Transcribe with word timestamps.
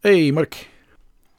Hey 0.00 0.32
Mark. 0.32 0.68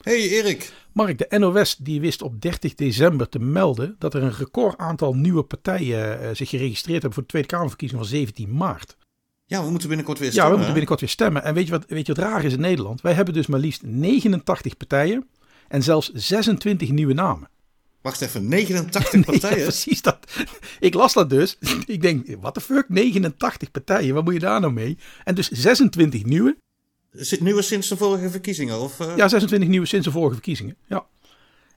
Hey 0.02 0.30
Erik. 0.30 0.74
Mark, 0.92 1.18
de 1.18 1.40
NOS 1.40 1.76
die 1.76 2.02
wist 2.02 2.22
op 2.22 2.42
30 2.42 2.76
december 2.76 3.30
te 3.30 3.40
melden 3.40 3.96
dat 4.00 4.14
er 4.14 4.24
een 4.24 4.34
record 4.34 4.78
aantal 4.78 5.14
nieuwe 5.14 5.44
partijen 5.44 6.22
uh, 6.22 6.30
zich 6.34 6.50
geregistreerd 6.50 7.02
hebben 7.02 7.14
voor 7.14 7.22
de 7.24 7.30
Tweede 7.30 7.48
Kamerverkiezing 7.48 8.02
van 8.02 8.10
17 8.10 8.52
maart. 8.58 8.98
Ja, 9.46 9.64
we 9.64 9.70
moeten 9.70 9.88
binnenkort 9.88 10.20
weer 10.20 10.32
stemmen. 10.32 10.52
Ja, 10.52 10.58
we 10.58 10.64
moeten 10.66 10.74
binnenkort 10.74 11.00
weer 11.00 11.10
stemmen. 11.10 11.44
En 11.44 11.54
weet 11.54 11.66
je 11.66 11.72
wat, 11.72 11.86
weet 11.88 12.08
je 12.08 12.14
wat 12.14 12.24
raar 12.24 12.44
is 12.44 12.54
in 12.54 12.60
Nederland? 12.60 13.02
Wij 13.02 13.14
hebben 13.14 13.34
dus 13.34 13.48
maar 13.48 13.60
liefst 13.60 13.84
89 13.84 14.78
partijen 14.78 15.28
en 15.68 15.84
zelfs 15.84 16.12
26 16.14 16.90
nieuwe 16.90 17.14
namen. 17.14 17.50
Wacht 18.02 18.22
even, 18.22 18.48
89 18.48 19.26
partijen? 19.26 19.58
ja, 19.58 19.64
precies 19.64 20.02
dat. 20.02 20.18
Ik 20.80 20.94
las 20.94 21.14
dat 21.14 21.30
dus. 21.30 21.58
Ik 21.86 22.02
denk, 22.02 22.36
wat 22.42 22.54
de 22.54 22.62
fuck, 22.62 22.90
89 22.90 23.72
partijen, 23.72 24.14
wat 24.14 24.24
moet 24.24 24.34
je 24.34 24.40
daar 24.40 24.60
nou 24.60 24.74
mee? 24.74 24.98
En 25.24 25.36
dus 25.36 25.50
26 25.50 26.24
nieuwe. 26.26 26.58
Nieuwe 27.40 27.62
sinds 27.62 27.88
de 27.88 27.98
vorige 27.98 28.30
verkiezingen? 28.30 28.80
Of, 28.80 29.00
uh... 29.00 29.16
Ja, 29.16 29.28
26 29.28 29.70
nieuwe 29.70 29.86
sinds 29.86 30.06
de 30.06 30.12
vorige 30.12 30.34
verkiezingen. 30.34 30.76
Ja. 30.88 31.06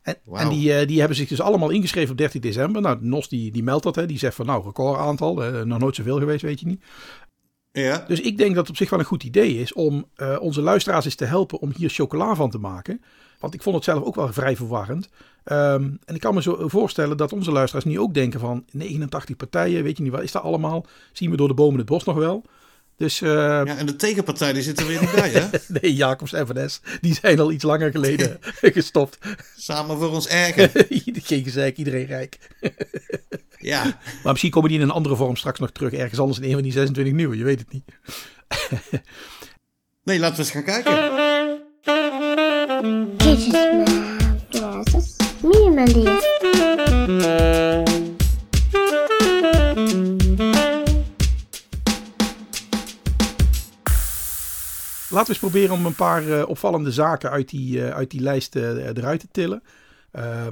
En, 0.03 0.17
wow. 0.25 0.39
en 0.39 0.49
die, 0.49 0.81
uh, 0.81 0.87
die 0.87 0.99
hebben 0.99 1.17
zich 1.17 1.29
dus 1.29 1.41
allemaal 1.41 1.71
ingeschreven 1.71 2.11
op 2.11 2.17
13 2.17 2.41
december. 2.41 2.83
Nou, 2.83 2.99
NOS 3.01 3.29
die, 3.29 3.51
die 3.51 3.63
meldt 3.63 3.85
dat. 3.85 3.95
Hè. 3.95 4.07
Die 4.07 4.19
zegt 4.19 4.35
van 4.35 4.47
nou, 4.47 4.65
record 4.65 4.99
aantal. 4.99 5.45
Uh, 5.45 5.63
nog 5.63 5.79
nooit 5.79 5.95
zoveel 5.95 6.19
geweest, 6.19 6.43
weet 6.43 6.61
je 6.61 6.67
niet. 6.67 6.83
Ja. 7.73 8.05
Dus 8.09 8.21
ik 8.21 8.37
denk 8.37 8.55
dat 8.55 8.61
het 8.61 8.71
op 8.71 8.77
zich 8.77 8.91
wel 8.91 8.99
een 8.99 9.05
goed 9.05 9.25
idee 9.25 9.59
is 9.59 9.73
om 9.73 10.05
uh, 10.17 10.37
onze 10.41 10.63
luisteraars 10.63 11.05
eens 11.05 11.15
te 11.15 11.25
helpen 11.25 11.59
om 11.59 11.73
hier 11.77 11.91
chocola 11.91 12.35
van 12.35 12.51
te 12.51 12.59
maken. 12.59 13.03
Want 13.39 13.55
ik 13.55 13.63
vond 13.63 13.75
het 13.75 13.85
zelf 13.85 14.03
ook 14.03 14.15
wel 14.15 14.33
vrij 14.33 14.57
verwarrend. 14.57 15.09
Um, 15.45 15.99
en 16.05 16.15
ik 16.15 16.21
kan 16.21 16.35
me 16.35 16.43
zo 16.43 16.69
voorstellen 16.69 17.17
dat 17.17 17.33
onze 17.33 17.53
luisteraars 17.53 17.85
nu 17.85 17.99
ook 17.99 18.15
denken 18.15 18.41
van 18.41 18.65
89 18.71 19.37
partijen, 19.37 19.83
weet 19.83 19.97
je 19.97 20.03
niet 20.03 20.13
wat 20.13 20.23
is 20.23 20.33
dat 20.33 20.43
allemaal? 20.43 20.87
Zien 21.13 21.31
we 21.31 21.37
door 21.37 21.49
de 21.49 21.55
bomen 21.55 21.79
het 21.79 21.89
bos 21.89 22.05
nog 22.05 22.17
wel? 22.17 22.45
Dus, 22.97 23.21
uh, 23.21 23.31
ja, 23.31 23.77
en 23.77 23.87
de 23.87 23.97
tegenpartij 23.97 24.53
die 24.53 24.63
zit 24.63 24.81
er 24.81 24.87
weer 24.87 25.01
niet 25.01 25.13
bij, 25.13 25.31
hè? 25.31 25.49
nee, 25.81 25.95
Jacobs 25.95 26.33
en 26.33 26.47
Van 26.47 26.69
die 27.01 27.15
zijn 27.15 27.41
al 27.41 27.53
iets 27.53 27.65
langer 27.65 27.91
geleden 27.91 28.39
gestopt. 28.61 29.19
Samen 29.57 29.99
voor 29.99 30.11
ons 30.11 30.29
erger. 30.29 30.71
Geen 31.29 31.45
gezeik, 31.45 31.77
iedereen 31.77 32.07
rijk. 32.07 32.39
ja. 33.59 33.83
Maar 34.23 34.33
misschien 34.33 34.51
komen 34.51 34.69
die 34.69 34.79
in 34.79 34.85
een 34.85 34.91
andere 34.91 35.17
vorm 35.17 35.37
straks 35.37 35.59
nog 35.59 35.71
terug, 35.71 35.93
ergens 35.93 36.21
anders 36.21 36.39
in 36.39 36.45
een 36.45 36.53
van 36.53 36.63
die 36.63 36.73
26 36.73 37.15
nieuwe, 37.15 37.37
je 37.37 37.45
weet 37.45 37.59
het 37.59 37.73
niet. 37.73 37.93
nee, 40.05 40.19
laten 40.19 40.37
we 40.37 40.43
eens 40.43 40.51
gaan 40.51 40.65
kijken. 40.65 41.21
Laten 55.13 55.35
we 55.35 55.41
eens 55.41 55.51
proberen 55.51 55.75
om 55.75 55.87
een 55.87 55.95
paar 55.95 56.25
uh, 56.25 56.49
opvallende 56.49 56.93
zaken 56.93 57.31
uit 57.31 57.49
die, 57.49 57.77
uh, 57.77 57.91
uit 57.91 58.11
die 58.11 58.21
lijst 58.21 58.57
uh, 58.57 58.87
eruit 58.87 59.21
te 59.21 59.29
tillen. 59.33 59.63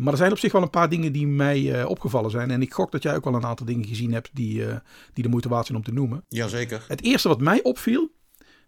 maar 0.00 0.12
er 0.12 0.16
zijn 0.16 0.32
op 0.32 0.38
zich 0.38 0.52
wel 0.52 0.62
een 0.62 0.70
paar 0.70 0.88
dingen 0.88 1.12
die 1.12 1.26
mij 1.26 1.84
opgevallen 1.84 2.30
zijn. 2.30 2.50
En 2.50 2.62
ik 2.62 2.72
gok 2.72 2.92
dat 2.92 3.02
jij 3.02 3.16
ook 3.16 3.24
wel 3.24 3.34
een 3.34 3.44
aantal 3.44 3.66
dingen 3.66 3.86
gezien 3.86 4.12
hebt 4.12 4.30
die, 4.32 4.64
die 5.12 5.22
de 5.22 5.28
moeite 5.28 5.48
waard 5.48 5.66
zijn 5.66 5.78
om 5.78 5.84
te 5.84 5.92
noemen. 5.92 6.24
Jazeker. 6.28 6.84
Het 6.88 7.02
eerste 7.02 7.28
wat 7.28 7.40
mij 7.40 7.62
opviel, 7.62 8.10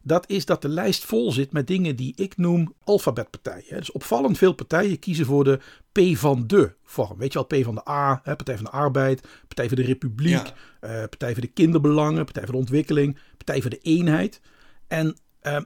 dat 0.03 0.29
is 0.29 0.45
dat 0.45 0.63
de 0.63 0.69
lijst 0.69 1.05
vol 1.05 1.33
zit 1.33 1.53
met 1.53 1.67
dingen 1.67 1.97
die 1.97 2.13
ik 2.17 2.37
noem 2.37 2.75
alfabetpartijen. 2.85 3.77
Dus 3.77 3.93
opvallend 3.93 4.39
veel 4.39 4.53
partijen 4.53 4.99
kiezen 4.99 5.27
voor 5.27 5.45
de 5.45 5.59
P 5.93 6.17
van 6.17 6.47
de 6.47 6.75
vorm. 6.85 7.19
Weet 7.19 7.33
je 7.33 7.45
wel, 7.49 7.61
P 7.61 7.65
van 7.65 7.75
de 7.75 7.89
A, 7.89 8.23
Partij 8.25 8.57
van 8.57 8.65
de 8.65 8.71
Arbeid, 8.71 9.29
Partij 9.47 9.69
voor 9.69 9.77
de 9.77 9.83
Republiek, 9.83 10.53
ja. 10.81 11.07
Partij 11.07 11.33
voor 11.33 11.43
de 11.43 11.53
Kinderbelangen, 11.53 12.25
Partij 12.25 12.43
voor 12.43 12.53
de 12.53 12.59
Ontwikkeling, 12.59 13.19
Partij 13.37 13.61
voor 13.61 13.71
de 13.71 13.79
Eenheid. 13.83 14.41
En 14.89 15.17
uh, 15.43 15.57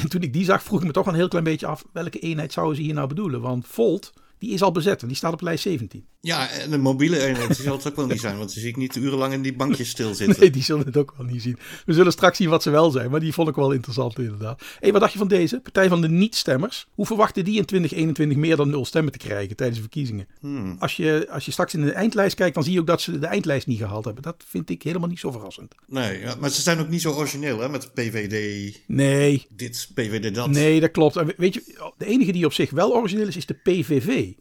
toen 0.08 0.22
ik 0.22 0.32
die 0.32 0.44
zag, 0.44 0.62
vroeg 0.62 0.80
ik 0.80 0.86
me 0.86 0.92
toch 0.92 1.06
een 1.06 1.14
heel 1.14 1.28
klein 1.28 1.44
beetje 1.44 1.66
af 1.66 1.84
welke 1.92 2.18
eenheid 2.18 2.52
zouden 2.52 2.76
ze 2.76 2.82
hier 2.82 2.94
nou 2.94 3.08
bedoelen. 3.08 3.40
Want 3.40 3.66
Volt, 3.66 4.12
die 4.38 4.52
is 4.52 4.62
al 4.62 4.72
bezet 4.72 5.02
en 5.02 5.08
die 5.08 5.16
staat 5.16 5.32
op 5.32 5.40
lijst 5.40 5.62
17. 5.62 6.06
Ja, 6.24 6.50
en 6.50 6.70
de 6.70 6.78
mobiele 6.78 7.24
eenheid 7.24 7.56
die 7.56 7.64
zal 7.64 7.76
het 7.76 7.86
ook 7.86 7.96
wel 7.96 8.06
niet 8.06 8.20
zijn, 8.20 8.38
want 8.38 8.52
die 8.52 8.60
zie 8.60 8.68
ik 8.68 8.76
niet 8.76 8.96
urenlang 8.96 9.32
in 9.32 9.42
die 9.42 9.54
bankjes 9.54 9.88
stilzitten. 9.88 10.40
Nee, 10.40 10.50
die 10.50 10.62
zullen 10.62 10.86
het 10.86 10.96
ook 10.96 11.14
wel 11.16 11.26
niet 11.26 11.42
zien. 11.42 11.58
We 11.86 11.92
zullen 11.92 12.12
straks 12.12 12.36
zien 12.36 12.48
wat 12.48 12.62
ze 12.62 12.70
wel 12.70 12.90
zijn, 12.90 13.10
maar 13.10 13.20
die 13.20 13.32
vond 13.32 13.48
ik 13.48 13.54
wel 13.54 13.72
interessant 13.72 14.18
inderdaad. 14.18 14.60
Hé, 14.60 14.66
hey, 14.80 14.92
wat 14.92 15.00
dacht 15.00 15.12
je 15.12 15.18
van 15.18 15.28
deze? 15.28 15.60
Partij 15.60 15.88
van 15.88 16.00
de 16.00 16.08
niet-stemmers. 16.08 16.86
Hoe 16.94 17.06
verwachten 17.06 17.44
die 17.44 17.56
in 17.56 17.64
2021 17.64 18.38
meer 18.38 18.56
dan 18.56 18.70
nul 18.70 18.84
stemmen 18.84 19.12
te 19.12 19.18
krijgen 19.18 19.56
tijdens 19.56 19.78
de 19.78 19.84
verkiezingen? 19.84 20.26
Hmm. 20.40 20.76
Als, 20.78 20.96
je, 20.96 21.26
als 21.30 21.44
je 21.44 21.50
straks 21.50 21.74
in 21.74 21.84
de 21.84 21.92
eindlijst 21.92 22.36
kijkt, 22.36 22.54
dan 22.54 22.64
zie 22.64 22.72
je 22.72 22.80
ook 22.80 22.86
dat 22.86 23.00
ze 23.00 23.18
de 23.18 23.26
eindlijst 23.26 23.66
niet 23.66 23.78
gehaald 23.78 24.04
hebben. 24.04 24.22
Dat 24.22 24.44
vind 24.46 24.70
ik 24.70 24.82
helemaal 24.82 25.08
niet 25.08 25.20
zo 25.20 25.30
verrassend. 25.30 25.74
Nee, 25.86 26.20
ja, 26.20 26.34
maar 26.40 26.50
ze 26.50 26.62
zijn 26.62 26.78
ook 26.78 26.88
niet 26.88 27.00
zo 27.00 27.12
origineel 27.12 27.60
hè, 27.60 27.68
met 27.68 27.94
PVD. 27.94 28.80
Nee. 28.86 29.46
Dit, 29.50 29.88
PVD 29.94 30.34
dat. 30.34 30.50
Nee, 30.50 30.80
dat 30.80 30.90
klopt. 30.90 31.16
En 31.16 31.32
weet 31.36 31.54
je, 31.54 31.92
de 31.98 32.06
enige 32.06 32.32
die 32.32 32.44
op 32.44 32.52
zich 32.52 32.70
wel 32.70 32.94
origineel 32.94 33.26
is, 33.26 33.36
is 33.36 33.46
de 33.46 33.54
PVV 33.54 34.32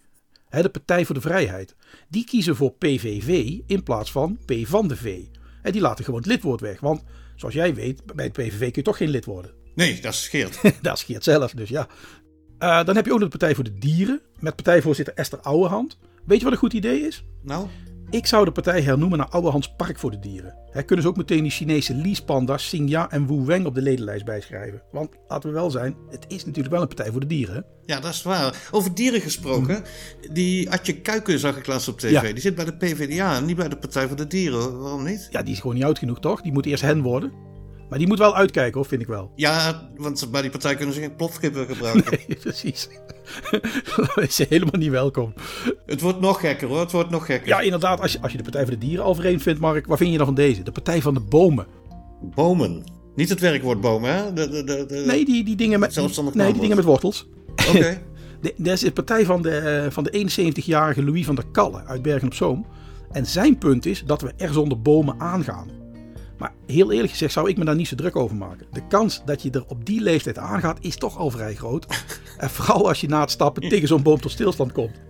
de 0.61 0.69
Partij 0.69 1.05
voor 1.05 1.15
de 1.15 1.21
Vrijheid. 1.21 1.75
Die 2.09 2.25
kiezen 2.25 2.55
voor 2.55 2.73
PVV 2.73 3.59
in 3.67 3.83
plaats 3.83 4.11
van 4.11 4.39
P 4.45 4.53
van 4.63 4.87
de 4.87 4.95
V. 4.95 5.21
En 5.61 5.71
die 5.71 5.81
laten 5.81 6.05
gewoon 6.05 6.19
het 6.19 6.29
lidwoord 6.29 6.61
weg. 6.61 6.79
Want 6.79 7.03
zoals 7.35 7.53
jij 7.53 7.73
weet, 7.75 8.15
bij 8.15 8.25
het 8.25 8.33
PVV 8.33 8.59
kun 8.59 8.71
je 8.73 8.81
toch 8.81 8.97
geen 8.97 9.09
lid 9.09 9.25
worden. 9.25 9.51
Nee, 9.75 10.01
dat 10.01 10.15
Geert. 10.15 10.59
dat 10.81 10.97
is 10.97 11.03
Geert 11.03 11.23
zelf, 11.23 11.51
dus 11.51 11.69
ja. 11.69 11.87
Uh, 12.59 12.83
dan 12.85 12.95
heb 12.95 13.05
je 13.05 13.13
ook 13.13 13.19
nog 13.19 13.29
de 13.29 13.37
Partij 13.37 13.55
voor 13.55 13.63
de 13.63 13.77
Dieren. 13.77 14.21
Met 14.39 14.55
partijvoorzitter 14.55 15.13
Esther 15.13 15.39
Ouwehand. 15.39 15.97
Weet 16.25 16.37
je 16.37 16.43
wat 16.43 16.53
een 16.53 16.59
goed 16.59 16.73
idee 16.73 17.01
is? 17.01 17.23
Nou? 17.41 17.67
Ik 18.13 18.25
zou 18.25 18.45
de 18.45 18.51
partij 18.51 18.81
hernoemen 18.81 19.17
naar 19.17 19.29
Ouwehands 19.29 19.73
Park 19.77 19.99
voor 19.99 20.11
de 20.11 20.19
Dieren. 20.19 20.55
He, 20.71 20.83
kunnen 20.83 21.03
ze 21.05 21.11
ook 21.11 21.17
meteen 21.17 21.41
die 21.41 21.51
Chinese 21.51 21.95
leasepanda's 21.95 22.63
Xingya 22.63 23.09
en 23.11 23.27
Wu 23.27 23.45
Weng 23.45 23.65
op 23.65 23.75
de 23.75 23.81
ledenlijst 23.81 24.25
bijschrijven. 24.25 24.81
Want 24.91 25.09
laten 25.27 25.49
we 25.49 25.55
wel 25.55 25.71
zijn, 25.71 25.95
het 26.09 26.25
is 26.27 26.45
natuurlijk 26.45 26.73
wel 26.73 26.81
een 26.81 26.87
partij 26.87 27.11
voor 27.11 27.19
de 27.19 27.27
dieren. 27.27 27.65
Ja, 27.85 27.99
dat 27.99 28.13
is 28.13 28.23
waar. 28.23 28.67
Over 28.71 28.95
dieren 28.95 29.21
gesproken. 29.21 29.83
Die 30.31 30.71
Adje 30.71 31.01
Kuiken 31.01 31.39
zag 31.39 31.57
ik 31.57 31.67
laatst 31.67 31.87
op 31.87 31.99
tv. 31.99 32.11
Ja. 32.11 32.21
Die 32.21 32.39
zit 32.39 32.55
bij 32.55 32.65
de 32.65 32.75
PvdA 32.75 33.35
en 33.35 33.45
niet 33.45 33.55
bij 33.55 33.69
de 33.69 33.77
Partij 33.77 34.07
voor 34.07 34.17
de 34.17 34.27
Dieren. 34.27 34.79
Waarom 34.79 35.03
niet? 35.03 35.27
Ja, 35.31 35.43
die 35.43 35.53
is 35.53 35.59
gewoon 35.59 35.75
niet 35.75 35.83
oud 35.83 35.99
genoeg 35.99 36.19
toch? 36.19 36.41
Die 36.41 36.51
moet 36.51 36.65
eerst 36.65 36.83
hen 36.83 37.01
worden. 37.01 37.31
Maar 37.93 38.01
die 38.01 38.11
moet 38.11 38.21
wel 38.21 38.35
uitkijken 38.35 38.73
hoor, 38.73 38.85
vind 38.85 39.01
ik 39.01 39.07
wel. 39.07 39.31
Ja, 39.35 39.87
want 39.97 40.27
bij 40.31 40.41
die 40.41 40.51
partij 40.51 40.75
kunnen 40.75 40.95
ze 40.95 41.01
geen 41.01 41.15
plofkippen 41.15 41.65
gebruiken. 41.65 42.19
Nee, 42.27 42.37
precies. 42.37 42.89
Dan 43.95 44.23
is 44.27 44.35
ze 44.35 44.45
helemaal 44.49 44.79
niet 44.79 44.89
welkom. 44.89 45.33
Het 45.85 46.01
wordt 46.01 46.19
nog 46.19 46.39
gekker 46.39 46.67
hoor, 46.67 46.79
het 46.79 46.91
wordt 46.91 47.09
nog 47.09 47.25
gekker. 47.25 47.47
Ja, 47.47 47.59
inderdaad. 47.59 47.99
Als 47.99 48.11
je, 48.11 48.21
als 48.21 48.31
je 48.31 48.37
de 48.37 48.43
Partij 48.43 48.61
voor 48.61 48.71
de 48.71 48.77
Dieren 48.77 49.05
al 49.05 49.15
vreemd 49.15 49.41
vindt, 49.41 49.59
Mark, 49.59 49.87
wat 49.87 49.97
vind 49.97 50.11
je 50.11 50.17
dan 50.17 50.25
van 50.25 50.35
deze? 50.35 50.63
De 50.63 50.71
Partij 50.71 51.01
van 51.01 51.13
de 51.13 51.19
Bomen. 51.19 51.65
Bomen? 52.21 52.83
Niet 53.15 53.29
het 53.29 53.39
werkwoord 53.39 53.81
bomen, 53.81 54.13
hè? 54.13 54.33
De, 54.33 54.49
de, 54.49 54.63
de, 54.63 54.85
de... 54.85 55.03
Nee, 55.07 55.25
die, 55.25 55.43
die 55.43 55.55
dingen 55.55 55.79
met, 55.79 55.95
nee, 56.33 56.51
die 56.51 56.61
dingen 56.61 56.75
met 56.75 56.85
wortels. 56.85 57.27
Oké. 57.69 57.77
Okay. 58.41 58.55
Dat 58.57 58.73
is 58.73 58.79
de 58.79 58.91
partij 58.91 59.25
van 59.25 59.41
de, 59.41 59.87
van 59.89 60.03
de 60.03 60.27
71-jarige 60.61 61.03
Louis 61.03 61.25
van 61.25 61.35
der 61.35 61.45
Kalle 61.51 61.85
uit 61.85 62.01
Bergen 62.01 62.27
op 62.27 62.33
Zoom. 62.33 62.65
En 63.11 63.25
zijn 63.25 63.57
punt 63.57 63.85
is 63.85 64.03
dat 64.05 64.21
we 64.21 64.33
er 64.37 64.53
zonder 64.53 64.81
bomen 64.81 65.19
aangaan. 65.19 65.82
Maar 66.37 66.53
heel 66.67 66.91
eerlijk 66.91 67.11
gezegd 67.11 67.33
zou 67.33 67.49
ik 67.49 67.57
me 67.57 67.65
daar 67.65 67.75
niet 67.75 67.87
zo 67.87 67.95
druk 67.95 68.15
over 68.15 68.35
maken. 68.35 68.67
De 68.71 68.87
kans 68.87 69.21
dat 69.25 69.41
je 69.41 69.49
er 69.49 69.63
op 69.67 69.85
die 69.85 70.01
leeftijd 70.01 70.37
aangaat 70.37 70.77
is 70.81 70.95
toch 70.95 71.17
al 71.17 71.29
vrij 71.29 71.55
groot. 71.55 71.85
en 72.37 72.49
vooral 72.49 72.87
als 72.87 73.01
je 73.01 73.07
na 73.07 73.19
het 73.21 73.31
stappen 73.31 73.69
tegen 73.69 73.87
zo'n 73.87 74.01
boom 74.03 74.19
tot 74.21 74.31
stilstand 74.31 74.71
komt. 74.71 75.01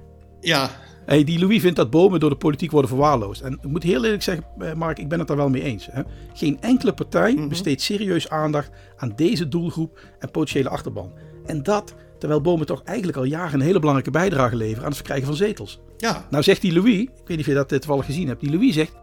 Ja. 0.41 0.69
Hey, 1.05 1.23
die 1.23 1.39
Louis 1.39 1.61
vindt 1.61 1.75
dat 1.75 1.89
bomen 1.89 2.19
door 2.19 2.29
de 2.29 2.35
politiek 2.35 2.71
worden 2.71 2.89
verwaarloosd. 2.89 3.41
En 3.41 3.53
ik 3.53 3.63
moet 3.69 3.83
heel 3.83 4.03
eerlijk 4.03 4.23
zeggen, 4.23 4.45
Mark, 4.75 4.99
ik 4.99 5.07
ben 5.07 5.19
het 5.19 5.27
daar 5.27 5.37
wel 5.37 5.49
mee 5.49 5.61
eens. 5.61 5.87
Hè? 5.91 6.01
Geen 6.33 6.57
enkele 6.61 6.93
partij 6.93 7.33
Mhm. 7.33 7.47
besteedt 7.47 7.81
serieus 7.81 8.29
aandacht 8.29 8.69
aan 8.97 9.13
deze 9.15 9.47
doelgroep 9.47 9.99
en 10.19 10.31
potentiële 10.31 10.69
achterban. 10.69 11.11
En 11.45 11.63
dat 11.63 11.93
terwijl 12.19 12.41
bomen 12.41 12.65
toch 12.65 12.81
eigenlijk 12.83 13.17
al 13.17 13.23
jaren 13.23 13.53
een 13.53 13.65
hele 13.65 13.79
belangrijke 13.79 14.11
bijdrage 14.11 14.55
leveren 14.55 14.81
aan 14.81 14.87
het 14.87 14.95
verkrijgen 14.95 15.27
van 15.27 15.35
zetels. 15.35 15.79
Ja. 15.97 16.27
Nou 16.29 16.43
zegt 16.43 16.61
die 16.61 16.73
Louis, 16.73 16.99
ik 17.01 17.09
weet 17.09 17.27
niet 17.27 17.39
of 17.39 17.45
je 17.45 17.53
dat 17.53 17.69
toevallig 17.69 18.05
gezien 18.05 18.27
hebt, 18.27 18.39
die 18.39 18.51
Louis 18.51 18.73
zegt 18.73 18.93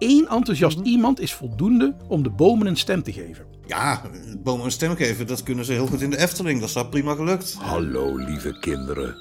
één 0.00 0.28
enthousiast 0.28 0.78
Mhm. 0.78 0.86
iemand 0.86 1.20
is 1.20 1.34
voldoende 1.34 1.96
om 2.08 2.22
de 2.22 2.30
bomen 2.30 2.66
een 2.66 2.76
stem 2.76 3.02
te 3.02 3.12
geven. 3.12 3.44
Ja, 3.66 4.02
bomen 4.38 4.64
een 4.64 4.70
stem 4.70 4.96
geven, 4.96 5.26
dat 5.26 5.42
kunnen 5.42 5.64
ze 5.64 5.72
heel 5.72 5.86
goed 5.86 6.00
in 6.00 6.10
de 6.10 6.18
Efteling. 6.18 6.60
Dat 6.60 6.68
is 6.68 6.88
prima 6.90 7.14
gelukt. 7.14 7.56
Hallo 7.60 8.16
lieve 8.16 8.58
kinderen. 8.60 9.14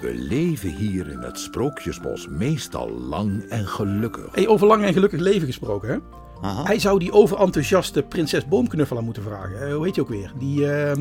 We 0.00 0.14
leven 0.14 0.70
hier 0.76 1.08
in 1.10 1.18
het 1.18 1.38
Sprookjesbos 1.38 2.28
meestal 2.28 2.90
lang 2.90 3.42
en 3.48 3.66
gelukkig. 3.66 4.28
Hey, 4.32 4.48
over 4.48 4.66
lang 4.66 4.84
en 4.84 4.92
gelukkig 4.92 5.20
leven 5.20 5.46
gesproken, 5.46 5.88
hè? 5.88 5.96
Aha. 6.40 6.62
Hij 6.64 6.78
zou 6.78 6.98
die 6.98 7.12
overenthousiaste 7.12 8.02
prinses 8.02 8.46
Boomknuffelaar 8.48 9.02
moeten 9.02 9.22
vragen. 9.22 9.72
Hoe 9.72 9.84
heet 9.84 9.94
je 9.94 10.00
ook 10.00 10.08
weer? 10.08 10.32
Die 10.38 10.72
eh, 10.72 10.96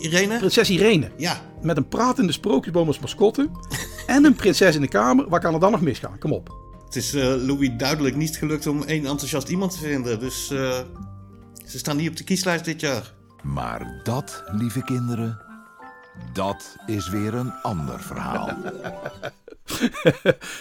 Irene? 0.00 0.36
prinses 0.38 0.70
Irene. 0.70 1.10
Ja. 1.16 1.40
Met 1.60 1.76
een 1.76 1.88
pratende 1.88 2.32
sprookjesboom 2.32 2.86
als 2.86 2.98
mascotte. 2.98 3.48
en 4.06 4.24
een 4.24 4.34
prinses 4.34 4.74
in 4.74 4.80
de 4.80 4.88
kamer. 4.88 5.28
Waar 5.28 5.40
kan 5.40 5.54
er 5.54 5.60
dan 5.60 5.70
nog 5.70 5.80
misgaan? 5.80 6.18
Kom 6.18 6.32
op. 6.32 6.61
Het 6.92 7.02
is 7.02 7.14
eh, 7.14 7.34
Louis 7.46 7.70
duidelijk 7.76 8.16
niet 8.16 8.36
gelukt 8.36 8.66
om 8.66 8.82
één 8.82 9.06
enthousiast 9.06 9.48
iemand 9.48 9.72
te 9.72 9.78
vinden. 9.78 10.20
Dus 10.20 10.50
eh, 10.50 10.80
ze 11.66 11.78
staan 11.78 11.96
niet 11.96 12.08
op 12.08 12.16
de 12.16 12.24
kieslijst 12.24 12.64
dit 12.64 12.80
jaar. 12.80 13.12
Maar 13.42 14.00
dat, 14.02 14.44
lieve 14.46 14.84
kinderen, 14.84 15.38
dat 16.32 16.76
is 16.86 17.08
weer 17.08 17.34
een 17.34 17.52
ander 17.52 18.00
verhaal. 18.00 18.48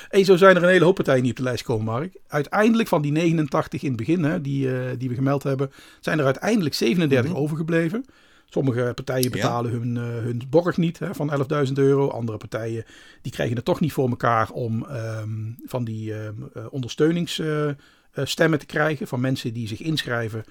hey, 0.10 0.24
zo 0.24 0.36
zijn 0.36 0.56
er 0.56 0.64
een 0.64 0.70
hele 0.70 0.86
hoop 0.86 0.96
partijen 0.96 1.22
die 1.22 1.32
op 1.32 1.38
de 1.38 1.44
lijst 1.44 1.64
komen, 1.64 1.86
Mark. 1.86 2.16
Uiteindelijk 2.28 2.90
van 2.90 3.02
die 3.02 3.12
89 3.12 3.82
in 3.82 3.88
het 3.88 3.98
begin, 3.98 4.24
hè, 4.24 4.42
die, 4.42 4.76
eh, 4.76 4.98
die 4.98 5.10
we 5.10 5.16
gemeld 5.16 5.44
hebben, 5.44 5.72
zijn 6.00 6.20
er 6.20 6.26
uiteindelijk 6.26 6.76
37 6.76 7.36
overgebleven. 7.36 8.06
Sommige 8.54 8.92
partijen 8.96 9.32
betalen 9.32 9.72
hun, 9.72 9.96
uh, 9.96 10.04
hun 10.04 10.42
borg 10.50 10.78
niet 10.78 11.00
hè, 11.00 11.16
van 11.16 11.32
11.000 11.68 11.74
euro. 11.74 12.10
Andere 12.10 12.38
partijen 12.38 12.86
die 13.22 13.32
krijgen 13.32 13.56
het 13.56 13.66
toch 13.66 13.80
niet 13.80 13.94
voor 13.94 14.10
elkaar 14.10 14.50
om 14.50 14.86
um, 14.92 15.58
van 15.66 15.84
die 15.84 16.14
um, 16.14 16.52
ondersteuningsstemmen 16.70 18.60
te 18.60 18.66
krijgen. 18.66 19.08
Van 19.08 19.20
mensen 19.20 19.54
die 19.54 19.68
zich 19.68 19.82
inschrijven 19.82 20.44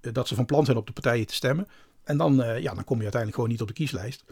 dat 0.00 0.28
ze 0.28 0.34
van 0.34 0.46
plan 0.46 0.64
zijn 0.64 0.76
op 0.76 0.86
de 0.86 0.92
partijen 0.92 1.26
te 1.26 1.34
stemmen. 1.34 1.68
En 2.04 2.16
dan, 2.16 2.34
ja, 2.36 2.74
dan 2.74 2.84
kom 2.84 2.96
je 2.96 3.02
uiteindelijk 3.02 3.34
gewoon 3.34 3.50
niet 3.50 3.60
op 3.60 3.68
de 3.68 3.72
kieslijst. 3.72 4.24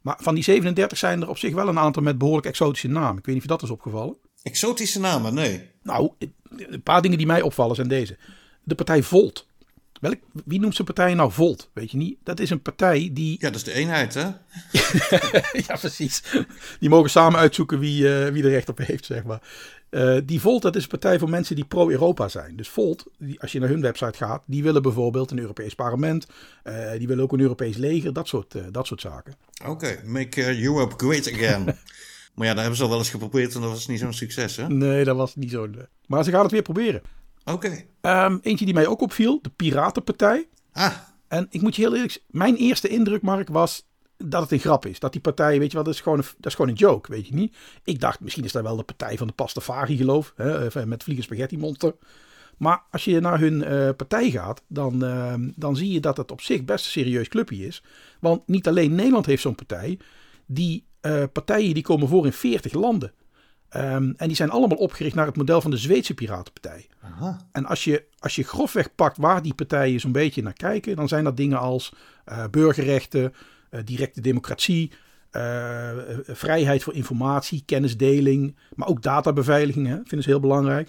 Maar 0.00 0.16
van 0.20 0.34
die 0.34 0.44
37 0.44 0.98
zijn 0.98 1.22
er 1.22 1.28
op 1.28 1.38
zich 1.38 1.54
wel 1.54 1.68
een 1.68 1.78
aantal 1.78 2.02
met 2.02 2.18
behoorlijk 2.18 2.46
exotische 2.46 2.88
namen. 2.88 3.18
Ik 3.18 3.26
weet 3.26 3.34
niet 3.34 3.44
of 3.44 3.50
dat 3.50 3.62
is 3.62 3.70
opgevallen. 3.70 4.16
Exotische 4.42 5.00
namen, 5.00 5.34
nee. 5.34 5.70
Nou, 5.82 6.10
een 6.48 6.82
paar 6.82 7.02
dingen 7.02 7.18
die 7.18 7.26
mij 7.26 7.42
opvallen 7.42 7.74
zijn 7.74 7.88
deze. 7.88 8.16
De 8.62 8.74
partij 8.74 9.02
Volt. 9.02 9.46
Welk, 10.02 10.18
wie 10.44 10.60
noemt 10.60 10.74
zijn 10.74 10.86
partij 10.86 11.14
nou 11.14 11.32
Volt? 11.32 11.70
Weet 11.72 11.90
je 11.90 11.96
niet? 11.96 12.16
Dat 12.22 12.40
is 12.40 12.50
een 12.50 12.62
partij 12.62 13.10
die. 13.12 13.36
Ja, 13.40 13.46
dat 13.46 13.56
is 13.56 13.64
de 13.64 13.72
eenheid, 13.72 14.14
hè? 14.14 14.22
ja, 15.66 15.76
precies. 15.80 16.22
Die 16.80 16.88
mogen 16.88 17.10
samen 17.10 17.38
uitzoeken 17.38 17.78
wie, 17.78 18.02
uh, 18.02 18.26
wie 18.26 18.42
er 18.42 18.50
recht 18.50 18.68
op 18.68 18.78
heeft, 18.78 19.04
zeg 19.04 19.24
maar. 19.24 19.42
Uh, 19.90 20.16
die 20.24 20.40
Volt, 20.40 20.62
dat 20.62 20.76
is 20.76 20.82
een 20.82 20.88
partij 20.88 21.18
voor 21.18 21.30
mensen 21.30 21.56
die 21.56 21.64
pro-Europa 21.64 22.28
zijn. 22.28 22.56
Dus 22.56 22.68
Volt, 22.68 23.04
die, 23.18 23.40
als 23.40 23.52
je 23.52 23.58
naar 23.58 23.68
hun 23.68 23.80
website 23.80 24.16
gaat, 24.16 24.42
die 24.46 24.62
willen 24.62 24.82
bijvoorbeeld 24.82 25.30
een 25.30 25.38
Europees 25.38 25.74
parlement. 25.74 26.26
Uh, 26.64 26.90
die 26.98 27.06
willen 27.06 27.24
ook 27.24 27.32
een 27.32 27.40
Europees 27.40 27.76
leger, 27.76 28.12
dat 28.12 28.28
soort, 28.28 28.54
dat 28.70 28.86
soort 28.86 29.00
zaken. 29.00 29.34
Oké, 29.60 29.70
okay. 29.70 29.98
make 30.04 30.62
Europe 30.62 30.94
great 31.06 31.32
again. 31.32 31.64
maar 32.34 32.46
ja, 32.46 32.52
daar 32.52 32.60
hebben 32.60 32.76
ze 32.76 32.82
al 32.82 32.88
wel 32.88 32.98
eens 32.98 33.10
geprobeerd 33.10 33.54
en 33.54 33.60
dat 33.60 33.70
was 33.70 33.86
niet 33.86 34.00
zo'n 34.00 34.12
succes, 34.12 34.56
hè? 34.56 34.68
Nee, 34.68 35.04
dat 35.04 35.16
was 35.16 35.36
niet 35.36 35.50
zo. 35.50 35.68
Maar 36.06 36.24
ze 36.24 36.30
gaan 36.30 36.42
het 36.42 36.50
weer 36.50 36.62
proberen. 36.62 37.02
Oké. 37.44 37.86
Okay. 38.00 38.26
Um, 38.26 38.38
eentje 38.42 38.64
die 38.64 38.74
mij 38.74 38.86
ook 38.86 39.00
opviel, 39.00 39.38
de 39.42 39.50
Piratenpartij. 39.50 40.48
Ah. 40.72 40.92
En 41.28 41.46
ik 41.50 41.62
moet 41.62 41.76
je 41.76 41.82
heel 41.82 41.94
eerlijk 41.94 42.22
mijn 42.26 42.56
eerste 42.56 42.88
indruk, 42.88 43.22
Mark, 43.22 43.48
was 43.48 43.86
dat 44.16 44.42
het 44.42 44.50
een 44.50 44.58
grap 44.58 44.86
is. 44.86 44.98
Dat 44.98 45.12
die 45.12 45.20
partij, 45.20 45.58
weet 45.58 45.70
je 45.70 45.76
wat, 45.76 45.86
dat 45.86 45.94
is 45.94 46.00
gewoon 46.00 46.18
een, 46.18 46.24
dat 46.36 46.46
is 46.46 46.54
gewoon 46.54 46.70
een 46.70 46.76
joke, 46.76 47.12
weet 47.12 47.26
je 47.26 47.34
niet. 47.34 47.56
Ik 47.84 48.00
dacht, 48.00 48.20
misschien 48.20 48.44
is 48.44 48.52
dat 48.52 48.62
wel 48.62 48.76
de 48.76 48.82
partij 48.82 49.16
van 49.16 49.26
de 49.26 49.32
Pastafari 49.32 49.96
geloof, 49.96 50.32
hè, 50.36 50.70
eh, 50.70 50.84
met 50.84 51.02
Vliegen 51.02 51.24
Spaghetti 51.24 51.58
Monster. 51.58 51.94
Maar 52.56 52.82
als 52.90 53.04
je 53.04 53.20
naar 53.20 53.38
hun 53.38 53.54
uh, 53.54 53.88
partij 53.96 54.30
gaat, 54.30 54.62
dan, 54.66 55.04
uh, 55.04 55.34
dan 55.56 55.76
zie 55.76 55.92
je 55.92 56.00
dat 56.00 56.16
het 56.16 56.30
op 56.30 56.40
zich 56.40 56.64
best 56.64 56.84
een 56.84 56.90
serieus 56.90 57.28
clubje 57.28 57.66
is. 57.66 57.82
Want 58.20 58.48
niet 58.48 58.68
alleen 58.68 58.94
Nederland 58.94 59.26
heeft 59.26 59.42
zo'n 59.42 59.54
partij. 59.54 59.98
Die 60.46 60.84
uh, 61.02 61.22
partijen 61.32 61.74
die 61.74 61.82
komen 61.82 62.08
voor 62.08 62.26
in 62.26 62.32
40 62.32 62.72
landen. 62.72 63.12
Um, 63.76 64.14
en 64.16 64.26
die 64.26 64.36
zijn 64.36 64.50
allemaal 64.50 64.78
opgericht 64.78 65.14
naar 65.14 65.26
het 65.26 65.36
model 65.36 65.60
van 65.60 65.70
de 65.70 65.76
Zweedse 65.76 66.14
Piratenpartij. 66.14 66.86
Aha. 67.00 67.46
En 67.52 67.66
als 67.66 67.84
je, 67.84 68.04
als 68.18 68.34
je 68.34 68.42
grofweg 68.42 68.94
pakt 68.94 69.16
waar 69.16 69.42
die 69.42 69.54
partijen 69.54 70.00
zo'n 70.00 70.12
beetje 70.12 70.42
naar 70.42 70.52
kijken, 70.52 70.96
dan 70.96 71.08
zijn 71.08 71.24
dat 71.24 71.36
dingen 71.36 71.58
als 71.58 71.92
uh, 72.28 72.44
burgerrechten, 72.50 73.34
uh, 73.70 73.80
directe 73.84 74.20
democratie, 74.20 74.90
uh, 75.32 75.90
vrijheid 76.26 76.82
voor 76.82 76.94
informatie, 76.94 77.62
kennisdeling, 77.66 78.56
maar 78.74 78.88
ook 78.88 79.02
databeveiliging, 79.02 79.86
hè, 79.86 79.94
vinden 79.94 80.22
ze 80.22 80.28
heel 80.28 80.40
belangrijk. 80.40 80.88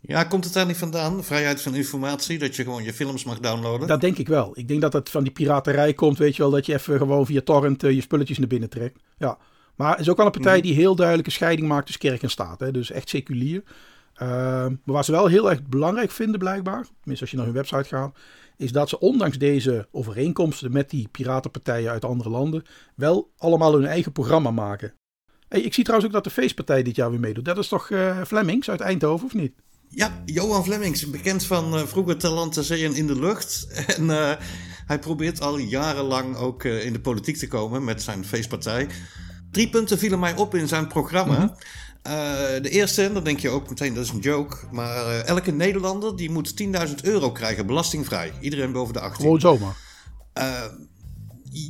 ja, 0.00 0.24
komt 0.24 0.44
het 0.44 0.52
daar 0.52 0.66
niet 0.66 0.76
vandaan? 0.76 1.24
Vrijheid 1.24 1.62
van 1.62 1.74
informatie, 1.74 2.38
dat 2.38 2.56
je 2.56 2.62
gewoon 2.62 2.82
je 2.82 2.92
films 2.92 3.24
mag 3.24 3.40
downloaden? 3.40 3.88
Dat 3.88 4.00
denk 4.00 4.18
ik 4.18 4.28
wel. 4.28 4.50
Ik 4.54 4.68
denk 4.68 4.80
dat 4.80 4.92
het 4.92 5.10
van 5.10 5.22
die 5.22 5.32
piraterij 5.32 5.92
komt, 5.92 6.18
weet 6.18 6.36
je 6.36 6.42
wel, 6.42 6.50
dat 6.50 6.66
je 6.66 6.74
even 6.74 6.98
gewoon 6.98 7.26
via 7.26 7.40
torrent 7.40 7.80
je 7.80 8.00
spulletjes 8.00 8.38
naar 8.38 8.48
binnen 8.48 8.70
trekt. 8.70 8.98
Ja. 9.18 9.38
Maar 9.74 9.90
het 9.90 10.00
is 10.00 10.08
ook 10.08 10.16
wel 10.16 10.26
een 10.26 10.32
partij 10.32 10.60
die 10.60 10.74
heel 10.74 10.94
duidelijke 10.94 11.30
scheiding 11.30 11.68
maakt 11.68 11.84
tussen 11.86 12.08
kerk 12.08 12.22
en 12.22 12.30
staat. 12.30 12.60
Hè? 12.60 12.70
Dus 12.70 12.90
echt 12.90 13.08
seculier. 13.08 13.62
Uh, 14.22 14.28
maar 14.28 14.78
wat 14.84 15.04
ze 15.04 15.12
wel 15.12 15.26
heel 15.26 15.50
erg 15.50 15.62
belangrijk 15.62 16.10
vinden 16.10 16.38
blijkbaar, 16.38 16.82
tenminste 16.82 17.20
als 17.20 17.30
je 17.30 17.36
naar 17.36 17.46
hun 17.46 17.54
website 17.54 17.84
gaat, 17.84 18.16
is 18.56 18.72
dat 18.72 18.88
ze 18.88 18.98
ondanks 18.98 19.38
deze 19.38 19.88
overeenkomsten 19.90 20.72
met 20.72 20.90
die 20.90 21.08
piratenpartijen 21.08 21.90
uit 21.90 22.04
andere 22.04 22.30
landen 22.30 22.64
wel 22.94 23.30
allemaal 23.36 23.72
hun 23.74 23.86
eigen 23.86 24.12
programma 24.12 24.50
maken. 24.50 24.94
Hey, 25.48 25.60
ik 25.60 25.74
zie 25.74 25.84
trouwens 25.84 26.10
ook 26.10 26.14
dat 26.14 26.24
de 26.24 26.40
feestpartij 26.40 26.82
dit 26.82 26.96
jaar 26.96 27.10
weer 27.10 27.20
meedoet. 27.20 27.44
Dat 27.44 27.58
is 27.58 27.68
toch 27.68 27.90
uh, 27.90 28.24
Flemings 28.26 28.70
uit 28.70 28.80
Eindhoven 28.80 29.26
of 29.26 29.34
niet? 29.34 29.52
Ja, 29.88 30.22
Johan 30.24 30.64
Flemings, 30.64 31.10
bekend 31.10 31.44
van 31.44 31.74
uh, 31.74 31.82
vroeger 31.82 32.16
Talent 32.16 32.70
en 32.70 32.94
in 32.94 33.06
de 33.06 33.18
lucht. 33.18 33.66
En 33.96 34.04
uh, 34.04 34.32
hij 34.86 34.98
probeert 34.98 35.40
al 35.40 35.58
jarenlang 35.58 36.36
ook 36.36 36.64
in 36.64 36.92
de 36.92 37.00
politiek 37.00 37.36
te 37.36 37.48
komen 37.48 37.84
met 37.84 38.02
zijn 38.02 38.24
feestpartij. 38.24 38.88
Drie 39.52 39.68
punten 39.68 39.98
vielen 39.98 40.18
mij 40.18 40.36
op 40.36 40.54
in 40.54 40.68
zijn 40.68 40.86
programma. 40.86 41.38
Mm 41.38 41.40
-hmm. 41.40 41.54
uh, 42.06 42.62
de 42.62 42.70
eerste, 42.70 43.12
dan 43.12 43.24
denk 43.24 43.38
je 43.38 43.48
ook 43.48 43.68
meteen 43.68 43.94
dat 43.94 44.04
is 44.04 44.10
een 44.10 44.18
joke. 44.18 44.56
Maar 44.70 45.06
uh, 45.06 45.26
elke 45.26 45.52
Nederlander 45.52 46.16
die 46.16 46.30
moet 46.30 46.62
10.000 46.88 46.94
euro 47.02 47.32
krijgen, 47.32 47.66
belastingvrij. 47.66 48.32
Iedereen 48.40 48.72
boven 48.72 48.94
de 48.94 49.00
18. 49.00 49.24
Gewoon 49.24 49.40
zomaar. 49.40 49.76
Uh, 50.38 50.64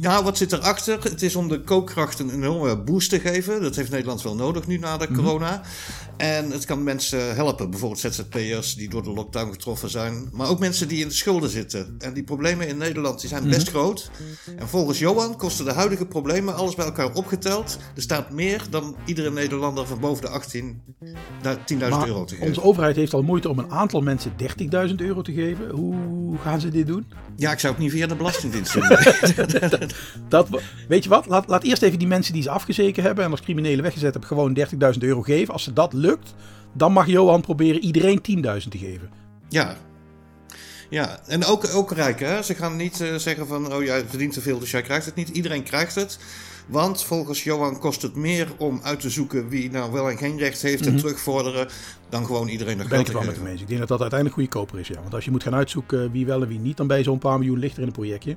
nou, 0.01 0.25
wat 0.25 0.37
zit 0.37 0.53
erachter? 0.53 1.03
Het 1.03 1.23
is 1.23 1.37
om 1.37 1.49
de 1.49 1.61
koopkracht 1.61 2.19
een 2.19 2.31
enorme 2.31 2.79
boost 2.79 3.11
te 3.11 3.21
geven. 3.21 3.63
Dat 3.63 3.77
heeft 3.77 3.91
Nederland 3.91 4.23
wel 4.23 4.35
nodig 4.35 4.67
nu 4.67 4.79
na 4.79 4.97
de 4.97 5.07
mm 5.09 5.15
-hmm. 5.15 5.25
corona. 5.25 5.63
En 6.17 6.51
het 6.51 6.65
kan 6.65 6.83
mensen 6.83 7.35
helpen. 7.35 7.71
Bijvoorbeeld 7.71 8.01
ZZP'ers 8.01 8.75
die 8.75 8.89
door 8.89 9.03
de 9.03 9.13
lockdown 9.13 9.53
getroffen 9.53 9.91
zijn. 9.91 10.29
Maar 10.33 10.49
ook 10.49 10.59
mensen 10.59 10.89
die 10.89 11.01
in 11.01 11.09
de 11.09 11.15
schulden 11.15 11.51
zitten. 11.51 11.95
En 11.99 12.13
die 12.13 12.23
problemen 12.23 12.69
in 12.69 12.77
Nederland 12.77 13.21
die 13.21 13.29
zijn 13.29 13.49
best 13.49 13.59
mm 13.59 13.65
-hmm. 13.65 13.83
groot. 13.83 14.11
En 14.57 14.69
volgens 14.69 14.99
Johan 14.99 15.37
kosten 15.37 15.65
de 15.65 15.73
huidige 15.73 16.07
problemen, 16.07 16.55
alles 16.55 16.75
bij 16.75 16.85
elkaar 16.85 17.13
opgeteld. 17.13 17.79
Er 17.97 18.03
staat 18.03 18.31
meer 18.31 18.63
dan 18.71 18.97
iedere 19.05 19.31
Nederlander 19.31 19.87
van 19.87 20.01
boven 20.01 20.23
de 20.23 20.29
18 20.29 20.83
10.000 21.43 21.79
euro 21.79 22.25
te 22.25 22.35
geven. 22.35 22.49
Onze 22.49 22.63
overheid 22.63 22.97
heeft 22.97 23.15
al 23.15 23.23
moeite 23.23 23.49
om 23.49 23.59
een 23.59 23.71
aantal 23.71 24.01
mensen 24.01 24.33
30.000 24.89 24.95
euro 24.97 25.23
te 25.23 25.33
geven. 25.33 25.71
Hoe 25.71 26.39
gaan 26.39 26.61
ze 26.61 26.69
dit 26.69 26.87
doen? 26.87 27.07
Ja, 27.37 27.53
ik 27.53 27.59
zou 27.59 27.73
het 27.73 27.83
niet 27.83 27.93
via 27.93 28.07
de 28.07 28.15
Belastingdienst 28.15 28.73
doen. 28.75 28.83
dat, 30.29 30.49
dat, 30.49 30.49
weet 30.89 31.05
je 31.05 31.11
wat? 31.11 31.27
Laat, 31.27 31.49
laat 31.49 31.63
eerst 31.63 31.83
even 31.83 31.99
die 31.99 32.09
mensen 32.09 32.33
die 32.33 32.43
ze 32.43 32.51
afgezeken 32.51 33.03
hebben 33.03 33.25
en 33.25 33.31
als 33.31 33.41
criminelen 33.41 33.83
weggezet 33.83 34.11
hebben, 34.13 34.29
gewoon 34.29 34.59
30.000 34.95 34.99
euro 34.99 35.23
geven. 35.23 35.53
Als 35.53 35.63
ze 35.63 35.73
dat 35.73 35.93
lukt, 35.93 36.35
dan 36.73 36.93
mag 36.93 37.07
Johan 37.07 37.41
proberen 37.41 37.83
iedereen 37.83 38.21
10.000 38.63 38.69
te 38.69 38.79
geven. 38.79 39.11
Ja. 39.49 39.77
Ja, 40.91 41.21
en 41.27 41.45
ook, 41.45 41.75
ook 41.75 41.93
rijk, 41.93 42.21
hè? 42.21 42.43
Ze 42.43 42.55
gaan 42.55 42.77
niet 42.77 43.01
uh, 43.01 43.15
zeggen 43.15 43.47
van, 43.47 43.75
oh 43.75 43.85
jij 43.85 44.05
verdient 44.09 44.33
te 44.33 44.41
veel, 44.41 44.59
dus 44.59 44.71
jij 44.71 44.83
krijgt 44.83 45.07
het 45.07 45.15
niet. 45.15 45.29
Iedereen 45.29 45.63
krijgt 45.63 45.95
het. 45.95 46.19
Want 46.67 47.03
volgens 47.03 47.45
Johan 47.45 47.79
kost 47.79 48.03
het 48.03 48.15
meer 48.15 48.49
om 48.59 48.81
uit 48.83 49.01
te 49.01 49.11
zoeken 49.11 49.49
wie 49.49 49.71
nou 49.71 49.93
wel 49.93 50.11
en 50.11 50.17
geen 50.17 50.39
recht 50.39 50.63
heeft 50.63 50.81
mm 50.81 50.87
-hmm. 50.87 50.97
en 50.97 51.01
terugvorderen, 51.01 51.69
dan 52.09 52.27
gewoon 52.27 52.49
iedereen 52.49 52.77
nog 52.77 52.89
geld 52.89 53.07
te 53.07 53.13
geven. 53.13 53.43
Met 53.43 53.61
ik 53.61 53.69
denk 53.69 53.79
dat 53.79 53.89
dat 53.89 54.01
uiteindelijk 54.01 54.41
goedkoper 54.41 54.79
is, 54.79 54.89
ja. 54.89 55.01
Want 55.01 55.15
als 55.15 55.25
je 55.25 55.31
moet 55.31 55.43
gaan 55.43 55.55
uitzoeken 55.55 56.13
wie 56.13 56.27
wel 56.27 56.43
en 56.43 56.49
wie 56.49 56.59
niet, 56.59 56.77
dan 56.77 56.87
ben 56.87 56.99
je 56.99 57.03
zo'n 57.03 57.19
paar 57.19 57.39
miljoen 57.39 57.59
lichter 57.59 57.81
in 57.81 57.87
een 57.87 57.93
projectje. 57.93 58.37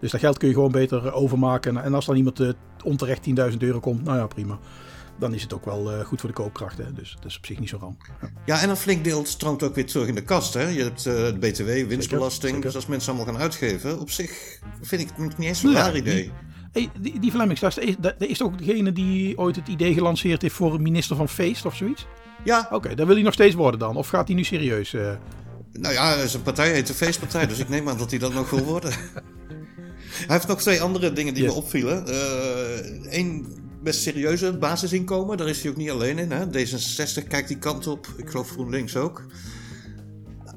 Dus 0.00 0.10
dat 0.10 0.20
geld 0.20 0.38
kun 0.38 0.48
je 0.48 0.54
gewoon 0.54 0.72
beter 0.72 1.12
overmaken. 1.12 1.76
En 1.76 1.94
als 1.94 2.06
dan 2.06 2.16
iemand 2.16 2.40
uh, 2.40 2.50
onterecht 2.84 3.28
10.000 3.52 3.56
euro 3.58 3.80
komt, 3.80 4.04
nou 4.04 4.18
ja, 4.18 4.26
prima. 4.26 4.58
Dan 5.18 5.34
is 5.34 5.42
het 5.42 5.54
ook 5.54 5.64
wel 5.64 5.92
uh, 5.92 6.04
goed 6.04 6.20
voor 6.20 6.28
de 6.28 6.34
koopkracht. 6.34 6.78
Hè? 6.78 6.92
Dus 6.92 7.12
dat 7.14 7.24
is 7.24 7.36
op 7.36 7.46
zich 7.46 7.58
niet 7.58 7.68
zo 7.68 7.78
ramp. 7.80 8.02
Ja. 8.20 8.30
ja, 8.44 8.62
en 8.62 8.70
een 8.70 8.76
flink 8.76 9.04
deel 9.04 9.26
stroomt 9.26 9.62
ook 9.62 9.74
weer 9.74 9.86
terug 9.86 10.08
in 10.08 10.14
de 10.14 10.22
kast. 10.22 10.54
Hè? 10.54 10.68
Je 10.68 10.82
hebt 10.82 11.06
uh, 11.06 11.14
de 11.14 11.36
BTW, 11.38 11.66
winstbelasting. 11.66 12.32
Zeker, 12.32 12.46
zeker. 12.46 12.60
Dus 12.60 12.74
als 12.74 12.86
mensen 12.86 13.12
allemaal 13.12 13.32
gaan 13.32 13.42
uitgeven, 13.42 14.00
op 14.00 14.10
zich 14.10 14.58
vind 14.82 15.00
ik 15.00 15.08
het 15.16 15.38
niet 15.38 15.48
eens 15.48 15.60
zo'n 15.60 15.74
raar 15.74 15.96
idee. 15.96 16.22
Die, 16.22 16.32
hey, 16.72 16.90
die, 17.00 17.20
die 17.20 17.30
Flemings, 17.30 17.60
dat 17.60 17.78
is, 17.78 17.94
dat 17.98 18.14
is 18.18 18.42
ook 18.42 18.58
degene 18.58 18.92
die 18.92 19.38
ooit 19.38 19.56
het 19.56 19.68
idee 19.68 19.94
gelanceerd 19.94 20.42
heeft 20.42 20.54
voor 20.54 20.74
een 20.74 20.82
minister 20.82 21.16
van 21.16 21.28
Feest 21.28 21.64
of 21.64 21.76
zoiets? 21.76 22.06
Ja. 22.44 22.60
Oké, 22.64 22.74
okay, 22.74 22.94
dat 22.94 23.06
wil 23.06 23.14
hij 23.14 23.24
nog 23.24 23.32
steeds 23.32 23.54
worden 23.54 23.80
dan? 23.80 23.96
Of 23.96 24.08
gaat 24.08 24.26
hij 24.26 24.36
nu 24.36 24.44
serieus? 24.44 24.92
Uh... 24.92 25.10
Nou 25.72 25.94
ja, 25.94 26.26
zijn 26.26 26.42
partij 26.42 26.72
heet 26.72 26.86
de 26.86 26.94
Feestpartij, 26.94 27.46
dus 27.46 27.58
ik 27.58 27.68
neem 27.68 27.88
aan 27.88 27.98
dat 27.98 28.10
hij 28.10 28.18
dat 28.18 28.34
nog 28.34 28.50
wil 28.50 28.64
worden. 28.64 28.92
Hij 30.16 30.36
heeft 30.36 30.48
nog 30.48 30.60
twee 30.60 30.80
andere 30.80 31.12
dingen 31.12 31.34
die 31.34 31.42
yeah. 31.42 31.54
me 31.54 31.62
opvielen. 31.62 32.04
Eén 33.14 33.46
uh, 33.50 33.62
best 33.82 34.00
serieuze 34.00 34.58
basisinkomen, 34.58 35.36
daar 35.36 35.48
is 35.48 35.62
hij 35.62 35.70
ook 35.70 35.76
niet 35.76 35.90
alleen 35.90 36.18
in. 36.18 36.30
Hè? 36.30 36.46
D66 36.46 37.28
kijkt 37.28 37.48
die 37.48 37.58
kant 37.58 37.86
op, 37.86 38.06
ik 38.16 38.30
geloof 38.30 38.50
GroenLinks 38.50 38.96
ook. 38.96 39.26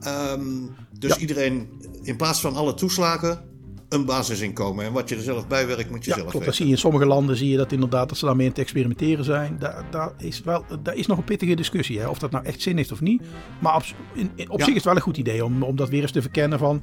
Um, 0.08 0.76
dus 1.00 1.14
ja. 1.14 1.18
iedereen, 1.18 1.70
in 2.02 2.16
plaats 2.16 2.42
van 2.42 2.56
alle 2.56 2.74
toeslagen, 2.74 3.48
een 3.90 4.06
basisinkomen. 4.06 4.86
En 4.86 4.94
wat 4.94 5.10
je 5.10 5.16
er 5.16 5.22
zelf 5.22 5.48
bij 5.48 5.68
werkt, 5.68 5.90
moet 5.90 6.04
je 6.04 6.10
ja, 6.10 6.16
zelf 6.16 6.30
klopt. 6.30 6.34
weten. 6.34 6.46
Dat 6.46 6.56
zie 6.56 6.66
je 6.66 6.72
in 6.72 6.78
sommige 6.78 7.06
landen 7.06 7.36
zie 7.36 7.50
je 7.50 7.58
dat 7.58 7.72
inderdaad 7.72 8.10
dat 8.10 8.18
ze 8.18 8.26
daarmee 8.26 8.46
aan 8.46 8.52
het 8.52 8.62
experimenteren 8.62 9.24
zijn. 9.24 9.56
Daar, 9.60 9.86
daar, 9.92 10.14
is, 10.18 10.42
wel, 10.42 10.66
daar 10.84 10.96
is 10.96 11.08
nog 11.08 11.18
een 11.18 11.24
pittige 11.24 11.56
discussie. 11.56 12.00
Hè? 12.00 12.08
Of 12.08 12.20
dat 12.20 12.32
nou 12.32 12.46
echt 12.46 12.62
zin 12.62 12.78
heeft 12.78 12.92
of 12.92 13.02
niet. 13.02 13.22
Maar 13.60 13.76
op, 13.76 13.84
in, 14.14 14.32
in, 14.36 14.50
op 14.50 14.60
ja. 14.60 14.66
zich 14.66 14.74
is 14.74 14.80
het 14.80 14.84
wel 14.84 14.96
een 14.96 15.02
goed 15.02 15.18
idee 15.18 15.46
om, 15.46 15.64
om 15.64 15.76
dat 15.76 15.90
weer 15.90 16.02
eens 16.02 16.12
te 16.12 16.22
verkennen 16.22 16.60
van... 16.60 16.82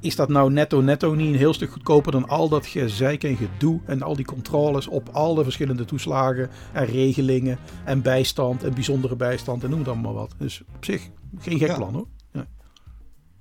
Is 0.00 0.16
dat 0.16 0.28
nou 0.28 0.52
netto 0.52 0.80
netto 0.80 1.14
niet 1.14 1.26
een 1.26 1.38
heel 1.38 1.54
stuk 1.54 1.70
goedkoper 1.70 2.12
dan 2.12 2.28
al 2.28 2.48
dat 2.48 2.66
gezeik 2.66 3.24
en 3.24 3.36
gedoe 3.36 3.80
en 3.86 4.02
al 4.02 4.16
die 4.16 4.24
controles 4.24 4.86
op 4.86 5.08
al 5.12 5.34
de 5.34 5.42
verschillende 5.42 5.84
toeslagen 5.84 6.50
en 6.72 6.86
regelingen 6.86 7.58
en 7.84 8.02
bijstand 8.02 8.64
en 8.64 8.74
bijzondere 8.74 9.16
bijstand 9.16 9.64
en 9.64 9.70
noem 9.70 9.78
het 9.78 9.88
allemaal 9.88 10.14
wat. 10.14 10.34
Dus 10.38 10.62
op 10.76 10.84
zich 10.84 11.08
geen 11.38 11.58
gek 11.58 11.68
ja. 11.68 11.74
plan 11.74 11.94
hoor. 11.94 12.06
Ja. 12.32 12.46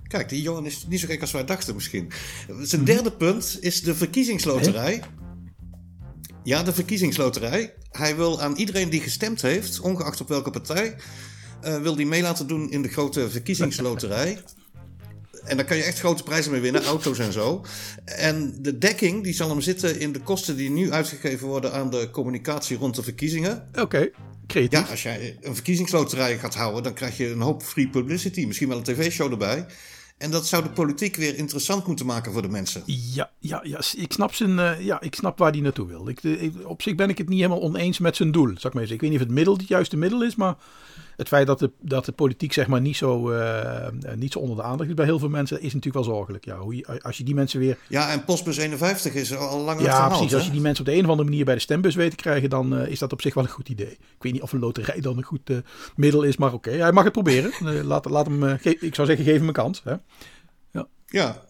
Kijk, 0.07 0.29
die 0.29 0.41
jongen 0.41 0.65
is 0.65 0.85
niet 0.87 0.99
zo 0.99 1.07
gek 1.07 1.21
als 1.21 1.31
wij 1.31 1.45
dachten 1.45 1.75
misschien. 1.75 2.11
Zijn 2.61 2.83
derde 2.83 3.11
punt 3.11 3.57
is 3.61 3.81
de 3.81 3.95
verkiezingsloterij. 3.95 4.93
He? 4.93 4.99
Ja, 6.43 6.63
de 6.63 6.73
verkiezingsloterij. 6.73 7.73
Hij 7.91 8.15
wil 8.15 8.41
aan 8.41 8.55
iedereen 8.55 8.89
die 8.89 9.01
gestemd 9.01 9.41
heeft, 9.41 9.79
ongeacht 9.79 10.21
op 10.21 10.27
welke 10.27 10.49
partij, 10.49 10.95
uh, 11.63 11.81
wil 11.81 11.95
die 11.95 12.05
mee 12.05 12.21
laten 12.21 12.47
doen 12.47 12.71
in 12.71 12.81
de 12.81 12.89
grote 12.89 13.29
verkiezingsloterij. 13.35 14.39
En 15.45 15.57
daar 15.57 15.65
kan 15.65 15.77
je 15.77 15.83
echt 15.83 15.99
grote 15.99 16.23
prijzen 16.23 16.51
mee 16.51 16.61
winnen, 16.61 16.83
auto's 16.83 17.19
en 17.19 17.33
zo. 17.33 17.65
En 18.05 18.55
de 18.61 18.77
dekking 18.77 19.23
die 19.23 19.33
zal 19.33 19.49
hem 19.49 19.61
zitten 19.61 19.99
in 19.99 20.11
de 20.11 20.19
kosten 20.19 20.55
die 20.55 20.69
nu 20.69 20.91
uitgegeven 20.91 21.47
worden 21.47 21.73
aan 21.73 21.89
de 21.89 22.09
communicatie 22.11 22.77
rond 22.77 22.95
de 22.95 23.03
verkiezingen. 23.03 23.69
Oké, 23.79 24.09
creatief. 24.47 24.79
Ja, 24.79 24.85
als 24.89 25.03
jij 25.03 25.37
een 25.41 25.55
verkiezingsloterij 25.55 26.37
gaat 26.37 26.55
houden, 26.55 26.83
dan 26.83 26.93
krijg 26.93 27.17
je 27.17 27.29
een 27.29 27.41
hoop 27.41 27.63
free 27.63 27.89
publicity. 27.89 28.45
Misschien 28.45 28.67
wel 28.67 28.77
een 28.77 28.83
tv-show 28.83 29.31
erbij. 29.31 29.65
En 30.19 30.31
dat 30.31 30.47
zou 30.47 30.63
de 30.63 30.69
politiek 30.69 31.15
weer 31.15 31.37
interessant 31.37 31.87
moeten 31.87 32.05
maken 32.05 32.31
voor 32.31 32.41
de 32.41 32.49
mensen. 32.49 32.83
Ja, 32.85 33.29
ja, 33.39 33.59
ja 33.63 33.79
ik, 33.95 34.13
snap 34.13 34.33
zijn, 34.33 34.57
uh, 34.57 34.81
ja 34.81 35.01
ik 35.01 35.15
snap 35.15 35.37
waar 35.37 35.51
hij 35.51 35.61
naartoe 35.61 35.87
wil. 35.87 36.09
Ik, 36.09 36.23
ik, 36.23 36.53
op 36.63 36.81
zich 36.81 36.95
ben 36.95 37.09
ik 37.09 37.17
het 37.17 37.29
niet 37.29 37.39
helemaal 37.39 37.61
oneens 37.61 37.99
met 37.99 38.15
zijn 38.15 38.31
doel. 38.31 38.49
Ik, 38.49 38.73
maar 38.73 38.83
ik 38.83 39.01
weet 39.01 39.01
niet 39.01 39.19
of 39.19 39.25
het 39.25 39.31
middel 39.31 39.57
het 39.57 39.67
juiste 39.67 39.97
middel 39.97 40.23
is, 40.23 40.35
maar 40.35 40.55
het 41.19 41.27
feit 41.27 41.47
dat 41.47 41.59
de, 41.59 41.71
dat 41.81 42.05
de 42.05 42.11
politiek 42.11 42.53
zeg 42.53 42.67
maar 42.67 42.81
niet 42.81 42.97
zo, 42.97 43.31
uh, 43.31 43.87
niet 44.15 44.31
zo 44.31 44.39
onder 44.39 44.55
de 44.55 44.63
aandacht 44.63 44.89
is 44.89 44.95
bij 44.95 45.05
heel 45.05 45.19
veel 45.19 45.29
mensen, 45.29 45.57
is 45.57 45.73
natuurlijk 45.73 46.05
wel 46.05 46.15
zorgelijk. 46.15 46.45
Ja, 46.45 46.57
hoe 46.57 46.75
je, 46.75 47.01
als 47.01 47.17
je 47.17 47.23
die 47.23 47.35
mensen 47.35 47.59
weer... 47.59 47.77
Ja, 47.87 48.11
en 48.11 48.23
postbus 48.23 48.57
51 48.57 49.13
is 49.13 49.35
al 49.35 49.59
lang 49.59 49.81
Ja, 49.81 50.07
precies. 50.07 50.33
Als 50.33 50.45
je 50.45 50.51
die 50.51 50.61
mensen 50.61 50.85
op 50.85 50.91
de 50.91 50.97
een 50.97 51.03
of 51.03 51.09
andere 51.09 51.29
manier 51.29 51.45
bij 51.45 51.53
de 51.53 51.61
stembus 51.61 51.95
weet 51.95 52.09
te 52.09 52.15
krijgen, 52.15 52.49
dan 52.49 52.73
uh, 52.73 52.87
is 52.87 52.99
dat 52.99 53.11
op 53.11 53.21
zich 53.21 53.33
wel 53.33 53.43
een 53.43 53.49
goed 53.49 53.69
idee. 53.69 53.91
Ik 53.91 54.23
weet 54.23 54.33
niet 54.33 54.41
of 54.41 54.51
een 54.51 54.59
loterij 54.59 55.01
dan 55.01 55.17
een 55.17 55.23
goed 55.23 55.49
uh, 55.49 55.57
middel 55.95 56.23
is, 56.23 56.37
maar 56.37 56.53
oké. 56.53 56.69
Okay. 56.69 56.81
Hij 56.81 56.91
mag 56.91 57.03
het 57.03 57.13
proberen. 57.13 57.51
laat, 57.85 58.05
laat 58.09 58.25
hem, 58.25 58.43
ik 58.61 58.95
zou 58.95 59.07
zeggen, 59.07 59.25
geef 59.25 59.37
hem 59.37 59.47
een 59.47 59.53
kans. 59.53 59.81
Hè? 59.83 59.93
Ja. 61.09 61.41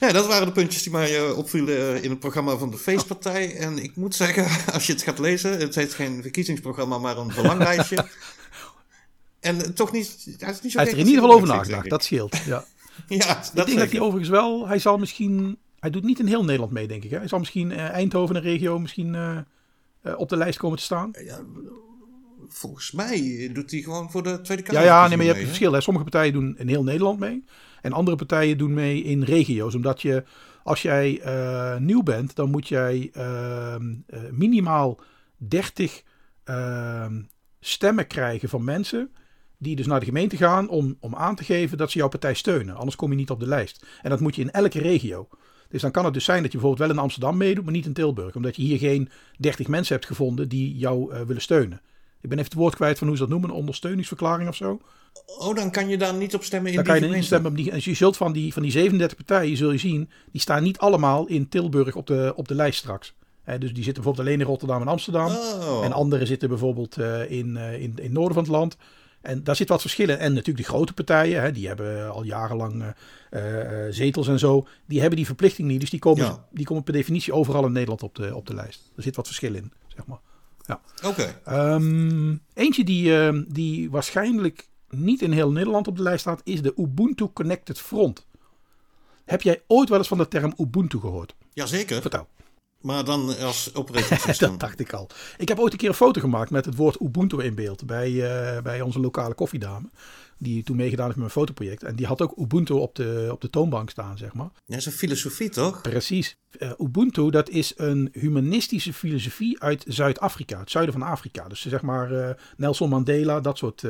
ja. 0.00 0.12
Dat 0.12 0.26
waren 0.26 0.46
de 0.46 0.52
puntjes 0.52 0.82
die 0.82 0.92
mij 0.92 1.20
uh, 1.20 1.38
opvielen 1.38 2.02
in 2.02 2.10
het 2.10 2.18
programma 2.18 2.56
van 2.56 2.70
de 2.70 2.78
Feestpartij. 2.78 3.56
En 3.56 3.78
ik 3.78 3.96
moet 3.96 4.14
zeggen, 4.14 4.46
als 4.74 4.86
je 4.86 4.92
het 4.92 5.02
gaat 5.02 5.18
lezen, 5.18 5.58
het 5.58 5.74
heet 5.74 5.94
geen 5.94 6.22
verkiezingsprogramma, 6.22 6.98
maar 6.98 7.18
een 7.18 7.32
verlanglijstje. 7.32 8.06
En 9.40 9.74
toch 9.74 9.92
niet. 9.92 10.36
Hij, 10.38 10.50
is 10.52 10.60
niet 10.60 10.72
zo 10.72 10.78
hij 10.78 10.86
heeft 10.86 10.98
er 10.98 11.04
in 11.04 11.06
ieder 11.06 11.22
geval 11.22 11.36
over 11.36 11.48
nagedacht. 11.48 11.90
Dat 11.90 12.04
scheelt. 12.04 12.36
Ja. 12.46 12.64
ja, 13.08 13.34
dat 13.34 13.46
ik 13.46 13.66
denk 13.66 13.78
dat 13.78 13.90
hij 13.90 14.00
overigens 14.00 14.28
wel. 14.28 14.68
Hij 14.68 14.78
zal 14.78 14.98
misschien. 14.98 15.58
Hij 15.80 15.90
doet 15.90 16.04
niet 16.04 16.18
in 16.18 16.26
heel 16.26 16.44
Nederland 16.44 16.72
mee, 16.72 16.88
denk 16.88 17.04
ik. 17.04 17.10
Hè? 17.10 17.18
Hij 17.18 17.28
zal 17.28 17.38
misschien 17.38 17.70
uh, 17.70 17.88
Eindhoven 17.88 18.36
en 18.36 18.42
regio 18.42 18.78
misschien 18.78 19.14
uh, 19.14 19.38
uh, 20.02 20.18
op 20.18 20.28
de 20.28 20.36
lijst 20.36 20.58
komen 20.58 20.78
te 20.78 20.84
staan. 20.84 21.10
Ja, 21.24 21.40
volgens 22.48 22.92
mij 22.92 23.50
doet 23.52 23.70
hij 23.70 23.80
gewoon 23.80 24.10
voor 24.10 24.22
de 24.22 24.40
Tweede 24.40 24.62
Kamer. 24.62 24.82
Ja, 24.82 24.86
ja 24.86 25.08
nee, 25.08 25.16
maar 25.16 25.26
je 25.26 25.30
hebt 25.30 25.42
een 25.42 25.48
verschil. 25.48 25.72
Hè? 25.72 25.80
Sommige 25.80 26.06
partijen 26.06 26.32
doen 26.32 26.58
in 26.58 26.68
heel 26.68 26.84
Nederland 26.84 27.18
mee. 27.18 27.44
En 27.82 27.92
andere 27.92 28.16
partijen 28.16 28.58
doen 28.58 28.74
mee 28.74 29.02
in 29.02 29.22
regio's. 29.22 29.74
Omdat 29.74 30.02
je, 30.02 30.24
als 30.62 30.82
jij 30.82 31.22
nieuw 31.78 32.02
bent, 32.02 32.34
dan 32.34 32.50
moet 32.50 32.68
jij 32.68 33.10
ehm, 33.12 33.94
minimaal 34.30 35.00
30 35.36 36.02
ehm, 36.44 37.22
stemmen 37.60 38.06
krijgen 38.06 38.48
van 38.48 38.64
mensen 38.64 39.10
die 39.58 39.76
dus 39.76 39.86
naar 39.86 40.00
de 40.00 40.06
gemeente 40.06 40.36
gaan 40.36 40.68
om, 40.68 40.96
om 41.00 41.14
aan 41.14 41.34
te 41.34 41.44
geven 41.44 41.78
dat 41.78 41.90
ze 41.90 41.98
jouw 41.98 42.08
partij 42.08 42.34
steunen. 42.34 42.76
Anders 42.76 42.96
kom 42.96 43.10
je 43.10 43.16
niet 43.16 43.30
op 43.30 43.40
de 43.40 43.46
lijst. 43.46 43.86
En 44.02 44.10
dat 44.10 44.20
moet 44.20 44.36
je 44.36 44.42
in 44.42 44.50
elke 44.50 44.80
regio. 44.80 45.28
Dus 45.68 45.82
dan 45.82 45.90
kan 45.90 46.04
het 46.04 46.14
dus 46.14 46.24
zijn 46.24 46.42
dat 46.42 46.52
je 46.52 46.58
bijvoorbeeld 46.58 46.88
wel 46.88 46.96
in 46.96 47.02
Amsterdam 47.02 47.36
meedoet, 47.36 47.64
maar 47.64 47.72
niet 47.72 47.86
in 47.86 47.92
Tilburg. 47.92 48.34
Omdat 48.34 48.56
je 48.56 48.62
hier 48.62 48.78
geen 48.78 49.08
30 49.38 49.68
mensen 49.68 49.94
hebt 49.94 50.06
gevonden 50.06 50.48
die 50.48 50.76
jou 50.76 51.12
uh, 51.12 51.20
willen 51.20 51.42
steunen. 51.42 51.80
Ik 52.20 52.28
ben 52.28 52.38
even 52.38 52.50
het 52.50 52.60
woord 52.60 52.74
kwijt 52.74 52.98
van 52.98 53.06
hoe 53.06 53.16
ze 53.16 53.22
dat 53.22 53.30
noemen, 53.30 53.50
een 53.50 53.56
ondersteuningsverklaring 53.56 54.48
of 54.48 54.56
zo. 54.56 54.80
Oh, 55.26 55.54
dan 55.54 55.70
kan 55.70 55.88
je 55.88 55.98
daar 55.98 56.14
niet 56.14 56.34
op 56.34 56.44
stemmen 56.44 56.70
in 56.70 56.76
dan 56.76 56.84
die 56.84 56.92
kan 56.92 57.08
je 57.08 57.14
niet 57.14 57.24
stemmen 57.24 57.50
op 57.50 57.56
die. 57.56 57.70
En 57.70 57.80
je 57.82 57.94
zult 57.94 58.16
van 58.16 58.32
die, 58.32 58.52
van 58.52 58.62
die 58.62 58.70
37 58.70 59.16
partijen, 59.16 59.56
zul 59.56 59.72
je 59.72 59.78
zien, 59.78 60.10
die 60.32 60.40
staan 60.40 60.62
niet 60.62 60.78
allemaal 60.78 61.26
in 61.26 61.48
Tilburg 61.48 61.94
op 61.94 62.06
de, 62.06 62.32
op 62.36 62.48
de 62.48 62.54
lijst 62.54 62.78
straks. 62.78 63.14
He, 63.42 63.58
dus 63.58 63.74
die 63.74 63.84
zitten 63.84 64.02
bijvoorbeeld 64.02 64.26
alleen 64.26 64.40
in 64.40 64.46
Rotterdam 64.46 64.80
en 64.80 64.88
Amsterdam. 64.88 65.26
Oh. 65.26 65.84
En 65.84 65.92
andere 65.92 66.26
zitten 66.26 66.48
bijvoorbeeld 66.48 66.98
uh, 66.98 67.30
in, 67.30 67.48
uh, 67.56 67.72
in, 67.72 67.80
in 67.80 68.02
het 68.02 68.12
noorden 68.12 68.34
van 68.34 68.42
het 68.42 68.52
land. 68.52 68.76
En 69.20 69.44
daar 69.44 69.56
zit 69.56 69.68
wat 69.68 69.80
verschillen. 69.80 70.18
En 70.18 70.32
natuurlijk 70.32 70.66
de 70.66 70.72
grote 70.72 70.92
partijen, 70.92 71.42
hè, 71.42 71.52
die 71.52 71.66
hebben 71.66 72.10
al 72.10 72.22
jarenlang 72.22 72.94
uh, 73.30 73.40
zetels 73.90 74.28
en 74.28 74.38
zo. 74.38 74.66
Die 74.86 75.00
hebben 75.00 75.16
die 75.16 75.26
verplichting 75.26 75.68
niet. 75.68 75.80
Dus 75.80 75.90
die 75.90 75.98
komen, 75.98 76.24
ja. 76.24 76.46
die 76.50 76.66
komen 76.66 76.82
per 76.82 76.92
definitie 76.92 77.32
overal 77.32 77.66
in 77.66 77.72
Nederland 77.72 78.02
op 78.02 78.14
de, 78.14 78.34
op 78.34 78.46
de 78.46 78.54
lijst. 78.54 78.90
Er 78.96 79.02
zit 79.02 79.16
wat 79.16 79.26
verschil 79.26 79.54
in, 79.54 79.72
zeg 79.86 80.06
maar. 80.06 80.20
Ja. 80.68 80.80
Oké. 81.02 81.34
Okay. 81.44 81.74
Um, 81.74 82.42
eentje 82.54 82.84
die, 82.84 83.06
uh, 83.06 83.42
die 83.48 83.90
waarschijnlijk 83.90 84.68
niet 84.90 85.22
in 85.22 85.32
heel 85.32 85.50
Nederland 85.50 85.86
op 85.86 85.96
de 85.96 86.02
lijst 86.02 86.20
staat, 86.20 86.40
is 86.44 86.62
de 86.62 86.72
Ubuntu 86.76 87.26
Connected 87.32 87.80
Front. 87.80 88.26
Heb 89.24 89.42
jij 89.42 89.62
ooit 89.66 89.88
wel 89.88 89.98
eens 89.98 90.08
van 90.08 90.18
de 90.18 90.28
term 90.28 90.54
Ubuntu 90.58 90.98
gehoord? 90.98 91.34
Jazeker. 91.52 92.00
Vertel. 92.00 92.28
Maar 92.80 93.04
dan 93.04 93.38
als 93.38 93.74
operating 93.74 94.20
dat 94.36 94.60
dacht 94.60 94.80
ik 94.80 94.92
al. 94.92 95.08
Ik 95.36 95.48
heb 95.48 95.58
ooit 95.58 95.72
een 95.72 95.78
keer 95.78 95.88
een 95.88 95.94
foto 95.94 96.20
gemaakt 96.20 96.50
met 96.50 96.64
het 96.64 96.76
woord 96.76 97.00
Ubuntu 97.00 97.42
in 97.42 97.54
beeld 97.54 97.86
bij, 97.86 98.10
uh, 98.10 98.62
bij 98.62 98.80
onze 98.80 99.00
lokale 99.00 99.34
koffiedame. 99.34 99.90
Die 100.40 100.62
toen 100.62 100.76
meegedaan 100.76 101.04
heeft 101.04 101.18
met 101.18 101.26
mijn 101.26 101.38
fotoproject. 101.38 101.82
En 101.82 101.96
die 101.96 102.06
had 102.06 102.22
ook 102.22 102.38
Ubuntu 102.38 102.74
op 102.74 102.94
de, 102.94 103.28
op 103.32 103.40
de 103.40 103.50
toonbank 103.50 103.90
staan, 103.90 104.18
zeg 104.18 104.34
maar. 104.34 104.50
Ja, 104.54 104.60
dat 104.66 104.76
is 104.76 104.86
een 104.86 104.92
filosofie 104.92 105.48
toch? 105.48 105.80
Precies. 105.80 106.36
Uh, 106.58 106.70
Ubuntu, 106.78 107.30
dat 107.30 107.48
is 107.48 107.72
een 107.76 108.08
humanistische 108.12 108.92
filosofie 108.92 109.60
uit 109.60 109.84
Zuid-Afrika. 109.88 110.58
Het 110.58 110.70
zuiden 110.70 110.94
van 110.94 111.02
Afrika. 111.02 111.48
Dus 111.48 111.66
zeg 111.66 111.82
maar 111.82 112.12
uh, 112.12 112.30
Nelson 112.56 112.88
Mandela, 112.88 113.40
dat 113.40 113.58
soort 113.58 113.84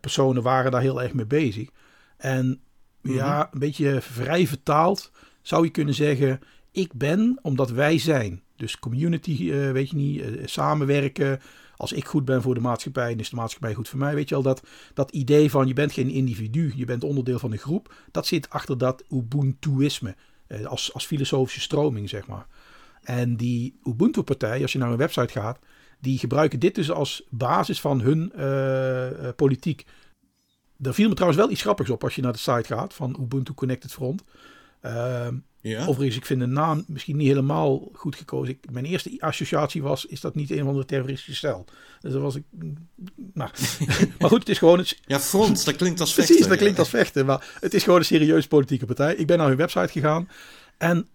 personen 0.00 0.42
waren 0.42 0.70
daar 0.70 0.80
heel 0.80 1.02
erg 1.02 1.12
mee 1.12 1.26
bezig. 1.26 1.68
En 2.16 2.46
mm 2.46 2.60
-hmm. 3.02 3.14
ja, 3.14 3.48
een 3.52 3.58
beetje 3.58 4.00
vrij 4.00 4.46
vertaald 4.46 5.10
zou 5.42 5.64
je 5.64 5.70
kunnen 5.70 5.94
zeggen 5.94 6.40
ik 6.72 6.92
ben 6.92 7.38
omdat 7.42 7.70
wij 7.70 7.98
zijn. 7.98 8.42
Dus 8.56 8.78
community, 8.78 9.42
uh, 9.42 9.70
weet 9.70 9.90
je 9.90 9.96
niet, 9.96 10.20
uh, 10.20 10.46
samenwerken. 10.46 11.40
Als 11.76 11.92
ik 11.92 12.04
goed 12.06 12.24
ben 12.24 12.42
voor 12.42 12.54
de 12.54 12.60
maatschappij, 12.60 13.10
dan 13.10 13.18
is 13.18 13.30
de 13.30 13.36
maatschappij 13.36 13.74
goed 13.74 13.88
voor 13.88 13.98
mij. 13.98 14.14
Weet 14.14 14.28
je 14.28 14.34
al, 14.34 14.42
dat, 14.42 14.62
dat 14.94 15.10
idee 15.10 15.50
van 15.50 15.66
je 15.66 15.72
bent 15.72 15.92
geen 15.92 16.08
individu, 16.08 16.72
je 16.76 16.84
bent 16.84 17.04
onderdeel 17.04 17.38
van 17.38 17.52
een 17.52 17.58
groep. 17.58 17.94
Dat 18.10 18.26
zit 18.26 18.50
achter 18.50 18.78
dat 18.78 19.04
Ubuntuïsme, 19.08 20.16
uh, 20.48 20.66
als, 20.66 20.94
als 20.94 21.06
filosofische 21.06 21.60
stroming, 21.60 22.08
zeg 22.08 22.26
maar. 22.26 22.46
En 23.02 23.36
die 23.36 23.78
Ubuntu-partij, 23.84 24.62
als 24.62 24.72
je 24.72 24.78
naar 24.78 24.88
hun 24.88 24.96
website 24.96 25.32
gaat, 25.32 25.58
die 26.00 26.18
gebruiken 26.18 26.58
dit 26.58 26.74
dus 26.74 26.90
als 26.90 27.26
basis 27.30 27.80
van 27.80 28.00
hun 28.00 28.32
politiek. 29.36 29.86
Er 30.82 30.94
viel 30.94 31.08
me 31.08 31.14
trouwens 31.14 31.42
wel 31.42 31.50
iets 31.50 31.62
grappigs 31.62 31.90
op 31.90 32.04
als 32.04 32.14
je 32.14 32.22
naar 32.22 32.32
de 32.32 32.38
site 32.38 32.74
gaat 32.74 32.94
van 32.94 33.16
Ubuntu 33.20 33.54
Connected 33.54 33.92
Front. 33.92 34.22
Ja? 35.60 35.86
Overigens, 35.86 36.16
ik 36.16 36.26
vind 36.26 36.40
de 36.40 36.46
naam 36.46 36.84
misschien 36.86 37.16
niet 37.16 37.28
helemaal 37.28 37.88
goed 37.92 38.16
gekozen. 38.16 38.54
Ik, 38.54 38.70
mijn 38.70 38.84
eerste 38.84 39.16
associatie 39.18 39.82
was, 39.82 40.06
is 40.06 40.20
dat 40.20 40.34
niet 40.34 40.50
een 40.50 40.64
van 40.64 40.76
de 40.76 40.84
terroristische 40.84 41.34
cel? 41.34 41.64
Dus 42.00 42.12
dat 42.12 42.22
was 42.22 42.34
ik... 42.34 42.44
Nou, 43.32 43.50
maar 44.18 44.28
goed, 44.28 44.38
het 44.38 44.48
is 44.48 44.58
gewoon... 44.58 44.78
Het, 44.78 44.98
Ja, 45.06 45.20
front, 45.20 45.64
dat 45.64 45.76
klinkt 45.76 46.00
als 46.00 46.14
vechten. 46.14 46.34
precies, 46.34 46.50
dat 46.50 46.58
klinkt 46.58 46.78
als 46.78 46.88
vechten. 46.88 47.26
Maar 47.26 47.58
het 47.60 47.74
is 47.74 47.82
gewoon 47.82 47.98
een 47.98 48.04
serieuze 48.04 48.48
politieke 48.48 48.86
partij. 48.86 49.14
Ik 49.14 49.26
ben 49.26 49.38
naar 49.38 49.48
hun 49.48 49.56
website 49.56 49.92
gegaan. 49.92 50.28
En 50.78 51.08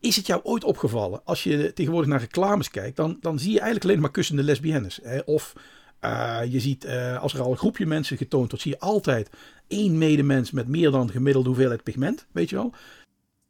is 0.00 0.16
het 0.16 0.26
jou 0.26 0.40
ooit 0.42 0.64
opgevallen, 0.64 1.20
als 1.24 1.42
je 1.42 1.72
tegenwoordig 1.72 2.10
naar 2.10 2.20
reclames 2.20 2.70
kijkt, 2.70 2.96
dan, 2.96 3.16
dan 3.20 3.38
zie 3.38 3.52
je 3.52 3.60
eigenlijk 3.60 3.84
alleen 3.84 4.00
maar 4.00 4.10
kussende 4.10 4.42
lesbiennes. 4.42 5.00
Hè? 5.02 5.18
Of 5.18 5.52
uh, 6.00 6.40
je 6.48 6.60
ziet, 6.60 6.84
uh, 6.84 7.22
als 7.22 7.34
er 7.34 7.40
al 7.40 7.50
een 7.50 7.56
groepje 7.56 7.86
mensen 7.86 8.16
getoond 8.16 8.48
wordt, 8.48 8.64
zie 8.64 8.72
je 8.72 8.80
altijd 8.80 9.30
één 9.68 9.98
medemens 9.98 10.50
met 10.50 10.68
meer 10.68 10.90
dan 10.90 11.10
gemiddelde 11.10 11.48
hoeveelheid 11.48 11.82
pigment, 11.82 12.26
weet 12.32 12.50
je 12.50 12.56
wel. 12.56 12.72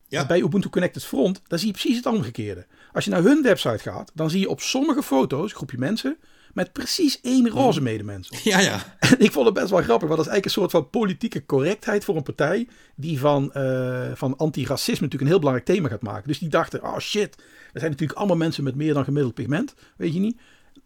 Ja. 0.08 0.26
Bij 0.26 0.40
Ubuntu 0.40 0.68
Connected 0.68 1.04
Front, 1.04 1.40
dan 1.46 1.58
zie 1.58 1.66
je 1.66 1.72
precies 1.72 1.96
het 1.96 2.06
omgekeerde. 2.06 2.66
Als 2.92 3.04
je 3.04 3.10
naar 3.10 3.22
hun 3.22 3.42
website 3.42 3.78
gaat, 3.78 4.10
dan 4.14 4.30
zie 4.30 4.40
je 4.40 4.48
op 4.48 4.60
sommige 4.60 5.02
foto's 5.02 5.50
een 5.50 5.56
groepje 5.56 5.78
mensen 5.78 6.16
met 6.56 6.72
precies 6.72 7.20
één 7.20 7.48
roze 7.48 7.82
medemens. 7.82 8.30
Ja, 8.44 8.60
ja. 8.60 8.96
En 8.98 9.18
ik 9.18 9.32
vond 9.32 9.46
het 9.46 9.54
best 9.54 9.70
wel 9.70 9.82
grappig, 9.82 10.08
want 10.08 10.18
dat 10.18 10.26
is 10.26 10.32
eigenlijk 10.32 10.44
een 10.44 10.50
soort 10.50 10.70
van 10.70 10.90
politieke 10.90 11.46
correctheid 11.46 12.04
voor 12.04 12.16
een 12.16 12.22
partij 12.22 12.68
die 12.94 13.18
van, 13.18 13.50
uh, 13.56 14.10
van 14.14 14.36
antiracisme 14.36 14.92
natuurlijk 14.92 15.22
een 15.22 15.28
heel 15.28 15.38
belangrijk 15.38 15.66
thema 15.66 15.88
gaat 15.88 16.02
maken. 16.02 16.28
Dus 16.28 16.38
die 16.38 16.48
dachten, 16.48 16.82
oh 16.82 16.98
shit, 16.98 17.34
er 17.72 17.80
zijn 17.80 17.90
natuurlijk 17.90 18.18
allemaal 18.18 18.36
mensen 18.36 18.64
met 18.64 18.74
meer 18.74 18.94
dan 18.94 19.04
gemiddeld 19.04 19.34
pigment, 19.34 19.74
weet 19.96 20.14
je 20.14 20.20
niet. 20.20 20.38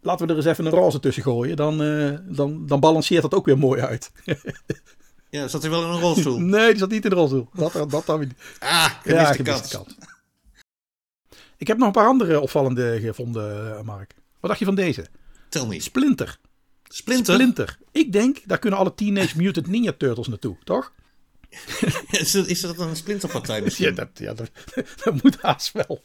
Laten 0.03 0.27
we 0.27 0.33
er 0.33 0.39
eens 0.39 0.49
even 0.49 0.67
een 0.67 0.73
roze 0.73 1.01
tussen 1.01 1.23
gooien, 1.23 1.57
dan, 1.57 1.83
uh, 1.83 2.15
dan, 2.23 2.67
dan 2.67 2.81
balanceert 2.81 3.23
dat 3.23 3.35
ook 3.35 3.47
weer 3.47 3.59
mooi 3.59 3.81
uit. 3.81 4.13
Ja, 5.31 5.49
zat 5.49 5.63
hij 5.63 5.71
wel 5.71 5.83
in 5.83 5.89
een 5.89 6.01
rolstoel? 6.01 6.39
nee, 6.57 6.71
die 6.71 6.79
zat 6.79 6.91
niet 6.91 7.05
in 7.05 7.11
de 7.11 7.17
rolstoel. 7.17 7.49
Dat, 7.53 7.91
dat 7.91 8.07
dan 8.07 8.21
niet. 8.21 8.33
Ah, 8.59 8.85
gemiste 9.03 9.43
ja, 9.43 9.43
kans. 9.43 9.71
kant. 9.71 9.97
Ik 11.57 11.67
heb 11.67 11.77
nog 11.77 11.87
een 11.87 11.93
paar 11.93 12.07
andere 12.07 12.41
opvallende 12.41 13.01
gevonden, 13.01 13.85
Mark. 13.85 14.15
Wat 14.15 14.51
dacht 14.51 14.59
je 14.59 14.65
van 14.65 14.75
deze? 14.75 15.07
Tel 15.49 15.67
me. 15.67 15.81
Splinter. 15.81 16.39
Splinter? 16.85 17.35
Splinter. 17.35 17.79
Ik 17.93 18.13
denk, 18.13 18.39
daar 18.47 18.59
kunnen 18.59 18.79
alle 18.79 18.95
Teenage 18.95 19.37
Mutant 19.37 19.67
Ninja 19.67 19.93
Turtles 19.99 20.29
naartoe, 20.29 20.57
toch? 20.65 20.93
is, 22.11 22.33
dat, 22.33 22.47
is 22.47 22.61
dat 22.61 22.79
een 22.79 22.97
splinterpartij 22.97 23.63
misschien? 23.63 23.87
Ja, 23.87 23.93
dat, 23.93 24.09
ja, 24.15 24.35
dat, 24.35 24.51
dat 25.05 25.23
moet 25.23 25.37
haast 25.41 25.73
wel. 25.73 26.03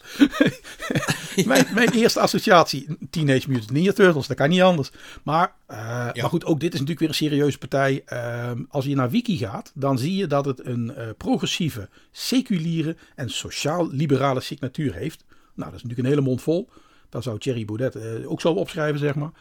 mijn, 1.45 1.65
mijn 1.73 1.91
eerste 1.91 2.19
associatie, 2.19 2.97
Teenage 3.09 3.49
Mutant 3.49 3.71
Ninja 3.71 3.91
Turtles, 3.91 4.27
dat 4.27 4.37
kan 4.37 4.49
niet 4.49 4.61
anders. 4.61 4.91
Maar, 5.23 5.55
uh, 5.71 5.77
ja. 5.77 6.11
maar 6.21 6.29
goed, 6.29 6.45
ook 6.45 6.59
dit 6.59 6.73
is 6.73 6.79
natuurlijk 6.79 6.99
weer 6.99 7.09
een 7.09 7.29
serieuze 7.29 7.57
partij. 7.57 8.03
Uh, 8.13 8.51
als 8.69 8.85
je 8.85 8.95
naar 8.95 9.09
Wiki 9.09 9.37
gaat, 9.37 9.71
dan 9.75 9.97
zie 9.97 10.15
je 10.15 10.27
dat 10.27 10.45
het 10.45 10.65
een 10.65 10.93
uh, 10.97 11.09
progressieve, 11.17 11.89
seculiere 12.11 12.95
en 13.15 13.29
sociaal-liberale 13.29 14.41
signatuur 14.41 14.93
heeft. 14.93 15.23
Nou, 15.27 15.71
dat 15.71 15.79
is 15.79 15.83
natuurlijk 15.83 15.99
een 15.99 16.13
hele 16.15 16.27
mond 16.27 16.41
vol. 16.41 16.69
Daar 17.09 17.23
zou 17.23 17.39
Thierry 17.39 17.65
Baudet 17.65 18.25
ook 18.25 18.41
zo 18.41 18.53
opschrijven, 18.53 18.99
zeg 18.99 19.15
maar. 19.15 19.31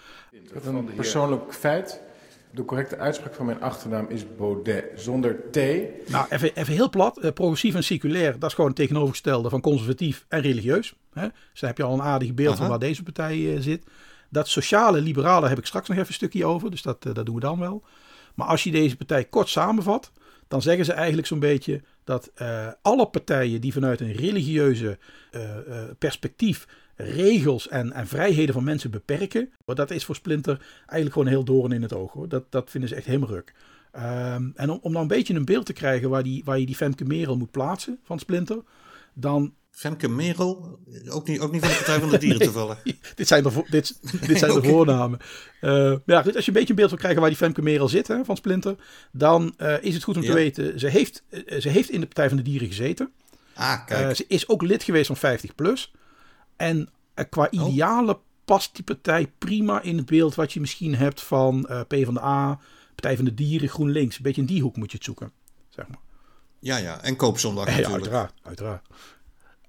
Een 0.65 0.95
persoonlijk 0.95 1.55
feit. 1.55 2.01
De 2.55 2.65
correcte 2.65 2.99
uitspraak 2.99 3.35
van 3.35 3.47
mijn 3.47 3.61
achternaam 3.61 4.07
is 4.09 4.37
Baudet, 4.37 4.85
zonder 4.95 5.51
T. 5.51 5.57
Nou, 6.11 6.27
even, 6.29 6.51
even 6.55 6.75
heel 6.75 6.91
plat. 6.91 7.19
Eh, 7.19 7.33
progressief 7.33 7.75
en 7.75 7.85
seculair, 7.85 8.39
dat 8.39 8.49
is 8.49 8.55
gewoon 8.55 8.71
het 8.71 8.79
tegenovergestelde 8.79 9.49
van 9.49 9.61
conservatief 9.61 10.25
en 10.29 10.41
religieus. 10.41 10.95
Hè? 11.13 11.29
Dus 11.51 11.61
dan 11.61 11.69
heb 11.69 11.79
je 11.79 11.85
al 11.85 11.95
een 11.95 12.03
aardig 12.03 12.35
beeld 12.35 12.57
van 12.57 12.69
waar 12.69 12.79
deze 12.79 13.03
partij 13.03 13.55
eh, 13.55 13.61
zit. 13.61 13.85
Dat 14.29 14.49
sociale 14.49 15.01
liberale 15.01 15.49
heb 15.49 15.59
ik 15.59 15.67
straks 15.67 15.89
nog 15.89 15.97
even 15.97 16.09
een 16.09 16.15
stukje 16.15 16.45
over, 16.45 16.71
dus 16.71 16.83
dat, 16.83 17.07
eh, 17.07 17.15
dat 17.15 17.27
doen 17.27 17.35
we 17.35 17.41
dan 17.41 17.59
wel. 17.59 17.85
Maar 18.35 18.47
als 18.47 18.65
je 18.65 18.71
deze 18.71 18.97
partij 18.97 19.25
kort 19.25 19.49
samenvat, 19.49 20.13
dan 20.49 20.63
zeggen 20.63 20.85
ze 20.85 20.93
eigenlijk 20.93 21.27
zo'n 21.27 21.39
beetje 21.39 21.83
dat 22.05 22.31
eh, 22.35 22.69
alle 22.83 23.07
partijen 23.07 23.61
die 23.61 23.73
vanuit 23.73 24.01
een 24.01 24.13
religieuze 24.13 24.99
eh, 25.31 25.57
eh, 25.57 25.91
perspectief 25.99 26.67
regels 26.97 27.69
en, 27.69 27.93
en 27.93 28.07
vrijheden 28.07 28.55
van 28.55 28.65
mensen 28.65 28.91
beperken, 28.91 29.53
dat 29.65 29.91
is 29.91 30.05
voor 30.05 30.15
Splinter 30.15 30.67
eigenlijk 30.77 31.13
gewoon 31.13 31.29
heel 31.29 31.45
doorn 31.45 31.73
in 31.73 31.83
het 31.83 31.93
oog. 31.95 32.13
Hoor. 32.13 32.29
Dat, 32.29 32.45
dat 32.51 32.71
vinden 32.71 32.89
ze 32.89 32.95
echt 32.95 33.07
helemaal 33.07 33.29
ruk. 33.29 33.55
Ehm, 33.93 34.51
en 34.55 34.71
om, 34.71 34.79
om 34.83 34.93
dan 34.93 35.03
een 35.03 35.09
beetje 35.09 35.35
een 35.35 35.45
beeld 35.45 35.67
te 35.67 35.73
krijgen 35.73 36.11
waar, 36.11 36.23
die, 36.23 36.45
waar 36.45 36.59
je 36.59 36.67
die 36.67 36.75
Femke 36.75 37.05
Merel 37.05 37.37
moet 37.37 37.51
plaatsen 37.51 37.99
van 38.03 38.19
Splinter, 38.19 38.63
dan 39.15 39.55
Femke 39.75 40.09
Merel, 40.09 40.79
ook 41.09 41.29
niet, 41.29 41.41
ook 41.41 41.53
niet 41.53 41.61
van 41.61 41.71
de 41.71 41.77
Partij 41.77 42.01
van 42.01 42.11
de 42.11 42.19
Dieren 42.19 42.41
toevallig. 42.53 42.83
dit 43.15 43.29
zijn 43.29 43.43
de, 43.43 43.65
dit, 43.71 43.99
dit 44.27 44.39
zijn 44.39 44.55
de 44.55 44.63
voornamen. 44.63 45.19
Eh, 45.61 45.95
ja, 46.07 46.21
als 46.21 46.33
je 46.33 46.33
een 46.47 46.53
beetje 46.53 46.69
een 46.69 46.75
beeld 46.75 46.91
wil 46.91 46.99
krijgen 46.99 47.21
waar 47.21 47.31
die 47.31 47.39
Femke 47.39 47.63
Merel 47.63 47.89
zit 47.89 48.09
hè, 48.09 48.25
van 48.25 48.37
Splinter, 48.37 48.77
dan 49.13 49.55
eh, 49.57 49.83
is 49.83 49.95
het 49.95 50.03
goed 50.03 50.17
om 50.17 50.23
te 50.23 50.33
weten, 50.33 50.81
ze 50.81 50.89
heeft, 50.89 51.23
eh, 51.29 51.61
ze 51.61 51.69
heeft 51.69 51.91
in 51.91 52.01
de 52.01 52.07
Partij 52.07 52.29
van 52.29 52.37
de 52.37 52.43
Dieren 52.43 52.69
gezeten. 52.69 53.13
Ah, 53.55 53.87
kijk. 53.87 54.17
Ze 54.17 54.25
is 54.29 54.49
ook 54.49 54.63
lid 54.63 54.83
geweest 54.83 55.07
van 55.07 55.17
50 55.17 55.55
plus. 55.55 55.93
En 56.57 56.89
eh, 57.15 57.25
qua 57.31 57.49
Oh. 57.51 57.69
idealen 57.71 58.19
past 58.45 58.75
die 58.75 58.85
partij 58.85 59.33
prima 59.39 59.83
in 59.83 59.97
het 59.97 60.07
beeld 60.07 60.35
wat 60.35 60.53
je 60.53 60.61
misschien 60.61 60.95
hebt 60.95 61.21
van 61.23 61.67
eh 61.67 61.81
PvdA, 61.89 62.59
Partij 62.95 63.17
van 63.17 63.25
de 63.25 63.35
Dieren, 63.35 63.69
GroenLinks. 63.69 64.17
Een 64.17 64.23
beetje 64.23 64.41
in 64.41 64.47
die 64.47 64.63
hoek 64.63 64.77
moet 64.77 64.91
je 64.91 64.97
het 64.97 65.07
zoeken. 65.07 65.33
Zeg 65.69 65.89
maar. 65.89 65.99
ja, 66.59 66.77
ja. 66.77 67.03
En 67.03 67.17
Koopzondag 67.17 67.65
Ja, 67.67 67.71
natuurlijk. 67.71 67.95
uiteraard. 68.03 68.33
uiteraard. 68.43 68.87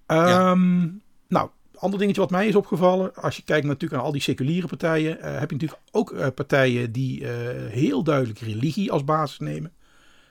Ja. 0.08 0.51
Ehm, 0.51 0.88
nou, 1.27 1.50
ander 1.75 2.00
dingetje 2.00 2.22
wat 2.22 2.30
mij 2.30 2.48
is 2.48 2.56
opgevallen. 2.56 3.15
Als 3.15 3.36
je 3.36 3.44
kijkt 3.44 3.65
natuurlijk 3.65 3.94
naar 3.94 4.01
al 4.01 4.12
die 4.12 4.22
seculiere 4.22 4.68
partijen. 4.68 5.22
eh, 5.22 5.39
heb 5.39 5.50
je 5.50 5.56
natuurlijk 5.56 5.82
ook 5.92 6.34
partijen 6.36 6.92
die 6.92 7.25
heel 7.27 8.04
duidelijk 8.04 8.39
religie 8.39 8.92
als 8.92 9.04
basis 9.04 9.39
nemen. 9.39 9.74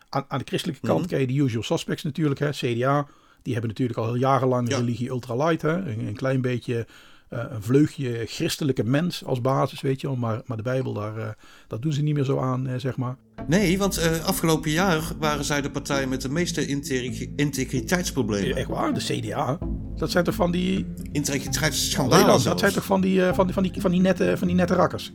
Aan, 0.08 0.24
aan 0.28 0.38
de 0.38 0.44
christelijke 0.44 0.86
kant 0.86 1.00
Mhm. 1.00 1.08
ken 1.08 1.20
je 1.20 1.26
de 1.26 1.32
usual 1.34 1.62
suspects 1.62 2.02
natuurlijk. 2.02 2.40
Hè, 2.40 2.50
CDA. 2.50 3.06
Die 3.44 3.52
hebben 3.52 3.70
natuurlijk 3.70 3.98
al 3.98 4.04
heel 4.04 4.14
jarenlang 4.16 4.68
Ja. 4.70 4.76
religie 4.78 5.08
ultralight. 5.10 5.62
Hè, 5.62 5.72
een, 5.72 6.06
een 6.06 6.16
klein 6.16 6.40
beetje 6.40 6.86
eh, 7.28 7.40
een 7.50 7.62
vleugje 7.62 8.22
christelijke 8.26 8.84
mens 8.84 9.24
als 9.24 9.40
basis, 9.40 9.80
weet 9.80 10.00
je 10.00 10.06
wel. 10.06 10.16
Maar, 10.16 10.42
maar 10.46 10.56
de 10.56 10.62
Bijbel, 10.62 10.92
daar, 10.92 11.16
eh, 11.16 11.28
dat 11.68 11.82
doen 11.82 11.92
ze 11.92 12.02
niet 12.02 12.14
meer 12.14 12.24
zo 12.24 12.38
aan, 12.38 12.66
eh, 12.66 12.74
zeg 12.78 12.96
maar. 12.96 13.16
Nee, 13.46 13.78
want 13.78 13.96
eh, 13.98 14.24
afgelopen 14.24 14.70
jaar 14.70 15.02
waren 15.18 15.44
zij 15.44 15.60
de 15.62 15.70
partij 15.70 16.06
met 16.06 16.20
de 16.22 16.28
meeste 16.28 16.66
integ- 16.66 17.26
integriteitsproblemen. 17.36 18.56
Echt 18.56 18.68
waar, 18.68 18.94
de 18.94 19.00
CDA. 19.20 19.58
Dat 19.96 20.10
zijn 20.10 20.24
toch 20.24 20.34
van 20.34 20.50
die 20.50 20.86
Integriteitsschandalen 21.12 22.26
dat 22.26 22.40
zelfs. 22.42 22.60
zijn 22.60 22.72
toch 22.72 22.84
van 22.84 23.00
die, 23.00 23.20
van, 23.22 23.44
die, 23.46 23.54
van, 23.54 23.62
die, 23.62 23.80
van, 23.80 23.90
die 23.90 24.00
nette, 24.00 24.34
van 24.38 24.46
die 24.46 24.56
nette 24.56 24.74
rakkers. 24.74 25.12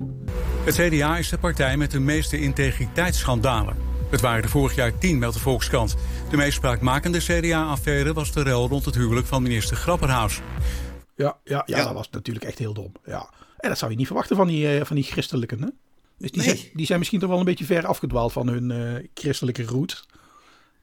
Het 0.64 0.76
CDA 0.76 1.18
is 1.18 1.30
de 1.30 1.38
partij 1.38 1.78
met 1.78 1.92
de 1.92 2.00
meeste 2.00 2.40
integriteitsschandalen. 2.40 3.76
Het 4.10 4.22
waren 4.22 4.44
er 4.44 4.50
vorig 4.50 4.76
jaar 4.76 4.98
tien, 4.98 5.20
meldt 5.20 5.36
de 5.36 5.42
Volkskrant. 5.42 5.96
De 6.30 6.38
meest 6.38 6.56
spraakmakende 6.56 7.20
CDA-affaire 7.20 8.14
was 8.14 8.32
de 8.32 8.42
rel 8.44 8.68
rond 8.68 8.86
het 8.86 8.96
huwelijk 8.96 9.28
van 9.28 9.44
minister 9.44 9.78
Grapperhaus. 9.78 10.42
Ja, 11.16 11.38
ja, 11.44 11.64
ja, 11.66 11.78
Ja. 11.78 11.84
dat 11.84 11.94
was 11.94 12.10
natuurlijk 12.10 12.46
echt 12.46 12.58
heel 12.58 12.74
dom. 12.74 12.92
Ja. 13.06 13.30
En 13.58 13.70
dat 13.70 13.78
zou 13.78 13.92
je 13.92 13.98
niet 13.98 14.06
verwachten 14.08 14.36
van 14.36 14.48
die, 14.48 14.78
eh, 14.78 14.86
van 14.86 14.96
die 14.96 15.06
christelijken. 15.06 15.62
Hè? 15.62 15.68
Dus 16.18 16.32
die, 16.32 16.42
Nee. 16.46 16.56
zijn, 16.58 16.70
die 16.74 16.86
zijn 16.86 17.00
misschien 17.00 17.20
toch 17.20 17.30
wel 17.30 17.40
een 17.40 17.46
beetje 17.46 17.66
ver 17.66 17.86
afgedwaald 17.86 18.32
van 18.32 18.48
hun 18.48 18.72
eh, 18.72 19.08
christelijke 19.14 19.64
roots. 19.64 20.06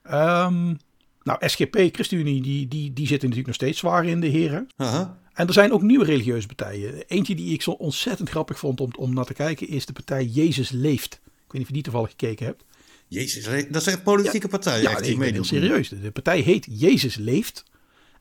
Ehm, 0.02 0.75
nou, 1.23 1.38
SGP, 1.49 1.75
ChristenUnie, 1.92 2.42
die, 2.42 2.68
die, 2.68 2.92
die 2.92 3.06
zitten 3.06 3.28
natuurlijk 3.28 3.47
nog 3.47 3.54
steeds 3.54 3.78
zwaar 3.78 4.04
in 4.04 4.21
de 4.21 4.26
heren. 4.28 4.68
Aha. 4.76 5.18
En 5.33 5.47
er 5.47 5.52
zijn 5.52 5.73
ook 5.73 5.83
nieuwe 5.83 6.04
religieuze 6.04 6.47
partijen. 6.47 7.04
Eentje 7.06 7.35
die 7.35 7.52
ik 7.52 7.62
zo 7.62 7.71
ontzettend 7.71 8.28
grappig 8.28 8.59
vond 8.59 8.80
om, 8.80 8.90
om 8.99 9.14
naar 9.14 9.24
te 9.24 9.35
kijken 9.35 9.68
is 9.68 9.87
de 9.87 9.92
partij 9.92 10.24
Jezus 10.24 10.70
Leeft. 10.70 11.12
Ik 11.24 11.53
weet 11.53 11.53
niet 11.53 11.62
of 11.62 11.68
je 11.68 11.72
die 11.74 11.83
toevallig 11.83 12.11
gekeken 12.11 12.46
hebt. 12.46 12.64
Jezus, 13.09 13.45
dat 13.71 13.87
is 13.87 13.92
een 13.92 14.03
politieke 14.03 14.49
partij. 14.49 14.83
Ja, 14.83 14.90
echt, 14.90 15.05
die 15.05 15.16
ben 15.16 15.23
heel 15.23 15.31
meedoen. 15.31 15.45
serieus. 15.45 15.88
De 15.88 16.11
partij 16.11 16.40
heet 16.40 16.66
Jezus 16.71 17.16
Leeft. 17.16 17.64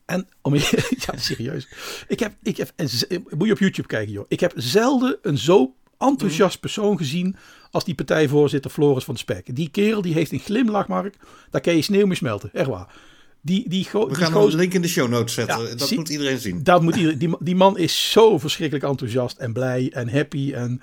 En 0.05 0.27
om 0.41 0.55
je, 0.55 0.83
ja, 1.07 1.17
serieus. 1.17 1.67
Ik 2.07 2.19
heb, 2.19 2.33
ik 2.43 2.57
heb, 2.57 2.71
en 2.75 2.89
moet 3.37 3.47
je 3.47 3.53
op 3.53 3.59
YouTube 3.59 3.87
kijken, 3.87 4.13
joh. 4.13 4.25
Ik 4.27 4.39
heb 4.39 4.53
zelden 4.55 5.17
een 5.21 5.37
zo 5.37 5.75
enthousiast 5.99 6.59
persoon 6.59 6.97
gezien 6.97 7.35
als 7.71 7.83
die 7.85 7.95
partijvoorzitter 7.95 8.71
Floris 8.71 9.03
van 9.03 9.17
Spek. 9.17 9.55
Die 9.55 9.69
kerel 9.69 10.01
die 10.01 10.13
heeft 10.13 10.31
een 10.31 10.39
glimlach, 10.39 10.87
Mark. 10.87 11.15
Daar 11.49 11.61
kan 11.61 11.75
je 11.75 11.81
sneeuw 11.81 12.05
mee 12.05 12.17
smelten. 12.17 12.49
Echt 12.53 12.67
waar. 12.67 12.93
Die, 13.41 13.69
die, 13.69 13.87
We 13.91 14.05
die 14.07 14.15
gaan 14.15 14.35
een 14.35 14.55
link 14.55 14.73
in 14.73 14.81
de 14.81 14.87
show 14.87 15.09
notes 15.09 15.33
zetten. 15.33 15.63
Ja, 15.63 15.75
dat 15.75 15.87
zie- 15.87 15.97
moet 15.97 16.09
iedereen 16.09 16.39
zien. 16.39 16.63
dat 16.63 16.81
moet 16.81 16.95
iedereen, 16.95 17.17
die, 17.17 17.35
die 17.39 17.55
man 17.55 17.77
is 17.77 18.11
zo 18.11 18.37
verschrikkelijk 18.37 18.85
enthousiast 18.85 19.37
en 19.37 19.53
blij 19.53 19.89
en 19.93 20.09
happy. 20.09 20.53
En 20.53 20.81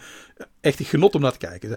echt 0.60 0.78
een 0.78 0.84
genot 0.84 1.14
om 1.14 1.20
naar 1.20 1.32
te 1.32 1.38
kijken. 1.46 1.76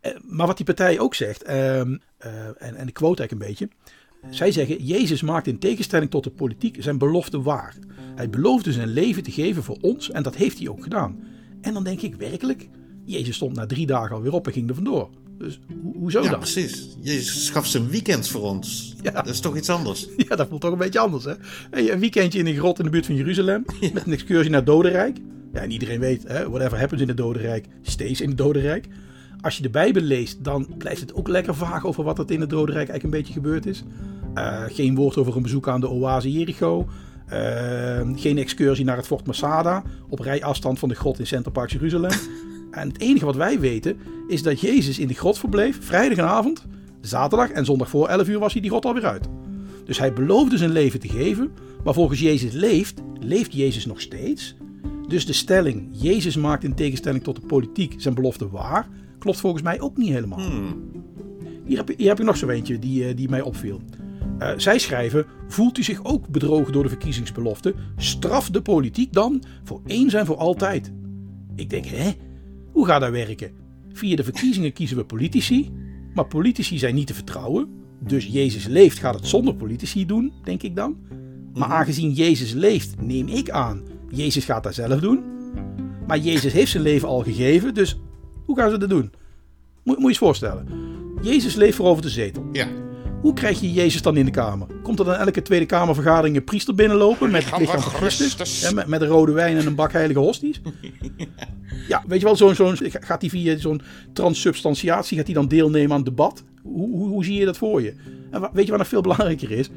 Eh, 0.00 0.12
Maar 0.28 0.46
wat 0.46 0.56
die 0.56 0.66
partij 0.66 0.98
ook 0.98 1.14
zegt, 1.14 1.42
ehm, 1.42 1.96
eh, 2.18 2.30
en, 2.58 2.74
en 2.76 2.88
ik 2.88 2.94
quote 2.94 3.20
eigenlijk 3.20 3.32
een 3.32 3.38
beetje. 3.68 3.68
Zij 4.36 4.52
zeggen, 4.52 4.84
Jezus 4.84 5.22
maakt 5.22 5.46
in 5.46 5.58
tegenstelling 5.58 6.10
tot 6.10 6.24
de 6.24 6.30
politiek 6.30 6.76
zijn 6.82 6.98
belofte 6.98 7.42
waar. 7.42 7.76
Hij 8.14 8.30
beloofde 8.30 8.72
zijn 8.72 8.88
leven 8.88 9.22
te 9.22 9.30
geven 9.30 9.62
voor 9.62 9.78
ons 9.80 10.10
en 10.10 10.22
dat 10.22 10.34
heeft 10.36 10.58
hij 10.58 10.68
ook 10.68 10.82
gedaan. 10.82 11.18
En 11.60 11.74
dan 11.74 11.84
denk 11.84 12.00
ik 12.00 12.14
werkelijk, 12.14 12.68
Jezus 13.04 13.34
stond 13.36 13.56
na 13.56 13.66
drie 13.66 13.86
dagen 13.86 14.16
alweer 14.16 14.32
op 14.32 14.46
en 14.46 14.52
ging 14.52 14.68
er 14.68 14.74
vandoor. 14.74 15.10
Dus 15.38 15.60
ho- 15.68 15.92
hoezo 15.98 16.22
Ja, 16.22 16.30
dan? 16.30 16.38
precies. 16.38 16.96
Jezus 17.00 17.50
gaf 17.50 17.66
zijn 17.66 17.88
weekend 17.88 18.28
voor 18.28 18.40
ons. 18.42 18.94
Ja. 19.02 19.10
Dat 19.10 19.26
is 19.28 19.40
toch 19.40 19.56
iets 19.56 19.68
anders. 19.70 20.08
Ja, 20.28 20.36
dat 20.36 20.48
voelt 20.48 20.60
toch 20.60 20.72
een 20.72 20.78
beetje 20.78 20.98
anders, 20.98 21.24
hè? 21.24 21.32
Hey, 21.70 21.92
een 21.92 22.00
weekendje 22.00 22.38
in 22.38 22.46
een 22.46 22.56
grot 22.56 22.78
in 22.78 22.84
de 22.84 22.90
buurt 22.90 23.06
van 23.06 23.14
Jeruzalem. 23.14 23.64
Met 23.94 24.06
een 24.06 24.12
excursie 24.12 24.50
naar 24.50 24.60
het 24.60 24.68
Dodenrijk. 24.68 25.16
Ja, 25.52 25.60
en 25.60 25.70
iedereen 25.70 26.00
weet, 26.00 26.22
hè, 26.28 26.48
whatever 26.50 26.78
happens 26.78 27.00
in 27.00 27.08
het 27.08 27.16
Dodenrijk, 27.16 27.66
stays 27.82 28.20
in 28.20 28.28
het 28.28 28.38
Dodenrijk. 28.38 28.86
Als 29.42 29.56
je 29.56 29.62
de 29.62 29.70
Bijbel 29.70 30.02
leest, 30.02 30.44
dan 30.44 30.66
blijft 30.78 31.00
het 31.00 31.14
ook 31.14 31.28
lekker 31.28 31.54
vaag 31.54 31.86
over 31.86 32.04
wat 32.04 32.18
er 32.18 32.30
in 32.30 32.40
het 32.40 32.50
Dodenrijk 32.50 32.88
eigenlijk 32.88 33.02
een 33.02 33.20
beetje 33.20 33.40
gebeurd 33.40 33.66
is. 33.66 33.84
Eh, 34.34 34.62
geen 34.68 34.94
woord 34.94 35.16
over 35.16 35.36
een 35.36 35.42
bezoek 35.42 35.68
aan 35.68 35.80
de 35.80 35.88
oase 35.88 36.32
Jericho. 36.32 36.88
Eh, 37.26 38.00
geen 38.14 38.38
excursie 38.38 38.84
naar 38.84 38.96
het 38.96 39.06
Fort 39.06 39.26
Masada. 39.26 39.82
Op 40.08 40.18
rijafstand 40.18 40.78
van 40.78 40.88
de 40.88 40.94
grot 40.94 41.18
in 41.18 41.26
Center 41.26 41.52
Park 41.52 41.70
Jeruzalem. 41.70 42.10
En 42.70 42.88
het 42.88 43.00
enige 43.00 43.24
wat 43.24 43.36
wij 43.36 43.60
weten 43.60 43.96
is 44.28 44.42
dat 44.42 44.60
Jezus 44.60 44.98
in 44.98 45.06
de 45.06 45.14
grot 45.14 45.38
verbleef, 45.38 45.78
vrijdagavond, 45.80 46.66
zaterdag 47.00 47.50
en 47.50 47.64
zondag 47.64 47.88
voor 47.88 48.08
11 48.08 48.28
uur 48.28 48.38
was 48.38 48.52
hij 48.52 48.60
die 48.60 48.70
grot 48.70 48.84
alweer 48.84 49.06
uit. 49.06 49.28
Dus 49.84 49.98
hij 49.98 50.12
beloofde 50.12 50.56
zijn 50.56 50.70
leven 50.70 51.00
te 51.00 51.08
geven, 51.08 51.50
maar 51.84 51.94
volgens 51.94 52.20
Jezus 52.20 52.52
leeft, 52.52 53.00
leeft 53.20 53.52
Jezus 53.52 53.86
nog 53.86 54.00
steeds. 54.00 54.54
Dus 55.08 55.26
de 55.26 55.32
stelling, 55.32 55.88
Jezus 55.90 56.36
maakt 56.36 56.64
in 56.64 56.74
tegenstelling 56.74 57.22
tot 57.22 57.36
de 57.36 57.46
politiek 57.46 57.94
zijn 57.96 58.14
belofte 58.14 58.50
waar, 58.50 58.88
klopt 59.22 59.40
volgens 59.40 59.62
mij 59.62 59.80
ook 59.80 59.96
niet 59.96 60.08
helemaal. 60.08 60.40
Hier, 61.64 61.76
heb, 61.76 61.88
je- 61.88 61.94
hier 61.96 62.08
heb 62.08 62.20
ik 62.20 62.26
nog 62.26 62.36
zo 62.36 62.48
eentje 62.48 62.78
die, 62.78 63.04
eh, 63.08 63.16
die 63.16 63.28
mij 63.28 63.40
opviel. 63.40 63.80
Eh, 64.38 64.50
zij 64.56 64.78
schrijven, 64.78 65.26
voelt 65.48 65.78
u 65.78 65.82
zich 65.82 66.04
ook 66.04 66.28
bedrogen 66.28 66.72
door 66.72 66.82
de 66.82 66.88
verkiezingsbelofte? 66.88 67.74
Straf 67.96 68.50
de 68.50 68.62
politiek 68.62 69.12
dan 69.12 69.42
voor 69.64 69.80
eens 69.86 70.14
en 70.14 70.26
voor 70.26 70.36
altijd. 70.36 70.92
Ik 71.56 71.70
denk, 71.70 71.84
hè? 71.84 72.10
Hoe 72.72 72.86
gaat 72.86 73.00
dat 73.00 73.10
werken? 73.10 73.50
Via 73.92 74.16
de 74.16 74.24
verkiezingen 74.24 74.72
kiezen 74.72 74.96
we 74.96 75.04
politici, 75.04 75.70
maar 76.14 76.26
politici 76.26 76.78
zijn 76.78 76.94
niet 76.94 77.06
te 77.06 77.14
vertrouwen. 77.14 77.68
Dus 77.98 78.26
Jezus 78.26 78.66
leeft 78.66 78.98
gaat 78.98 79.14
het 79.14 79.26
zonder 79.26 79.54
politici 79.54 80.06
doen, 80.06 80.32
denk 80.44 80.62
ik 80.62 80.76
dan. 80.76 80.96
Maar 81.54 81.68
aangezien 81.68 82.12
Jezus 82.12 82.52
leeft, 82.52 83.00
neem 83.02 83.28
ik 83.28 83.50
aan, 83.50 83.82
Jezus 84.08 84.44
gaat 84.44 84.62
dat 84.62 84.74
zelf 84.74 85.00
doen. 85.00 85.20
Maar 86.06 86.18
Jezus 86.18 86.52
heeft 86.52 86.70
zijn 86.70 86.82
leven 86.82 87.08
al 87.08 87.22
gegeven, 87.22 87.74
dus 87.74 87.98
hoe 88.44 88.56
gaan 88.56 88.70
ze 88.70 88.76
dat 88.76 88.88
doen? 88.88 89.12
Moet, 89.82 89.94
moet 89.94 90.02
je 90.02 90.08
eens 90.08 90.18
voorstellen. 90.18 90.66
Jezus 91.22 91.54
leeft 91.54 91.76
voor 91.76 91.86
over 91.86 92.02
de 92.02 92.08
zetel. 92.08 92.48
Ja. 92.52 92.66
Hoe 93.20 93.32
krijg 93.32 93.60
je 93.60 93.72
Jezus 93.72 94.02
dan 94.02 94.16
in 94.16 94.24
de 94.24 94.30
Kamer? 94.30 94.66
Komt 94.82 94.98
er 94.98 95.04
dan 95.04 95.14
elke 95.14 95.42
Tweede 95.42 95.66
Kamervergadering 95.66 96.36
een 96.36 96.44
priester 96.44 96.74
binnenlopen 96.74 97.30
met 97.30 97.50
het 97.50 97.58
lichaam 97.58 97.80
van 97.80 97.92
Christus? 97.92 98.60
Ja, 98.60 98.70
met, 98.70 98.86
met 98.86 99.00
een 99.00 99.08
rode 99.08 99.32
wijn 99.32 99.56
en 99.56 99.66
een 99.66 99.74
bak 99.74 99.92
heilige 99.92 100.20
hosties? 100.20 100.60
Ja, 101.88 102.02
weet 102.06 102.18
je 102.18 102.24
wel, 102.24 102.36
zo'n, 102.36 102.54
zo'n, 102.54 102.76
gaat 102.80 103.20
hij 103.20 103.30
via 103.30 103.58
zo'n 103.58 103.80
transsubstantiatie 104.12 105.16
gaat 105.16 105.26
hij 105.26 105.34
dan 105.34 105.48
deelnemen 105.48 105.90
aan 105.90 105.96
het 105.96 106.06
debat? 106.06 106.44
Hoe, 106.62 106.96
hoe, 106.96 107.08
hoe 107.08 107.24
zie 107.24 107.38
je 107.38 107.44
dat 107.44 107.56
voor 107.56 107.82
je? 107.82 107.94
En 108.30 108.48
weet 108.52 108.64
je 108.64 108.70
wat 108.70 108.80
nog 108.80 108.88
veel 108.88 109.00
belangrijker 109.00 109.50
is? 109.50 109.70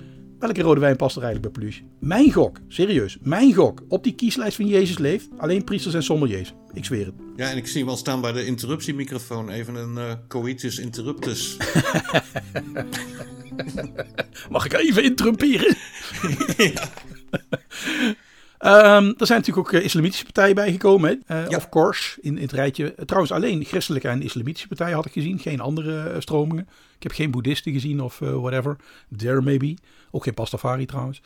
Welke 0.45 0.61
rode 0.61 0.79
wijn 0.79 0.95
past 0.95 1.15
er 1.15 1.23
eigenlijk 1.23 1.53
bij 1.53 1.63
Pluche? 1.63 1.83
Mijn 1.99 2.31
gok, 2.31 2.59
serieus, 2.67 3.17
mijn 3.21 3.53
gok 3.53 3.83
op 3.87 4.03
die 4.03 4.15
kieslijst 4.15 4.55
van 4.55 4.67
Jezus 4.67 4.97
leeft. 4.97 5.27
Alleen 5.37 5.63
priesters 5.63 5.93
en 5.93 6.03
sommeliers. 6.03 6.53
Ik 6.73 6.85
zweer 6.85 7.05
het. 7.05 7.15
ja, 7.35 7.49
en 7.49 7.57
ik 7.57 7.67
zie 7.67 7.85
wel 7.85 7.97
staan 7.97 8.21
bij 8.21 8.31
de 8.31 8.45
interruptiemicrofoon 8.45 9.49
even 9.49 9.75
een 9.75 9.97
eh, 9.97 10.13
coitus 10.27 10.79
interruptus. 10.79 11.57
Mag 14.49 14.65
ik 14.65 14.73
even 14.73 15.03
interrumperen? 15.03 15.75
Ehm, 18.65 19.13
er 19.17 19.25
zijn 19.27 19.39
natuurlijk 19.39 19.67
ook 19.67 19.71
eh, 19.73 19.83
islamitische 19.83 20.23
partijen 20.23 20.55
bijgekomen. 20.55 21.21
Hè? 21.25 21.41
Eh, 21.43 21.49
Ja. 21.49 21.57
Of 21.57 21.69
course, 21.69 22.17
in, 22.21 22.35
in 22.35 22.41
het 22.41 22.51
rijtje. 22.51 22.95
Trouwens, 23.05 23.31
alleen 23.33 23.63
christelijke 23.63 24.07
en 24.07 24.21
islamitische 24.21 24.67
partijen 24.67 24.95
had 24.95 25.05
ik 25.05 25.11
gezien. 25.11 25.39
Geen 25.39 25.59
andere 25.59 25.99
eh, 26.09 26.19
stromingen. 26.19 26.67
Ik 26.95 27.03
heb 27.03 27.11
geen 27.11 27.31
boeddhisten 27.31 27.71
gezien 27.71 28.01
of 28.01 28.19
whatever. 28.19 28.75
There 29.17 29.41
maybe. 29.41 29.77
Ook 30.11 30.23
geen 30.23 30.33
pastafari 30.33 30.85
trouwens. 30.85 31.21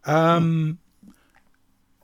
Ehm, 0.00 0.72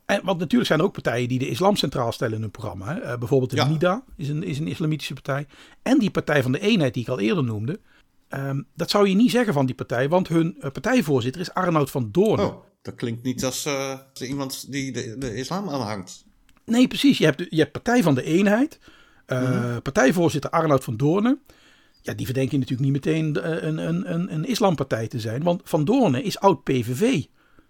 en, 0.07 0.21
want 0.25 0.39
natuurlijk 0.39 0.67
zijn 0.67 0.79
er 0.79 0.85
ook 0.85 0.93
partijen 0.93 1.29
die 1.29 1.39
de 1.39 1.49
islam 1.49 1.77
centraal 1.77 2.13
stellen 2.13 2.35
in 2.35 2.41
hun 2.41 2.51
programma. 2.51 2.95
Hè? 2.95 3.19
Bijvoorbeeld 3.19 3.51
de 3.51 3.57
Ja. 3.57 3.69
NIDA 3.69 4.05
is 4.17 4.29
een, 4.29 4.43
is 4.43 4.59
een 4.59 4.69
islamitische 4.69 5.15
partij. 5.15 5.47
En 5.83 5.99
die 5.99 6.11
Partij 6.11 6.43
van 6.43 6.53
de 6.53 6.61
Eenheid 6.61 6.95
die 6.95 7.03
ik 7.03 7.09
al 7.09 7.21
eerder 7.21 7.45
noemde. 7.45 7.81
Ehm, 8.29 8.63
dat 8.75 8.91
zou 8.91 9.09
je 9.09 9.15
niet 9.15 9.31
zeggen 9.31 9.53
van 9.53 9.67
die 9.67 9.75
partij, 9.75 10.09
want 10.09 10.29
hun 10.29 10.57
partijvoorzitter 10.73 11.41
is 11.41 11.55
Arnoud 11.55 11.91
van 11.91 12.09
Doorn. 12.13 12.41
Oh, 12.41 12.65
dat 12.83 12.95
klinkt 12.95 13.23
niet 13.23 13.45
als 13.45 13.65
eh, 13.65 13.99
iemand 14.21 14.73
die 14.73 14.93
de, 14.93 15.19
de 15.19 15.35
islam 15.35 15.69
aanhangt. 15.69 16.25
Nee, 16.65 16.89
precies. 16.89 17.19
Je 17.19 17.25
hebt, 17.25 17.47
je 17.51 17.57
hebt 17.59 17.73
Partij 17.73 18.03
van 18.03 18.15
de 18.15 18.23
Eenheid. 18.23 18.79
eh, 19.27 19.77
Partijvoorzitter 19.83 20.51
Arnoud 20.51 20.85
van 20.85 20.97
Doornen. 20.97 21.41
Ja, 22.03 22.15
die 22.15 22.27
verdenk 22.27 22.51
je 22.51 22.59
natuurlijk 22.59 22.91
niet 22.91 23.05
meteen 23.05 23.37
eh, 23.37 23.63
een, 23.63 23.79
een, 23.79 24.13
een, 24.13 24.35
een 24.35 24.45
islampartij 24.45 25.09
te 25.09 25.21
zijn. 25.21 25.43
Want 25.43 25.61
Van 25.65 25.85
Doornen 25.85 26.23
is 26.25 26.39
oud 26.39 26.63
PVV. 26.65 27.23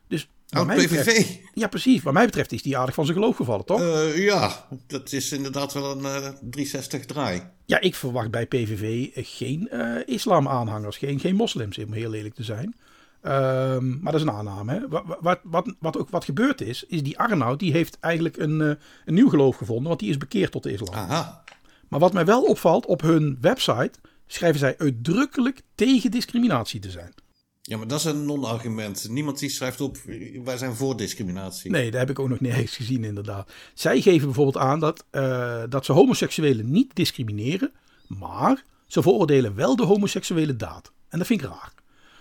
Dus 0.09 0.29
wat 0.49 0.59
Oud 0.59 0.67
mij 0.67 0.77
PVV? 0.87 1.05
betreft- 1.05 1.39
ja, 1.55 1.69
precies. 1.69 2.03
Wat 2.03 2.13
mij 2.13 2.25
betreft 2.25 2.53
is 2.53 2.63
die 2.63 2.77
aardig 2.79 2.95
van 2.95 3.05
zijn 3.05 3.17
geloof 3.17 3.37
gevallen, 3.37 3.65
toch? 3.65 3.81
Ja, 4.15 4.67
dat 4.87 5.13
is 5.13 5.33
inderdaad 5.33 5.73
wel 5.73 5.91
een 5.91 6.05
eh 6.05 6.29
360 6.41 7.05
draai. 7.07 7.43
ja, 7.67 7.81
ik 7.81 7.95
verwacht 7.95 8.31
bij 8.31 8.47
PVV 8.47 9.09
geen 9.15 9.69
eh 9.69 9.97
islam-aanhangers. 10.07 10.97
Geen, 10.97 11.21
geen 11.21 11.35
moslims, 11.37 11.79
om 11.79 11.93
heel 11.93 12.15
eerlijk 12.15 12.35
te 12.35 12.43
zijn. 12.45 12.75
Ehm, 13.23 13.89
maar 13.89 14.13
dat 14.13 14.21
is 14.21 14.27
een 14.27 14.33
aanname. 14.33 14.73
Hè? 14.73 14.89
Wat, 14.89 15.05
wat, 15.21 15.41
wat, 15.43 15.75
wat 15.79 15.99
ook 15.99 16.11
wat 16.11 16.25
gebeurd 16.25 16.61
is, 16.61 16.85
is 16.85 17.03
die 17.03 17.19
Arnoud 17.19 17.59
die 17.59 17.73
heeft 17.73 17.99
eigenlijk 18.01 18.37
een, 18.37 18.61
eh, 18.61 18.73
een 19.05 19.15
nieuw 19.15 19.29
geloof 19.29 19.57
gevonden. 19.57 19.89
Want 19.89 20.01
die 20.01 20.11
is 20.11 20.17
bekeerd 20.17 20.53
tot 20.53 20.63
de 20.63 20.73
islam. 20.73 20.95
Aha. 20.95 21.45
Maar 21.89 22.01
wat 22.01 22.13
mij 22.13 22.25
wel 22.25 22.43
opvalt, 22.43 22.87
op 22.87 23.01
hun 23.01 23.39
website 23.41 23.93
schrijven 24.27 24.59
zij 24.59 24.79
uitdrukkelijk 24.79 25.63
tegen 25.75 26.11
discriminatie 26.11 26.81
te 26.81 26.91
zijn. 26.91 27.15
Ja, 27.63 27.77
maar 27.77 27.87
dat 27.87 27.99
is 27.99 28.05
een 28.05 28.25
non-argument. 28.25 29.07
Niemand 29.09 29.39
die 29.39 29.49
schrijft 29.49 29.81
op, 29.81 29.97
wij 30.45 30.57
zijn 30.57 30.75
voor 30.75 30.97
discriminatie. 30.97 31.71
Nee, 31.71 31.91
dat 31.91 32.01
heb 32.01 32.11
ik 32.11 32.19
ook 32.19 32.29
nog 32.29 32.41
nergens 32.41 32.77
gezien 32.77 33.05
inderdaad. 33.05 33.53
Zij 33.75 34.01
geven 34.01 34.25
bijvoorbeeld 34.27 34.65
aan 34.65 34.81
dat, 34.81 35.05
eh, 35.11 35.63
dat 35.69 35.85
ze 35.85 35.93
homoseksuelen 35.93 36.71
niet 36.71 36.95
discrimineren, 36.95 37.73
maar 38.07 38.65
ze 38.87 39.03
veroordelen 39.03 39.55
wel 39.55 39.77
de 39.77 39.85
homoseksuele 39.85 40.57
daad. 40.57 40.93
En 41.09 41.19
dat 41.19 41.27
vind 41.27 41.43
ik 41.43 41.49
raar. 41.49 41.73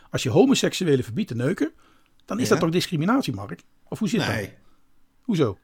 Als 0.09 0.23
je 0.23 0.29
homoseksuelen 0.29 1.03
verbiedt 1.03 1.27
te 1.27 1.35
neuken, 1.35 1.71
dan 2.25 2.37
is 2.39 2.43
Ja. 2.43 2.49
dat 2.49 2.59
toch 2.59 2.69
discriminatie, 2.69 3.33
Mark? 3.33 3.61
Of 3.89 3.99
hoe 3.99 4.07
zit 4.09 4.19
dat? 4.19 4.29
Nee. 4.29 4.53
Hoezo? 5.21 5.57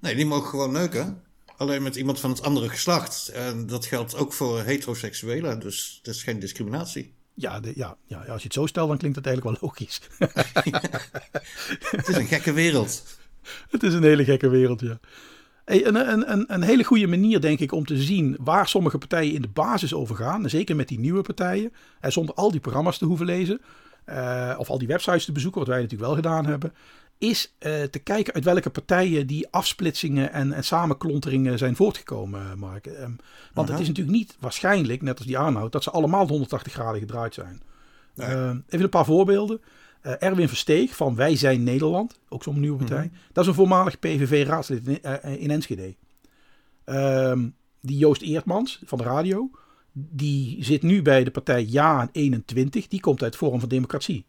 nee, 0.00 0.14
die 0.14 0.26
mogen 0.26 0.48
gewoon 0.48 0.72
neuken. 0.72 1.22
Alleen 1.56 1.82
met 1.82 1.96
iemand 1.96 2.20
van 2.20 2.30
het 2.30 2.42
andere 2.42 2.68
geslacht. 2.68 3.28
En 3.28 3.66
dat 3.66 3.86
geldt 3.86 4.16
ook 4.16 4.32
voor 4.32 4.60
heteroseksuelen. 4.60 5.60
Dus 5.60 6.00
dat 6.02 6.14
is 6.14 6.22
geen 6.22 6.38
discriminatie. 6.38 7.14
Ja, 7.34 7.60
de, 7.60 7.72
ja, 7.74 7.96
ja, 8.06 8.18
als 8.18 8.38
je 8.40 8.44
het 8.44 8.52
zo 8.52 8.66
stelt, 8.66 8.88
dan 8.88 8.98
klinkt 8.98 9.16
dat 9.16 9.26
eigenlijk 9.26 9.60
wel 9.60 9.68
logisch. 9.70 10.00
Het 11.96 12.08
is 12.08 12.16
een 12.16 12.26
gekke 12.26 12.52
wereld. 12.52 13.18
Het 13.70 13.82
is 13.82 13.92
een 13.94 14.02
hele 14.02 14.24
gekke 14.24 14.48
wereld, 14.48 14.80
ja. 14.80 15.00
Hey, 15.64 15.86
een, 15.86 15.94
een, 15.94 16.32
een, 16.32 16.44
een 16.54 16.62
hele 16.62 16.84
goede 16.84 17.06
manier, 17.06 17.40
denk 17.40 17.58
ik, 17.58 17.72
om 17.72 17.84
te 17.86 18.02
zien 18.02 18.36
waar 18.40 18.68
sommige 18.68 18.98
partijen 18.98 19.34
in 19.34 19.42
de 19.42 19.48
basis 19.48 19.94
over 19.94 20.16
gaan. 20.16 20.42
En 20.42 20.50
zeker 20.50 20.76
met 20.76 20.88
die 20.88 20.98
nieuwe 20.98 21.22
partijen. 21.22 21.72
En 22.00 22.12
zonder 22.12 22.34
al 22.34 22.50
die 22.50 22.60
programma's 22.60 22.98
te 22.98 23.04
hoeven 23.04 23.26
lezen. 23.26 23.60
Eh, 24.06 24.54
of 24.58 24.70
al 24.70 24.78
die 24.78 24.88
websites 24.88 25.24
te 25.24 25.32
bezoeken, 25.32 25.60
wat 25.60 25.68
wij 25.68 25.80
natuurlijk 25.80 26.08
wel 26.08 26.14
gedaan 26.14 26.46
hebben. 26.46 26.72
Is 27.18 27.54
eh, 27.58 27.82
te 27.82 27.98
kijken 27.98 28.34
uit 28.34 28.44
welke 28.44 28.70
partijen 28.70 29.26
die 29.26 29.48
afsplitsingen 29.50 30.32
en, 30.32 30.52
en 30.52 30.64
samenklonteringen 30.64 31.58
zijn 31.58 31.76
voortgekomen, 31.76 32.58
Mark. 32.58 32.86
Ehm, 32.86 33.12
want 33.54 33.68
het 33.68 33.80
is 33.80 33.88
natuurlijk 33.88 34.16
niet 34.16 34.36
waarschijnlijk, 34.40 35.02
net 35.02 35.16
als 35.18 35.26
die 35.26 35.38
Arnoud, 35.38 35.72
dat 35.72 35.82
ze 35.82 35.90
allemaal 35.90 36.26
de 36.26 36.32
180 36.32 36.72
graden 36.72 37.00
gedraaid 37.00 37.34
zijn. 37.34 37.62
Nee. 38.14 38.28
Eh, 38.28 38.50
even 38.66 38.84
een 38.84 38.88
paar 38.88 39.04
voorbeelden. 39.04 39.60
Eh, 40.00 40.12
Erwin 40.18 40.48
Versteeg 40.48 40.96
van 40.96 41.14
Wij 41.14 41.36
Zijn 41.36 41.62
Nederland, 41.62 42.18
ook 42.28 42.42
zo'n 42.42 42.60
nieuwe 42.60 42.78
partij. 42.78 43.10
Dat 43.32 43.44
is 43.44 43.50
een 43.50 43.56
voormalig 43.56 43.98
PVV-raadslid 43.98 44.86
in, 44.86 45.22
in 45.38 45.50
Enschede. 45.50 45.94
Ehm, 46.84 47.48
die 47.80 47.98
Joost 47.98 48.22
Eertmans 48.22 48.82
van 48.84 48.98
de 48.98 49.04
radio, 49.04 49.50
die 49.98 50.64
zit 50.64 50.82
nu 50.82 51.02
bij 51.02 51.24
de 51.24 51.30
partij 51.30 51.64
Ja 51.68 52.08
21. 52.12 52.88
Die 52.88 53.00
komt 53.00 53.22
uit 53.22 53.36
Forum 53.36 53.60
van 53.60 53.68
Democratie. 53.68 54.24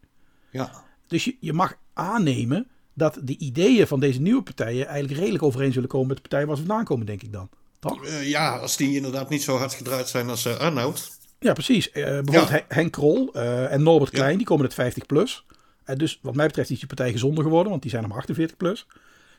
Ja. 0.51 0.71
Dus 1.08 1.23
je, 1.23 1.36
je 1.39 1.53
mag 1.53 1.77
aannemen 1.93 2.67
dat 2.93 3.19
de 3.23 3.38
ideeën 3.38 3.88
van 3.88 3.99
deze 3.99 4.21
nieuwe 4.21 4.43
partijen 4.43 4.88
eigenlijk 4.88 5.19
redelijk 5.19 5.43
overeen 5.43 5.73
zullen 5.73 5.89
komen 5.89 6.08
met 6.08 6.15
de 6.15 6.21
partijen 6.21 6.47
waar 6.47 6.58
ze 6.58 6.65
vandaan 6.65 6.86
komen, 6.86 7.06
denk 7.06 7.23
ik 7.23 7.34
dan. 7.34 7.49
Toch? 7.80 8.06
Eh, 8.06 8.30
ja, 8.30 8.58
als 8.58 8.77
die 8.77 8.95
inderdaad 8.95 9.30
niet 9.30 9.43
zo 9.43 9.58
hard 9.58 9.73
gedraaid 9.73 10.10
zijn 10.10 10.30
als 10.30 10.45
eh, 10.45 10.58
Arnoud. 10.58 11.12
Ja, 11.39 11.53
precies. 11.53 11.91
Eh, 11.91 12.03
bijvoorbeeld 12.03 12.49
Ja. 12.49 12.65
Henk 12.67 12.91
Krol 12.91 13.34
en 13.34 13.84
Norbert 13.84 14.12
Ja. 14.12 14.17
Klein, 14.17 14.38
die 14.38 14.45
komen 14.45 14.63
uit 14.63 14.73
50 14.73 15.06
plus. 15.06 15.45
Dus 15.95 16.19
wat 16.21 16.36
mij 16.36 16.47
betreft 16.47 16.69
is 16.69 16.77
die 16.77 16.88
partij 16.88 17.12
gezonder 17.12 17.43
geworden, 17.43 17.69
want 17.69 17.82
die 17.82 17.91
zijn 17.91 18.06
om 18.06 18.12
48 18.12 18.58
plus. 18.58 18.88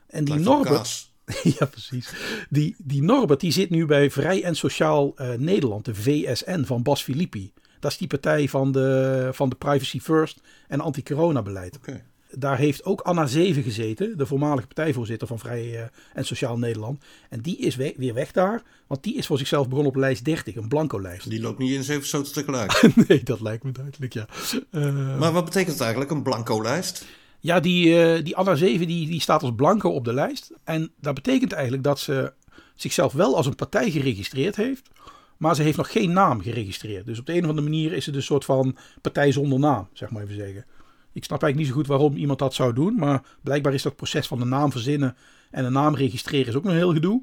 En 0.07 0.25
die 0.25 0.35
Norbert. 0.35 1.08
ja 1.59 1.67
precies. 1.67 2.13
Die, 2.51 2.75
die 2.79 3.03
Norbert 3.03 3.41
die 3.41 3.53
zit 3.53 3.71
nu 3.71 3.87
bij 3.87 4.11
Vrij 4.11 4.43
en 4.43 4.55
Sociaal 4.57 5.13
eh, 5.17 5.31
Nederland, 5.33 5.85
de 5.85 5.95
VSN 5.95 6.65
van 6.65 6.83
Bas 6.83 7.03
Filippi. 7.03 7.53
Dat 7.81 7.91
is 7.91 7.97
die 7.97 8.09
partij 8.09 8.49
van 8.49 8.73
de, 8.73 9.29
van 9.33 9.49
de 9.49 9.57
Privacy 9.57 10.01
First 10.01 10.41
en 10.69 10.81
anti-corona 10.81 11.43
beleid. 11.43 11.77
Oké. 11.77 12.03
Daar 12.31 12.59
heeft 12.59 12.85
ook 12.85 13.01
Anna 13.01 13.27
Zeven 13.27 13.63
gezeten, 13.63 14.19
de 14.19 14.27
voormalige 14.27 14.67
partijvoorzitter 14.67 15.29
van 15.29 15.39
Vrij 15.39 15.77
eh, 15.77 15.87
en 16.15 16.25
Sociaal 16.25 16.59
Nederland. 16.59 17.03
En 17.29 17.41
die 17.41 17.57
is 17.57 17.77
we- 17.77 17.95
weer 17.97 18.15
weg 18.15 18.33
daar, 18.33 18.63
want 18.87 19.03
die 19.03 19.15
is 19.15 19.27
voor 19.27 19.39
zichzelf 19.39 19.69
begonnen 19.69 19.93
op 19.93 19.99
lijst 19.99 20.25
30, 20.25 20.57
een 20.57 20.69
blanco 20.69 21.01
lijst. 21.01 21.31
Die 21.31 21.41
loopt 21.41 21.59
niet 21.59 21.73
in 21.73 21.83
zeven 21.85 22.07
soorten 22.07 22.33
tegelijk. 22.33 22.83
nee, 23.09 23.23
dat 23.23 23.41
lijkt 23.41 23.65
me 23.65 23.73
duidelijk, 23.73 24.13
ja. 24.13 24.27
Eh, 24.71 25.19
maar 25.19 25.33
wat 25.33 25.45
betekent 25.45 25.73
het 25.73 25.81
eigenlijk, 25.81 26.11
een 26.11 26.23
blanco 26.23 26.63
lijst? 26.63 27.05
Ja, 27.41 27.61
die, 27.61 28.03
eh, 28.03 28.25
die 28.25 28.37
Anna 28.37 28.55
Zeven 28.55 28.87
die, 28.87 29.07
die 29.07 29.21
staat 29.21 29.43
als 29.43 29.55
blanco 29.57 29.91
op 29.91 30.05
de 30.05 30.13
lijst. 30.13 30.53
En 30.65 30.93
dat 31.01 31.15
betekent 31.15 31.53
eigenlijk 31.53 31.85
dat 31.85 31.99
ze 31.99 32.33
zichzelf 32.75 33.13
wel 33.13 33.37
als 33.37 33.47
een 33.47 33.55
partij 33.55 33.91
geregistreerd 33.91 34.57
heeft. 34.57 34.91
Maar 35.37 35.55
ze 35.55 35.63
heeft 35.63 35.77
nog 35.77 35.93
geen 35.93 36.13
naam 36.13 36.41
geregistreerd. 36.41 37.07
Dus 37.07 37.19
op 37.19 37.27
de 37.27 37.33
een 37.33 37.43
of 37.43 37.49
andere 37.49 37.69
manier 37.69 37.93
is 37.93 38.07
het 38.07 38.15
een 38.15 38.23
soort 38.23 38.45
van 38.45 38.77
partij 39.01 39.33
zonder 39.33 39.59
naam, 39.59 39.89
zeg 39.93 40.11
maar 40.11 40.23
even 40.23 40.35
zeggen. 40.35 40.65
Ik 41.13 41.25
snap 41.25 41.43
eigenlijk 41.43 41.57
niet 41.57 41.67
zo 41.67 41.73
goed 41.73 41.87
waarom 41.87 42.17
iemand 42.17 42.39
dat 42.39 42.55
zou 42.55 42.73
doen. 42.73 42.95
Maar 42.95 43.23
blijkbaar 43.43 43.75
is 43.75 43.83
dat 43.83 43.97
proces 43.97 44.27
van 44.27 44.41
een 44.41 44.49
naam 44.49 44.73
verzinnen 44.73 45.17
en 45.51 45.65
een 45.65 45.73
naam 45.73 45.95
registreren 45.95 46.47
is 46.47 46.55
ook 46.55 46.65
nog 46.65 46.73
heel 46.73 46.93
gedoe. 46.93 47.23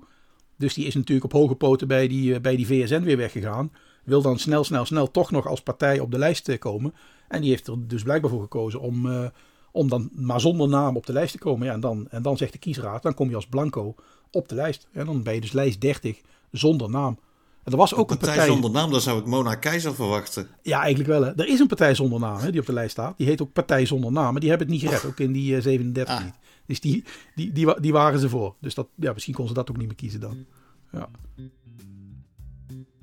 Dus 0.57 0.73
die 0.73 0.85
is 0.85 0.95
natuurlijk 0.95 1.25
op 1.25 1.31
hoge 1.31 1.55
poten 1.55 1.87
bij 1.87 2.07
die, 2.07 2.33
eh, 2.33 2.41
bij 2.41 2.55
die 2.55 2.67
VSN 2.67 3.01
weer 3.01 3.17
weggegaan. 3.17 3.71
Wil 4.03 4.21
dan 4.21 4.39
snel, 4.39 4.63
snel, 4.63 4.85
snel 4.85 5.11
toch 5.11 5.31
nog 5.31 5.47
als 5.47 5.61
partij 5.61 5.99
op 5.99 6.11
de 6.11 6.17
lijst 6.17 6.49
eh, 6.49 6.59
komen. 6.59 6.93
En 7.27 7.41
die 7.41 7.49
heeft 7.49 7.67
er 7.67 7.87
dus 7.87 8.03
blijkbaar 8.03 8.31
voor 8.31 8.41
gekozen 8.41 8.79
om, 8.79 9.31
om 9.75 9.89
dan 9.89 10.09
maar 10.13 10.41
zonder 10.41 10.67
naam 10.67 10.95
op 10.95 11.05
de 11.05 11.13
lijst 11.13 11.31
te 11.31 11.37
komen. 11.37 11.67
Ja, 11.67 11.73
en, 11.73 11.79
dan, 11.79 12.07
en 12.09 12.21
dan 12.21 12.37
zegt 12.37 12.51
de 12.51 12.57
kiesraad, 12.57 13.03
dan 13.03 13.13
kom 13.13 13.29
je 13.29 13.35
als 13.35 13.47
blanco 13.47 13.95
op 14.31 14.47
de 14.49 14.55
lijst. 14.55 14.87
En 14.91 15.05
dan 15.05 15.23
ben 15.23 15.33
je 15.33 15.41
dus 15.41 15.51
lijst 15.51 15.81
30 15.81 16.21
zonder 16.51 16.89
naam. 16.89 17.19
En 17.63 17.71
er 17.71 17.77
was 17.77 17.93
ook 17.95 18.11
een 18.11 18.17
partij, 18.17 18.35
partij... 18.35 18.53
zonder 18.53 18.71
naam, 18.71 18.91
dan 18.91 19.01
zou 19.01 19.19
ik 19.19 19.25
Mona 19.25 19.55
Keizer 19.55 19.95
verwachten. 19.95 20.47
Ja, 20.61 20.79
eigenlijk 20.79 21.09
wel. 21.09 21.23
Hè. 21.23 21.31
Er 21.35 21.47
is 21.47 21.59
een 21.59 21.67
partij 21.67 21.95
zonder 21.95 22.19
naam 22.19 22.37
hè, 22.39 22.51
die 22.51 22.59
op 22.59 22.65
de 22.65 22.73
lijst 22.73 22.91
staat. 22.91 23.17
Die 23.17 23.27
heet 23.27 23.41
ook 23.41 23.53
Partij 23.53 23.85
zonder 23.85 24.11
naam. 24.11 24.31
Maar 24.31 24.41
die 24.41 24.49
hebben 24.49 24.67
het 24.67 24.77
niet 24.81 24.85
gered. 24.85 25.05
Ook 25.05 25.19
in 25.19 25.31
die 25.31 25.55
eh, 25.55 25.61
37 25.61 26.15
Ah. 26.17 26.23
niet. 26.23 26.33
Dus 26.65 26.79
die, 26.79 27.03
die, 27.35 27.51
die, 27.51 27.65
wa- 27.65 27.77
die 27.81 27.91
waren 27.91 28.19
ze 28.19 28.29
voor. 28.29 28.55
Dus 28.61 28.73
dat, 28.73 28.87
ja, 28.95 29.13
misschien 29.13 29.33
kon 29.33 29.47
ze 29.47 29.53
dat 29.53 29.69
ook 29.69 29.77
niet 29.77 29.85
meer 29.87 29.95
kiezen 29.95 30.19
dan. 30.19 30.45
Ja. 30.91 31.09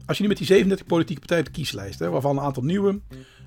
Als 0.07 0.17
je 0.17 0.23
nu 0.23 0.29
met 0.29 0.39
die 0.39 0.47
37 0.47 0.87
politieke 0.87 1.21
partijen 1.21 1.47
op 1.47 1.53
de 1.53 1.59
kieslijst, 1.61 1.99
hè, 1.99 2.11
waarvan 2.11 2.37
een 2.37 2.43
aantal 2.45 2.63
nieuwe, 2.63 3.01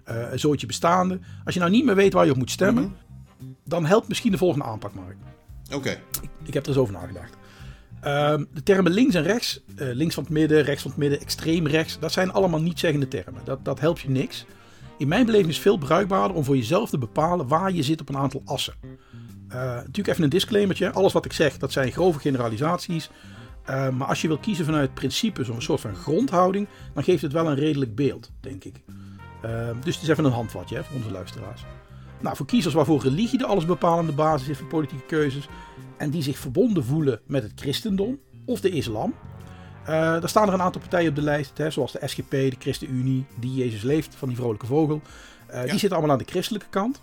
eh, 0.03 0.31
een 0.31 0.39
zootje 0.39 0.67
bestaande. 0.67 1.19
Als 1.45 1.53
je 1.53 1.59
nou 1.59 1.71
niet 1.71 1.85
meer 1.85 1.95
weet 1.95 2.13
waar 2.13 2.25
je 2.25 2.31
op 2.31 2.37
moet 2.37 2.51
stemmen, 2.51 2.95
dan 3.63 3.85
helpt 3.85 4.07
misschien 4.07 4.31
de 4.31 4.37
volgende 4.37 4.65
aanpak, 4.65 4.93
Mark. 4.93 5.15
Oké. 5.73 5.89
Ik, 6.21 6.29
ik 6.43 6.53
heb 6.53 6.63
er 6.63 6.69
eens 6.69 6.77
over 6.77 6.93
nagedacht. 6.93 7.33
Ehm, 8.01 8.43
de 8.53 8.63
termen 8.63 8.91
links 8.91 9.15
en 9.15 9.23
rechts, 9.23 9.61
eh, 9.75 9.87
links 9.91 10.13
van 10.13 10.23
het 10.23 10.31
midden, 10.31 10.61
rechts 10.61 10.81
van 10.81 10.91
het 10.91 10.99
midden, 10.99 11.19
extreem 11.19 11.67
rechts, 11.67 11.99
dat 11.99 12.11
zijn 12.11 12.31
allemaal 12.31 12.61
niet-zeggende 12.61 13.07
termen. 13.07 13.41
Dat, 13.43 13.65
dat 13.65 13.79
helpt 13.79 13.99
je 13.99 14.09
niks. 14.09 14.45
In 14.97 15.07
mijn 15.07 15.25
beleving 15.25 15.49
is 15.49 15.55
het 15.55 15.63
veel 15.63 15.77
bruikbaarder 15.77 16.37
om 16.37 16.43
voor 16.43 16.55
jezelf 16.55 16.89
te 16.89 16.97
bepalen 16.97 17.47
waar 17.47 17.71
je 17.71 17.83
zit 17.83 18.01
op 18.01 18.09
een 18.09 18.17
aantal 18.17 18.41
assen. 18.45 18.73
Eh, 19.47 19.59
natuurlijk 19.59 20.07
even 20.07 20.23
een 20.23 20.29
disclaimertje. 20.29 20.91
Alles 20.91 21.13
wat 21.13 21.25
ik 21.25 21.33
zeg, 21.33 21.57
dat 21.57 21.71
zijn 21.71 21.91
grove 21.91 22.19
generalisaties. 22.19 23.09
Eh, 23.65 23.89
maar 23.89 24.07
als 24.07 24.21
je 24.21 24.27
wil 24.27 24.37
kiezen 24.37 24.65
vanuit 24.65 24.93
principes 24.93 25.49
of 25.49 25.55
een 25.55 25.61
soort 25.61 25.81
van 25.81 25.95
grondhouding, 25.95 26.67
dan 26.93 27.03
geeft 27.03 27.21
het 27.21 27.31
wel 27.31 27.47
een 27.47 27.55
redelijk 27.55 27.95
beeld, 27.95 28.31
denk 28.39 28.63
ik. 28.63 28.81
Eh, 29.41 29.69
dus 29.83 29.93
het 29.93 30.03
is 30.03 30.09
even 30.09 30.25
een 30.25 30.31
handvatje 30.31 30.75
hè, 30.75 30.83
voor 30.83 30.95
onze 30.95 31.11
luisteraars. 31.11 31.65
Nou, 32.21 32.35
voor 32.35 32.45
kiezers 32.45 32.73
waarvoor 32.73 33.01
religie 33.01 33.37
de 33.37 33.45
allesbepalende 33.45 34.11
basis 34.11 34.47
is 34.47 34.57
voor 34.57 34.67
politieke 34.67 35.05
keuzes 35.05 35.47
en 35.97 36.09
die 36.09 36.21
zich 36.21 36.37
verbonden 36.37 36.83
voelen 36.83 37.19
met 37.27 37.43
het 37.43 37.51
christendom 37.55 38.19
of 38.45 38.61
de 38.61 38.69
islam. 38.69 39.13
Eh 39.81 39.87
daar 39.91 40.29
staan 40.29 40.47
er 40.47 40.53
een 40.53 40.61
aantal 40.61 40.81
partijen 40.81 41.09
op 41.09 41.15
de 41.15 41.21
lijst, 41.21 41.57
hè, 41.57 41.69
zoals 41.69 41.91
de 41.91 41.99
SGP, 42.05 42.29
de 42.29 42.55
ChristenUnie, 42.59 43.25
Die 43.39 43.53
Jezus 43.55 43.81
Leeft 43.81 44.15
van 44.15 44.27
die 44.27 44.37
vrolijke 44.37 44.65
vogel. 44.65 45.01
Eh, 45.47 45.61
Die 45.61 45.69
zitten 45.69 45.91
allemaal 45.91 46.11
aan 46.11 46.23
de 46.23 46.31
christelijke 46.31 46.67
kant. 46.69 47.01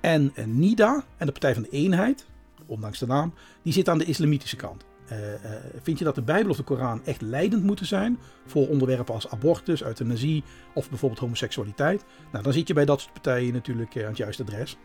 En 0.00 0.32
eh, 0.34 0.44
NIDA 0.44 1.04
en 1.16 1.26
de 1.26 1.32
Partij 1.32 1.54
van 1.54 1.62
de 1.62 1.68
Eenheid, 1.70 2.26
ondanks 2.66 2.98
de 2.98 3.06
naam, 3.06 3.34
die 3.62 3.72
zit 3.72 3.88
aan 3.88 3.98
de 3.98 4.04
islamitische 4.04 4.56
kant. 4.56 4.84
Uh, 5.12 5.18
uh, 5.18 5.34
vind 5.82 5.98
je 5.98 6.04
dat 6.04 6.14
de 6.14 6.22
Bijbel 6.22 6.50
of 6.50 6.56
de 6.56 6.62
Koran 6.62 7.04
echt 7.04 7.20
leidend 7.20 7.62
moeten 7.62 7.86
zijn 7.86 8.18
voor 8.46 8.68
onderwerpen 8.68 9.14
als 9.14 9.30
abortus, 9.30 9.82
euthanasie 9.82 10.44
of 10.74 10.88
bijvoorbeeld 10.88 11.20
homoseksualiteit? 11.20 12.04
Nou, 12.32 12.44
dan 12.44 12.52
zit 12.52 12.68
je 12.68 12.74
bij 12.74 12.84
dat 12.84 13.00
soort 13.00 13.12
partijen 13.12 13.52
natuurlijk 13.52 13.94
uh, 13.94 14.02
aan 14.02 14.08
het 14.08 14.16
juiste 14.16 14.42
adres. 14.42 14.76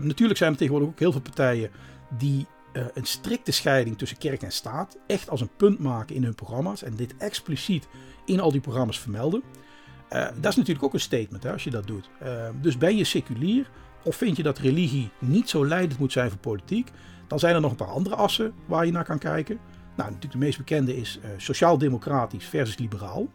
natuurlijk 0.00 0.38
zijn 0.38 0.52
er 0.52 0.58
tegenwoordig 0.58 0.90
ook 0.90 0.98
heel 0.98 1.12
veel 1.12 1.20
partijen 1.20 1.70
die 2.18 2.46
een 2.72 3.04
strikte 3.04 3.52
scheiding 3.52 3.98
tussen 3.98 4.18
kerk 4.18 4.42
en 4.42 4.52
staat 4.52 4.98
echt 5.06 5.30
als 5.30 5.40
een 5.40 5.56
punt 5.56 5.78
maken 5.78 6.14
in 6.14 6.24
hun 6.24 6.34
programma's 6.34 6.82
en 6.82 6.96
dit 6.96 7.16
expliciet 7.16 7.88
in 8.24 8.40
al 8.40 8.52
die 8.52 8.60
programma's 8.60 9.00
vermelden. 9.00 9.42
dat 10.08 10.50
is 10.50 10.56
natuurlijk 10.56 10.84
ook 10.84 10.94
een 10.94 11.00
statement 11.00 11.42
hè, 11.42 11.52
als 11.52 11.64
je 11.64 11.70
dat 11.70 11.86
doet. 11.86 12.10
dus 12.60 12.78
ben 12.78 12.96
je 12.96 13.04
seculier 13.04 13.70
of 14.04 14.16
vind 14.16 14.36
je 14.36 14.42
dat 14.42 14.58
religie 14.58 15.10
niet 15.18 15.48
zo 15.48 15.66
leidend 15.66 15.98
moet 15.98 16.12
zijn 16.12 16.30
voor 16.30 16.38
politiek? 16.38 16.90
Dan 17.32 17.40
zijn 17.40 17.54
er 17.54 17.60
nog 17.60 17.70
een 17.70 17.76
paar 17.76 17.88
andere 17.88 18.14
assen 18.14 18.52
waar 18.66 18.86
je 18.86 18.92
naar 18.92 19.04
kan 19.04 19.18
kijken. 19.18 19.58
Nou, 19.96 20.08
natuurlijk 20.08 20.32
de 20.32 20.38
meest 20.38 20.58
bekende 20.58 20.96
is 20.96 21.18
uh, 21.18 21.30
sociaal-democratisch 21.36 22.44
versus 22.44 22.78
liberaal. 22.78 23.26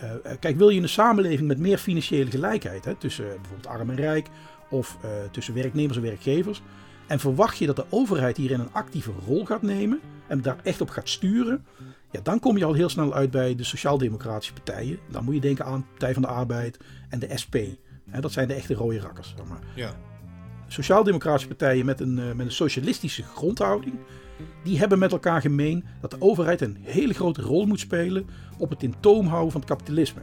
Uh, 0.00 0.10
kijk, 0.40 0.56
wil 0.56 0.68
je 0.68 0.80
een 0.80 0.88
samenleving 0.88 1.48
met 1.48 1.58
meer 1.58 1.78
financiële 1.78 2.30
gelijkheid 2.30 2.84
hè, 2.84 2.94
tussen 2.94 3.24
bijvoorbeeld 3.24 3.66
arm 3.66 3.90
en 3.90 3.96
rijk 3.96 4.28
of 4.70 4.98
tussen 5.30 5.54
werknemers 5.54 5.96
en 5.96 6.02
werkgevers? 6.02 6.62
En 7.06 7.20
verwacht 7.20 7.58
je 7.58 7.66
dat 7.66 7.76
de 7.76 7.84
overheid 7.88 8.36
hierin 8.36 8.60
een 8.60 8.72
actieve 8.72 9.12
rol 9.26 9.44
gaat 9.44 9.62
nemen 9.62 10.00
en 10.26 10.42
daar 10.42 10.58
echt 10.62 10.80
op 10.80 10.90
gaat 10.90 11.08
sturen? 11.08 11.64
Ja, 12.10 12.20
dan 12.22 12.40
kom 12.40 12.58
je 12.58 12.64
al 12.64 12.72
heel 12.72 12.88
snel 12.88 13.14
uit 13.14 13.30
bij 13.30 13.54
de 13.54 13.64
sociaal-democratische 13.64 14.52
partijen. 14.52 14.98
Dan 15.10 15.24
moet 15.24 15.34
je 15.34 15.40
denken 15.40 15.64
aan 15.64 15.86
Partij 15.90 16.12
van 16.12 16.22
de 16.22 16.28
Arbeid 16.28 16.78
en 17.08 17.18
de 17.18 17.28
SP. 17.42 17.56
Hè, 18.10 18.20
dat 18.20 18.32
zijn 18.32 18.48
de 18.48 18.54
echte 18.54 18.74
rode 18.74 19.00
rakkers. 19.00 19.34
Zeg 19.36 19.46
maar. 19.46 19.60
Ja 19.74 19.94
sociaal-democratische 20.74 21.48
partijen 21.48 21.86
met 21.86 22.00
een, 22.00 22.14
met 22.14 22.46
een 22.46 22.52
socialistische 22.52 23.22
grondhouding, 23.22 23.94
die 24.62 24.78
hebben 24.78 24.98
met 24.98 25.12
elkaar 25.12 25.40
gemeen 25.40 25.84
dat 26.00 26.10
de 26.10 26.20
overheid 26.20 26.60
een 26.60 26.76
hele 26.80 27.14
grote 27.14 27.42
rol 27.42 27.66
moet 27.66 27.80
spelen 27.80 28.26
op 28.58 28.70
het 28.70 28.82
in 28.82 28.94
toom 29.00 29.26
houden 29.26 29.52
van 29.52 29.60
het 29.60 29.70
kapitalisme. 29.70 30.22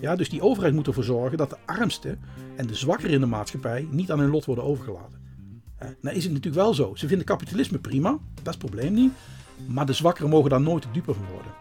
Ja, 0.00 0.16
dus 0.16 0.28
die 0.28 0.42
overheid 0.42 0.74
moet 0.74 0.86
ervoor 0.86 1.04
zorgen 1.04 1.38
dat 1.38 1.50
de 1.50 1.56
armsten 1.66 2.20
en 2.56 2.66
de 2.66 2.74
zwakkeren 2.74 3.14
in 3.14 3.20
de 3.20 3.26
maatschappij 3.26 3.88
niet 3.90 4.10
aan 4.10 4.18
hun 4.18 4.30
lot 4.30 4.44
worden 4.44 4.64
overgelaten. 4.64 5.18
Nou 5.78 6.16
is 6.16 6.24
het 6.24 6.32
natuurlijk 6.32 6.62
wel 6.62 6.74
zo. 6.74 6.94
Ze 6.94 7.06
vinden 7.06 7.26
kapitalisme 7.26 7.78
prima, 7.78 8.10
dat 8.10 8.20
is 8.34 8.44
het 8.44 8.58
probleem 8.58 8.92
niet. 8.92 9.12
Maar 9.66 9.86
de 9.86 9.92
zwakkeren 9.92 10.30
mogen 10.30 10.50
daar 10.50 10.60
nooit 10.60 10.82
de 10.82 10.88
dupe 10.92 11.14
van 11.14 11.26
worden. 11.32 11.52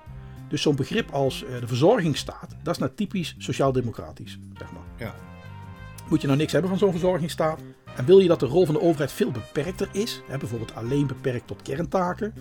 Dus 0.50 0.62
zo'n 0.62 0.76
begrip 0.76 1.12
als 1.12 1.46
de 1.60 1.68
verzorgingsstaat, 1.68 2.56
dat 2.64 2.74
is 2.74 2.80
nou 2.80 2.92
typisch 2.96 3.36
sociaal-democratisch. 3.38 4.40
Zeg 4.58 4.72
maar. 4.72 4.84
Ja. 4.98 5.16
Moet 6.10 6.22
je 6.22 6.28
nou 6.28 6.40
niks 6.40 6.52
hebben 6.52 6.70
van 6.70 6.80
zo'n 6.80 6.92
verzorgingsstaat? 6.92 7.60
En 8.00 8.06
wil 8.06 8.20
je 8.20 8.28
dat 8.28 8.40
de 8.40 8.46
rol 8.46 8.66
van 8.66 8.74
de 8.74 8.82
overheid 8.82 9.12
veel 9.12 9.32
beperkter 9.32 9.90
is, 9.92 10.22
hè, 10.28 10.38
bijvoorbeeld 10.38 10.76
alleen 10.76 11.08
beperkt 11.08 11.48
tot 11.48 11.62
kerntaken? 11.62 12.34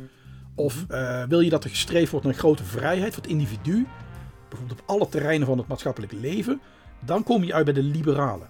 Of 0.54 0.84
uh, 0.90 1.24
wil 1.24 1.40
je 1.40 1.50
dat 1.50 1.64
er 1.64 1.70
gestreefd 1.70 2.10
wordt 2.10 2.26
naar 2.26 2.34
een 2.34 2.40
grote 2.40 2.64
vrijheid 2.64 3.14
voor 3.14 3.22
het 3.22 3.32
individu, 3.32 3.86
bijvoorbeeld 4.48 4.80
op 4.80 4.88
alle 4.88 5.08
terreinen 5.08 5.46
van 5.46 5.58
het 5.58 5.66
maatschappelijk 5.66 6.12
leven? 6.12 6.60
Dan 7.04 7.22
kom 7.22 7.44
je 7.44 7.54
uit 7.54 7.64
bij 7.64 7.74
de 7.74 7.82
liberalen. 7.82 8.48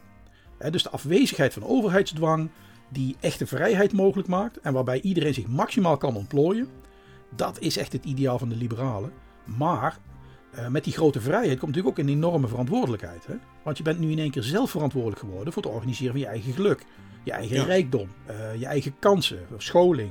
Hè, 0.58 0.70
dus 0.70 0.82
de 0.82 0.90
afwezigheid 0.90 1.52
van 1.52 1.64
overheidsdwang, 1.64 2.50
die 2.88 3.16
echte 3.20 3.46
vrijheid 3.46 3.92
mogelijk 3.92 4.28
maakt 4.28 4.60
en 4.60 4.72
waarbij 4.72 5.00
iedereen 5.00 5.34
zich 5.34 5.46
maximaal 5.46 5.96
kan 5.96 6.16
ontplooien, 6.16 6.68
dat 7.36 7.58
is 7.58 7.76
echt 7.76 7.92
het 7.92 8.04
ideaal 8.04 8.38
van 8.38 8.48
de 8.48 8.56
liberalen. 8.56 9.12
Maar 9.44 9.98
uh, 10.54 10.66
met 10.66 10.84
die 10.84 10.92
grote 10.92 11.20
vrijheid 11.20 11.58
komt 11.58 11.74
natuurlijk 11.74 11.98
ook 11.98 12.04
een 12.04 12.12
enorme 12.12 12.48
verantwoordelijkheid. 12.48 13.26
Hè? 13.26 13.34
Want 13.62 13.76
je 13.76 13.82
bent 13.82 13.98
nu 13.98 14.10
in 14.10 14.18
één 14.18 14.30
keer 14.30 14.42
zelf 14.42 14.70
verantwoordelijk 14.70 15.20
geworden 15.20 15.52
voor 15.52 15.62
het 15.62 15.72
organiseren 15.72 16.12
van 16.12 16.20
je 16.20 16.26
eigen 16.26 16.52
geluk. 16.52 16.84
Je 17.22 17.32
eigen 17.32 17.56
ja. 17.56 17.64
rijkdom, 17.64 18.08
uh, 18.30 18.60
je 18.60 18.66
eigen 18.66 18.98
kansen, 18.98 19.46
scholing, 19.56 20.10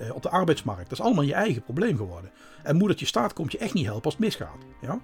uh, 0.00 0.14
op 0.14 0.22
de 0.22 0.30
arbeidsmarkt. 0.30 0.88
Dat 0.88 0.98
is 0.98 1.04
allemaal 1.04 1.24
je 1.24 1.34
eigen 1.34 1.62
probleem 1.62 1.96
geworden. 1.96 2.30
En 2.62 2.76
moedertje 2.76 3.06
staat 3.06 3.32
komt 3.32 3.52
je 3.52 3.58
echt 3.58 3.74
niet 3.74 3.84
helpen 3.84 4.04
als 4.04 4.14
het 4.14 4.22
misgaat. 4.22 4.58
Ja? 4.80 5.00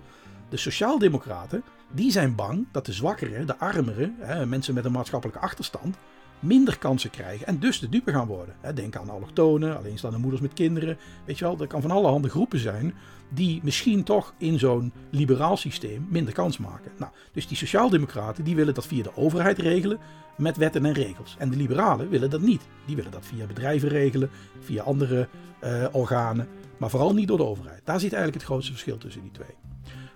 De 0.48 0.57
sociaaldemocraten, 0.57 1.62
die 1.92 2.11
zijn 2.11 2.35
bang 2.35 2.66
dat 2.72 2.87
de 2.87 2.92
zwakkeren, 2.92 3.46
de 3.46 3.59
armeren, 3.59 4.14
mensen 4.48 4.74
met 4.74 4.85
een 4.85 4.92
maatschappelijke 4.92 5.42
achterstand, 5.42 5.96
minder 6.40 6.79
kansen 6.79 7.11
krijgen 7.11 7.46
en 7.46 7.59
dus 7.59 7.81
de 7.81 7.88
dupe 7.88 8.12
gaan 8.12 8.27
worden. 8.27 8.55
Denk 8.75 8.96
aan 8.96 9.11
allochtonen, 9.11 9.77
alleenstaande 9.77 10.18
moeders 10.18 10.42
met 10.42 10.53
kinderen. 10.53 10.99
Weet 11.25 11.38
je 11.38 11.44
wel, 11.44 11.61
er 11.61 11.66
kan 11.66 11.83
van 11.83 11.90
allerhande 11.90 12.29
groepen 12.29 12.59
zijn 12.59 12.94
die 13.29 13.61
misschien 13.62 14.03
toch 14.03 14.35
in 14.38 14.59
zo'n 14.59 14.92
liberaal 15.11 15.57
systeem 15.57 16.07
minder 16.11 16.35
kans 16.35 16.59
maken. 16.59 16.92
Nou, 16.99 17.12
dus 17.33 17.46
die 17.46 17.57
sociaaldemocraten 17.57 18.44
die 18.44 18.55
willen 18.55 18.75
dat 18.75 18.87
via 18.87 19.03
de 19.03 19.16
overheid 19.16 19.59
regelen 19.59 19.99
met 20.37 20.57
wetten 20.57 20.85
en 20.85 20.92
regels. 20.92 21.37
En 21.38 21.51
de 21.51 21.57
liberalen 21.57 22.09
willen 22.09 22.31
dat 22.31 22.40
niet. 22.40 22.62
Die 22.87 22.96
willen 22.96 23.11
dat 23.11 23.25
via 23.25 23.46
bedrijven 23.46 23.88
regelen, 23.88 24.31
via 24.61 24.83
andere 24.83 25.29
uh, 25.64 25.85
organen, 25.92 26.49
maar 26.77 26.90
vooral 26.90 27.14
niet 27.14 27.29
door 27.29 27.37
de 27.37 27.44
overheid. 27.44 27.81
Daar 27.85 28.01
zit 28.01 28.12
eigenlijk 28.12 28.42
het 28.42 28.51
grootste 28.51 28.72
verschil 28.72 28.99
tussen 28.99 29.22
die 29.22 29.31
twee. 29.31 29.55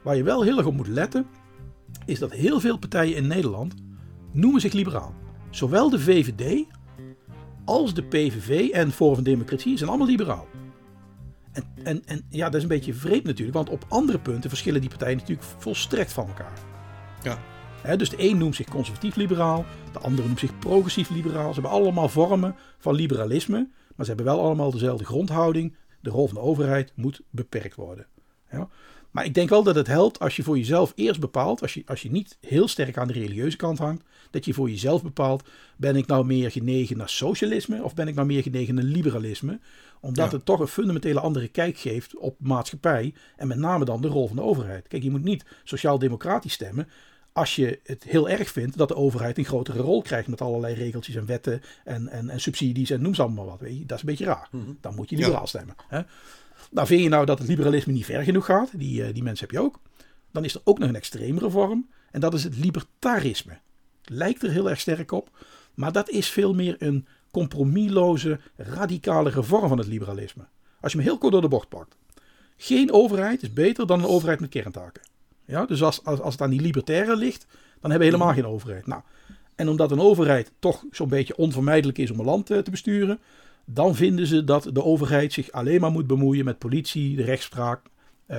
Waar 0.02 0.16
je 0.16 0.22
wel 0.22 0.42
heel 0.42 0.56
erg 0.56 0.66
op 0.66 0.74
moet 0.74 0.88
letten, 0.88 1.26
is 2.04 2.18
dat 2.18 2.32
heel 2.32 2.60
veel 2.60 2.78
partijen 2.78 3.16
in 3.16 3.26
Nederland 3.26 3.74
noemen 4.32 4.60
zich 4.60 4.72
liberaal. 4.72 5.14
Zowel 5.50 5.90
de 5.90 6.00
VVD 6.00 6.64
als 7.64 7.94
de 7.94 8.02
PVV 8.02 8.68
en 8.68 8.92
Forum 8.92 9.14
van 9.14 9.24
Democratie 9.24 9.76
zijn 9.76 9.88
allemaal 9.88 10.08
liberaal. 10.08 10.46
En, 11.52 11.64
en, 11.82 12.02
en 12.04 12.24
ja, 12.28 12.44
dat 12.44 12.54
is 12.54 12.62
een 12.62 12.68
beetje 12.68 12.94
vreemd 12.94 13.24
natuurlijk, 13.24 13.56
want 13.56 13.68
op 13.68 13.84
andere 13.88 14.18
punten 14.18 14.50
verschillen 14.50 14.80
die 14.80 14.90
partijen 14.90 15.16
natuurlijk 15.16 15.48
volstrekt 15.58 16.12
van 16.12 16.26
elkaar. 16.26 16.58
Ja. 17.22 17.96
dus 17.96 18.10
de 18.10 18.28
een 18.28 18.38
noemt 18.38 18.56
zich 18.56 18.68
conservatief-liberaal, 18.68 19.64
de 19.92 19.98
andere 19.98 20.26
noemt 20.26 20.40
zich 20.40 20.58
progressief-liberaal. 20.58 21.54
Ze 21.54 21.60
hebben 21.60 21.80
allemaal 21.80 22.08
vormen 22.08 22.54
van 22.78 22.94
liberalisme, 22.94 23.68
maar 23.96 24.06
ze 24.06 24.14
hebben 24.14 24.34
wel 24.34 24.44
allemaal 24.44 24.70
dezelfde 24.70 25.04
grondhouding. 25.04 25.76
De 26.00 26.10
rol 26.10 26.26
van 26.26 26.34
de 26.34 26.42
overheid 26.42 26.92
moet 26.94 27.20
beperkt 27.30 27.74
worden. 27.74 28.06
Ja. 28.50 28.68
Maar 29.10 29.24
ik 29.24 29.34
denk 29.34 29.48
wel 29.48 29.62
dat 29.62 29.74
het 29.74 29.86
helpt 29.86 30.18
als 30.18 30.36
je 30.36 30.42
voor 30.42 30.58
jezelf 30.58 30.92
eerst 30.94 31.20
bepaalt, 31.20 31.62
als 31.62 31.74
je, 31.74 31.82
als 31.86 32.02
je 32.02 32.10
niet 32.10 32.36
heel 32.40 32.68
sterk 32.68 32.98
aan 32.98 33.06
de 33.06 33.12
religieuze 33.12 33.56
kant 33.56 33.78
hangt, 33.78 34.04
dat 34.30 34.44
je 34.44 34.54
voor 34.54 34.70
jezelf 34.70 35.02
bepaalt, 35.02 35.48
ben 35.76 35.96
ik 35.96 36.06
nou 36.06 36.24
meer 36.24 36.50
genegen 36.50 36.96
naar 36.96 37.08
socialisme 37.08 37.82
of 37.82 37.94
ben 37.94 38.08
ik 38.08 38.14
nou 38.14 38.26
meer 38.26 38.42
genegen 38.42 38.74
naar 38.74 38.84
liberalisme? 38.84 39.60
Omdat 40.00 40.32
het 40.32 40.44
toch 40.44 40.60
een 40.60 40.66
fundamentele 40.66 41.20
andere 41.20 41.48
kijk 41.48 41.78
geeft 41.78 42.16
op 42.16 42.36
maatschappij 42.38 43.14
en 43.36 43.48
met 43.48 43.58
name 43.58 43.84
dan 43.84 44.00
de 44.00 44.08
rol 44.08 44.26
van 44.26 44.36
de 44.36 44.42
overheid. 44.42 44.88
Kijk, 44.88 45.02
je 45.02 45.10
moet 45.10 45.24
niet 45.24 45.44
sociaal-democratisch 45.64 46.52
stemmen 46.52 46.88
als 47.32 47.56
je 47.56 47.80
het 47.84 48.04
heel 48.04 48.28
erg 48.28 48.50
vindt 48.50 48.76
dat 48.76 48.88
de 48.88 48.96
overheid 48.96 49.38
een 49.38 49.44
grotere 49.44 49.78
rol 49.78 50.02
krijgt 50.02 50.28
met 50.28 50.40
allerlei 50.40 50.74
regeltjes 50.74 51.14
en 51.14 51.26
wetten 51.26 51.62
en, 51.84 52.08
en, 52.08 52.30
en 52.30 52.40
subsidies 52.40 52.90
en 52.90 53.02
noem 53.02 53.14
ze 53.14 53.22
allemaal 53.22 53.46
wat. 53.46 53.60
Weet 53.60 53.78
je. 53.78 53.86
Dat 53.86 53.96
is 53.96 54.02
een 54.02 54.08
beetje 54.08 54.24
raar. 54.24 54.48
Mhm. 54.50 54.72
Dan 54.80 54.94
moet 54.94 55.10
je 55.10 55.16
liberaal 55.16 55.46
stemmen. 55.46 55.74
Hè? 55.88 56.00
Nou, 56.70 56.86
vind 56.86 57.02
je 57.02 57.08
nou 57.08 57.26
dat 57.26 57.38
het 57.38 57.48
liberalisme 57.48 57.92
niet 57.92 58.04
ver 58.04 58.22
genoeg 58.22 58.44
gaat? 58.44 58.70
Die, 58.78 59.06
uh, 59.06 59.14
die 59.14 59.22
mensen 59.22 59.46
heb 59.46 59.56
je 59.56 59.62
ook. 59.62 59.80
Dan 60.32 60.44
is 60.44 60.54
er 60.54 60.60
ook 60.64 60.78
nog 60.78 60.88
een 60.88 60.96
extremere 60.96 61.50
vorm. 61.50 61.88
En 62.10 62.20
dat 62.20 62.34
is 62.34 62.44
het 62.44 62.56
libertarisme. 62.56 63.58
Lijkt 64.04 64.42
er 64.42 64.50
heel 64.50 64.70
erg 64.70 64.80
sterk 64.80 65.12
op. 65.12 65.30
Maar 65.74 65.92
dat 65.92 66.10
is 66.10 66.28
veel 66.28 66.54
meer 66.54 66.76
een 66.78 67.06
compromisloze, 67.30 68.40
radicalere 68.56 69.42
vorm 69.42 69.68
van 69.68 69.78
het 69.78 69.86
liberalisme. 69.86 70.44
Als 70.80 70.92
je 70.92 70.98
me 70.98 71.04
heel 71.04 71.18
kort 71.18 71.32
door 71.32 71.40
de 71.40 71.48
bocht 71.48 71.68
pakt. 71.68 71.96
Geen 72.56 72.92
overheid 72.92 73.42
is 73.42 73.52
beter 73.52 73.86
dan 73.86 73.98
een 73.98 74.08
overheid 74.08 74.40
met 74.40 74.50
kerntaken. 74.50 75.02
Ja, 75.44 75.66
dus 75.66 75.82
als, 75.82 76.04
als, 76.04 76.20
als 76.20 76.32
het 76.32 76.42
aan 76.42 76.50
die 76.50 76.60
libertairen 76.60 77.16
ligt, 77.16 77.46
dan 77.80 77.90
hebben 77.90 78.08
we 78.08 78.14
helemaal 78.14 78.34
geen 78.34 78.46
overheid. 78.46 78.86
Nou, 78.86 79.02
en 79.54 79.68
omdat 79.68 79.90
een 79.90 80.00
overheid 80.00 80.52
toch 80.58 80.84
zo'n 80.90 81.08
beetje 81.08 81.36
onvermijdelijk 81.36 81.98
is 81.98 82.10
om 82.10 82.18
een 82.18 82.24
land 82.24 82.46
te 82.46 82.70
besturen, 82.70 83.18
dan 83.64 83.94
vinden 83.94 84.26
ze 84.26 84.44
dat 84.44 84.68
de 84.72 84.84
overheid 84.84 85.32
zich 85.32 85.52
alleen 85.52 85.80
maar 85.80 85.90
moet 85.90 86.06
bemoeien 86.06 86.44
met 86.44 86.58
politie, 86.58 87.16
de 87.16 87.24
rechtspraak, 87.24 87.86
uh, 87.86 88.36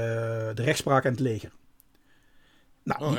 de 0.54 0.64
rechtspraak 0.64 1.04
en 1.04 1.12
het 1.12 1.20
leger. 1.20 1.52
Nou, 2.84 3.04
oh, 3.04 3.18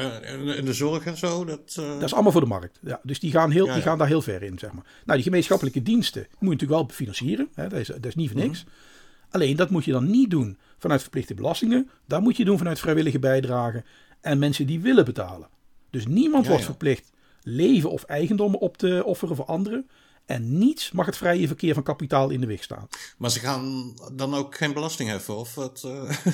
en 0.56 0.64
de 0.64 0.72
zorg 0.72 1.04
en 1.04 1.16
zo? 1.16 1.44
Dat, 1.44 1.76
uh... 1.80 1.88
dat 1.88 2.02
is 2.02 2.12
allemaal 2.12 2.32
voor 2.32 2.40
de 2.40 2.46
markt. 2.46 2.78
Ja, 2.82 3.00
dus 3.02 3.20
die 3.20 3.30
gaan, 3.30 3.50
heel, 3.50 3.64
ja, 3.64 3.70
ja. 3.70 3.74
die 3.74 3.86
gaan 3.86 3.98
daar 3.98 4.06
heel 4.06 4.22
ver 4.22 4.42
in, 4.42 4.58
zeg 4.58 4.72
maar. 4.72 4.84
Nou, 5.04 5.14
die 5.14 5.22
gemeenschappelijke 5.22 5.82
diensten 5.82 6.22
moet 6.22 6.38
je 6.38 6.46
natuurlijk 6.46 6.80
wel 6.80 6.96
financieren. 6.96 7.48
Hè, 7.54 7.68
dat, 7.68 7.78
is, 7.78 7.86
dat 7.86 8.06
is 8.06 8.14
niet 8.14 8.30
voor 8.30 8.40
niks. 8.40 8.64
Mm 8.64 8.70
-hmm. 8.70 9.30
Alleen, 9.30 9.56
dat 9.56 9.70
moet 9.70 9.84
je 9.84 9.92
dan 9.92 10.10
niet 10.10 10.30
doen 10.30 10.58
vanuit 10.78 11.00
verplichte 11.00 11.34
belastingen. 11.34 11.90
Dat 12.06 12.20
moet 12.20 12.36
je 12.36 12.44
doen 12.44 12.58
vanuit 12.58 12.80
vrijwillige 12.80 13.18
bijdragen 13.18 13.84
en 14.20 14.38
mensen 14.38 14.66
die 14.66 14.80
willen 14.80 15.04
betalen. 15.04 15.48
Dus 15.90 16.06
niemand 16.06 16.46
wordt 16.46 16.64
verplicht 16.64 17.10
leven 17.42 17.90
of 17.90 18.02
eigendommen 18.02 18.60
op 18.60 18.76
te 18.76 19.02
offeren 19.04 19.36
voor 19.36 19.44
anderen. 19.44 19.88
En 20.26 20.58
niets 20.58 20.92
mag 20.92 21.06
het 21.06 21.16
vrije 21.16 21.46
verkeer 21.46 21.74
van 21.74 21.82
kapitaal 21.82 22.30
in 22.30 22.40
de 22.40 22.46
weg 22.46 22.62
staan. 22.62 22.88
Maar 23.18 23.30
ze 23.30 23.40
gaan 23.40 23.94
dan 24.12 24.34
ook 24.34 24.56
geen 24.56 24.72
belasting 24.72 25.08
heffen? 25.08 25.36
Of 25.36 25.54
wat, 25.54 25.82
uh... 25.86 26.10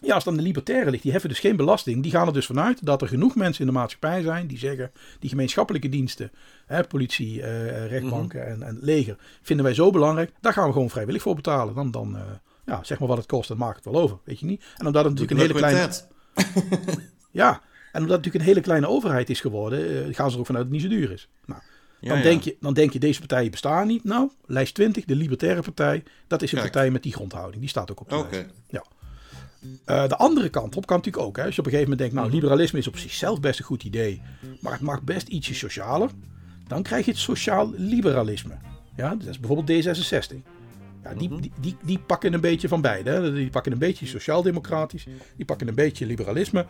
Ja, 0.00 0.14
als 0.14 0.24
dan 0.24 0.36
de 0.36 0.42
libertairen 0.42 0.90
ligt, 0.90 1.02
die 1.02 1.12
heffen 1.12 1.30
dus 1.30 1.38
geen 1.38 1.56
belasting. 1.56 2.02
Die 2.02 2.12
gaan 2.12 2.26
er 2.26 2.32
dus 2.32 2.46
vanuit 2.46 2.86
dat 2.86 3.02
er 3.02 3.08
genoeg 3.08 3.34
mensen 3.34 3.60
in 3.60 3.66
de 3.66 3.78
maatschappij 3.78 4.22
zijn 4.22 4.46
die 4.46 4.58
zeggen: 4.58 4.92
die 5.18 5.30
gemeenschappelijke 5.30 5.88
diensten, 5.88 6.30
hè, 6.66 6.84
politie, 6.84 7.38
uh, 7.38 7.86
rechtbanken 7.86 8.40
mm 8.40 8.52
-hmm. 8.52 8.62
en, 8.62 8.68
en, 8.68 8.78
leger, 8.80 9.16
vinden 9.42 9.64
wij 9.64 9.74
zo 9.74 9.90
belangrijk. 9.90 10.32
Daar 10.40 10.52
gaan 10.52 10.66
we 10.66 10.72
gewoon 10.72 10.90
vrijwillig 10.90 11.22
voor 11.22 11.34
betalen. 11.34 11.74
Dan, 11.74 11.90
dan 11.90 12.16
uh, 12.16 12.22
ja, 12.66 12.84
zeg 12.84 12.98
maar 12.98 13.08
wat 13.08 13.16
het 13.16 13.26
kost, 13.26 13.48
dan 13.48 13.56
maakt 13.56 13.84
het 13.84 13.84
wel 13.84 14.02
over. 14.02 14.18
Weet 14.24 14.40
je 14.40 14.46
niet? 14.46 14.64
En 14.76 14.86
omdat 14.86 15.04
het 15.04 15.14
natuurlijk 15.14 15.40
een 15.40 15.46
hele 15.46 15.58
kleine. 15.58 15.92
ja, 17.42 17.50
en 17.92 18.02
omdat 18.02 18.16
het 18.16 18.24
natuurlijk 18.24 18.34
een 18.34 18.50
hele 18.50 18.60
kleine 18.60 18.88
overheid 18.88 19.30
is 19.30 19.40
geworden, 19.40 20.14
gaan 20.14 20.28
ze 20.28 20.34
er 20.34 20.40
ook 20.40 20.46
vanuit 20.46 20.64
dat 20.64 20.74
het 20.74 20.82
niet 20.82 20.92
zo 20.92 20.98
duur 20.98 21.12
is. 21.12 21.28
Nou, 21.46 21.60
Dan, 22.00 22.16
ja. 22.16 22.22
Denk 22.22 22.42
je, 22.42 22.56
dan 22.60 22.74
denk 22.74 22.92
je, 22.92 22.98
deze 22.98 23.18
partijen 23.18 23.50
bestaan 23.50 23.86
niet. 23.86 24.04
Nou, 24.04 24.30
lijst 24.46 24.74
20, 24.74 25.04
de 25.04 25.16
Libertaire 25.16 25.62
Partij, 25.62 26.02
dat 26.26 26.42
is 26.42 26.52
een 26.52 26.58
Kijk. 26.58 26.72
partij 26.72 26.90
met 26.90 27.02
die 27.02 27.12
grondhouding. 27.12 27.60
Die 27.60 27.68
staat 27.68 27.90
ook 27.90 28.00
op 28.00 28.08
de 28.08 28.26
lijst. 28.30 28.46
Ja. 28.68 28.84
Eh, 29.84 30.08
de 30.08 30.16
andere 30.16 30.48
kant 30.48 30.76
op 30.76 30.86
kan 30.86 30.96
natuurlijk 30.96 31.24
ook. 31.26 31.36
Hè. 31.36 31.44
Als 31.44 31.54
je 31.54 31.60
op 31.60 31.66
een 31.66 31.72
gegeven 31.72 31.90
moment 31.90 32.10
denkt, 32.10 32.14
nou, 32.24 32.40
liberalisme 32.40 32.78
is 32.78 32.88
op 32.88 32.96
zichzelf 32.98 33.40
best 33.40 33.58
een 33.58 33.64
goed 33.64 33.84
idee, 33.84 34.22
maar 34.60 34.72
het 34.72 34.80
mag 34.80 35.02
best 35.02 35.28
ietsje 35.28 35.54
socialer. 35.54 36.10
Dan 36.66 36.82
krijg 36.82 37.04
je 37.04 37.10
het 37.10 37.20
sociaal 37.20 37.72
liberalisme. 37.76 38.54
Ja, 38.96 39.14
dat 39.14 39.28
is 39.28 39.38
bijvoorbeeld 39.40 39.84
D66. 39.86 40.36
Ja, 41.02 41.14
die, 41.14 41.28
Mhm. 41.30 41.40
die, 41.40 41.52
die, 41.60 41.76
die 41.82 41.98
pakken 41.98 42.32
een 42.32 42.40
beetje 42.40 42.68
van 42.68 42.80
beide. 42.80 43.10
Hè. 43.10 43.32
Die 43.32 43.50
pakken 43.50 43.72
een 43.72 43.78
beetje 43.78 44.06
sociaal-democratisch, 44.06 45.06
die 45.36 45.44
pakken 45.44 45.68
een 45.68 45.74
beetje 45.74 46.06
liberalisme. 46.06 46.66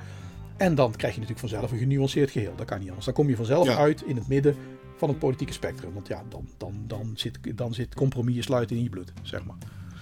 En 0.57 0.75
dan 0.75 0.91
krijg 0.97 1.15
je 1.15 1.21
natuurlijk 1.21 1.49
vanzelf 1.49 1.73
een 1.73 1.79
genuanceerd 1.79 2.31
geheel. 2.31 2.53
Dat 2.57 2.67
kan 2.67 2.79
niet 2.79 2.87
anders. 2.89 3.05
Dan 3.07 3.15
kom 3.15 3.29
je 3.29 3.37
vanzelf 3.37 3.67
Ja. 3.67 3.77
uit 3.77 4.03
in 4.07 4.17
het 4.17 4.29
midden 4.29 4.57
van 4.99 5.09
het 5.09 5.19
politieke 5.19 5.53
spectrum. 5.53 5.93
Want 5.93 6.09
ja, 6.09 6.23
dan, 6.29 6.49
dan, 6.57 6.75
dan, 6.87 7.11
zit, 7.15 7.39
dan 7.57 7.75
zit 7.75 7.95
compromis 7.95 8.45
sluiten 8.45 8.77
in 8.77 8.83
je 8.83 8.89
bloed, 8.89 9.13
zeg 9.23 9.45
maar. 9.45 9.57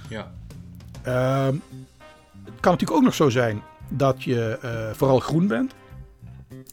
Ja. 0.09 0.33
Ehm, 1.03 1.55
het 2.45 2.61
kan 2.61 2.73
natuurlijk 2.73 2.99
ook 2.99 3.05
nog 3.05 3.15
zo 3.15 3.29
zijn 3.29 3.63
dat 3.89 4.23
je 4.23 4.59
eh, 4.63 4.91
vooral 4.93 5.21
groen 5.21 5.47
bent. 5.47 5.75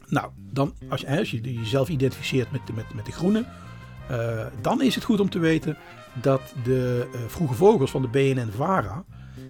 Nou, 0.07 0.29
dan, 0.51 0.73
als, 0.89 1.01
je, 1.01 1.17
als 1.17 1.31
je 1.31 1.53
jezelf 1.53 1.89
identificeert 1.89 2.51
met, 2.51 2.67
de- 2.67 2.73
met, 2.73 2.93
met 2.93 3.05
de 3.05 3.11
groenen, 3.11 3.47
eh, 4.07 4.45
dan 4.61 4.81
is 4.81 4.95
het 4.95 5.03
goed 5.03 5.19
om 5.19 5.29
te 5.29 5.39
weten 5.39 5.77
dat 6.21 6.41
de 6.63 7.07
eh, 7.13 7.19
vroege 7.27 7.53
vogels 7.53 7.91
van 7.91 8.01
de 8.01 8.07
BNN-VARA, 8.07 9.03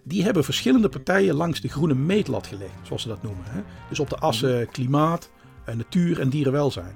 die 0.04 0.24
hebben 0.24 0.44
verschillende 0.44 0.90
partijen 0.90 1.36
langs 1.36 1.62
de 1.62 1.68
groene 1.68 1.94
meetlat 1.94 2.48
gelegd, 2.48 2.74
zoals 2.82 3.02
ze 3.02 3.08
dat 3.08 3.24
noemen. 3.24 3.44
Hè? 3.48 3.62
Dus 3.90 4.00
op 4.00 4.10
de 4.10 4.18
assen 4.18 4.68
klimaat, 4.70 5.30
natuur 5.76 6.20
en 6.20 6.30
dierenwelzijn. 6.30 6.96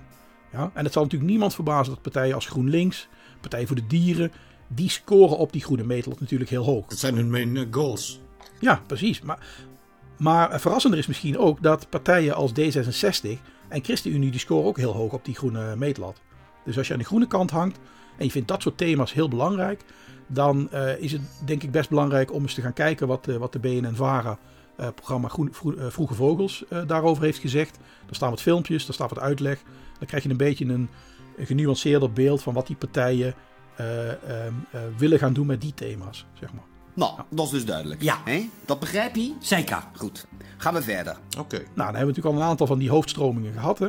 Ja? 0.57 0.71
En 0.73 0.83
het 0.83 0.93
zal 0.93 1.03
natuurlijk 1.03 1.29
niemand 1.31 1.53
verbazen 1.55 1.93
dat 1.93 2.01
partijen 2.01 2.35
als 2.35 2.45
GroenLinks, 2.45 3.07
Partij 3.41 3.67
voor 3.67 3.75
de 3.75 3.87
Dieren, 3.87 4.31
die 4.67 4.89
scoren 4.89 5.37
op 5.37 5.51
die 5.51 5.63
groene 5.63 5.83
meetlat 5.83 6.19
natuurlijk 6.19 6.49
heel 6.49 6.63
hoog. 6.63 6.85
Dat 6.87 6.97
zijn 6.97 7.15
hun 7.15 7.29
main 7.29 7.57
eh, 7.57 7.63
goals. 7.71 8.19
Ja, 8.59 8.81
precies. 8.87 9.21
Maar, 9.21 9.39
maar 10.17 10.59
verrassender 10.59 10.99
is 10.99 11.07
misschien 11.07 11.37
ook 11.37 11.61
dat 11.63 11.89
partijen 11.89 12.35
als 12.35 12.51
D66 12.51 13.29
en 13.69 13.83
ChristenUnie 13.83 14.31
die 14.31 14.39
scoren 14.39 14.65
ook 14.67 14.77
heel 14.77 14.93
hoog 14.93 15.13
op 15.13 15.25
die 15.25 15.35
groene 15.35 15.75
meetlat. 15.75 16.21
Dus 16.65 16.77
als 16.77 16.87
je 16.87 16.93
aan 16.93 16.99
de 16.99 17.05
groene 17.05 17.27
kant 17.27 17.51
hangt 17.51 17.79
en 18.17 18.25
je 18.25 18.31
vindt 18.31 18.47
dat 18.47 18.61
soort 18.61 18.77
thema's 18.77 19.13
heel 19.13 19.27
belangrijk, 19.29 19.81
dan 20.27 20.71
eh, 20.71 20.99
is 20.99 21.11
het 21.11 21.21
denk 21.45 21.63
ik 21.63 21.71
best 21.71 21.89
belangrijk 21.89 22.33
om 22.33 22.41
eens 22.41 22.53
te 22.53 22.61
gaan 22.61 22.73
kijken 22.73 23.07
wat, 23.07 23.25
de- 23.25 23.37
wat 23.37 23.51
de 23.51 23.59
BNN-VARA 23.59 24.37
eh, 24.77 24.87
programma 24.95 25.27
Groen, 25.27 25.49
Vro- 25.51 25.75
eh, 25.75 25.85
Vroege 25.89 26.13
Vogels 26.13 26.63
eh, 26.69 26.81
daarover 26.87 27.23
heeft 27.23 27.39
gezegd. 27.39 27.77
Daar 28.05 28.15
staan 28.15 28.29
wat 28.29 28.41
filmpjes, 28.41 28.85
daar 28.85 28.93
staat 28.93 29.09
wat 29.09 29.19
uitleg. 29.19 29.61
Dan 29.99 30.07
krijg 30.07 30.23
je 30.23 30.29
een 30.29 30.37
beetje 30.37 30.65
een, 30.65 30.89
een 31.37 31.45
genuanceerder 31.45 32.11
beeld 32.13 32.41
van 32.43 32.53
wat 32.53 32.67
die 32.67 32.75
partijen 32.75 33.33
eh, 33.75 34.09
ehm, 34.09 34.53
eh, 34.71 34.79
willen 34.97 35.19
gaan 35.19 35.33
doen 35.33 35.45
met 35.47 35.61
die 35.61 35.73
thema's, 35.73 36.25
zeg 36.39 36.53
maar. 36.53 36.63
Nou, 36.93 37.11
dat 37.29 37.45
is 37.45 37.51
dus 37.51 37.65
duidelijk. 37.65 38.01
Ja. 38.01 38.17
Hè? 38.25 38.49
Dat 38.65 38.79
begrijp 38.79 39.15
je? 39.15 39.33
Zeker. 39.39 39.83
Goed. 39.95 40.27
Gaan 40.57 40.73
we 40.73 40.81
verder. 40.81 41.17
Oké. 41.39 41.55
Nou, 41.55 41.67
dan 41.75 41.85
hebben 41.85 41.99
we 41.99 42.05
natuurlijk 42.07 42.35
al 42.35 42.41
een 42.41 42.47
aantal 42.47 42.67
van 42.67 42.77
die 42.79 42.89
hoofdstromingen 42.89 43.53
gehad. 43.53 43.79
Hè? 43.79 43.87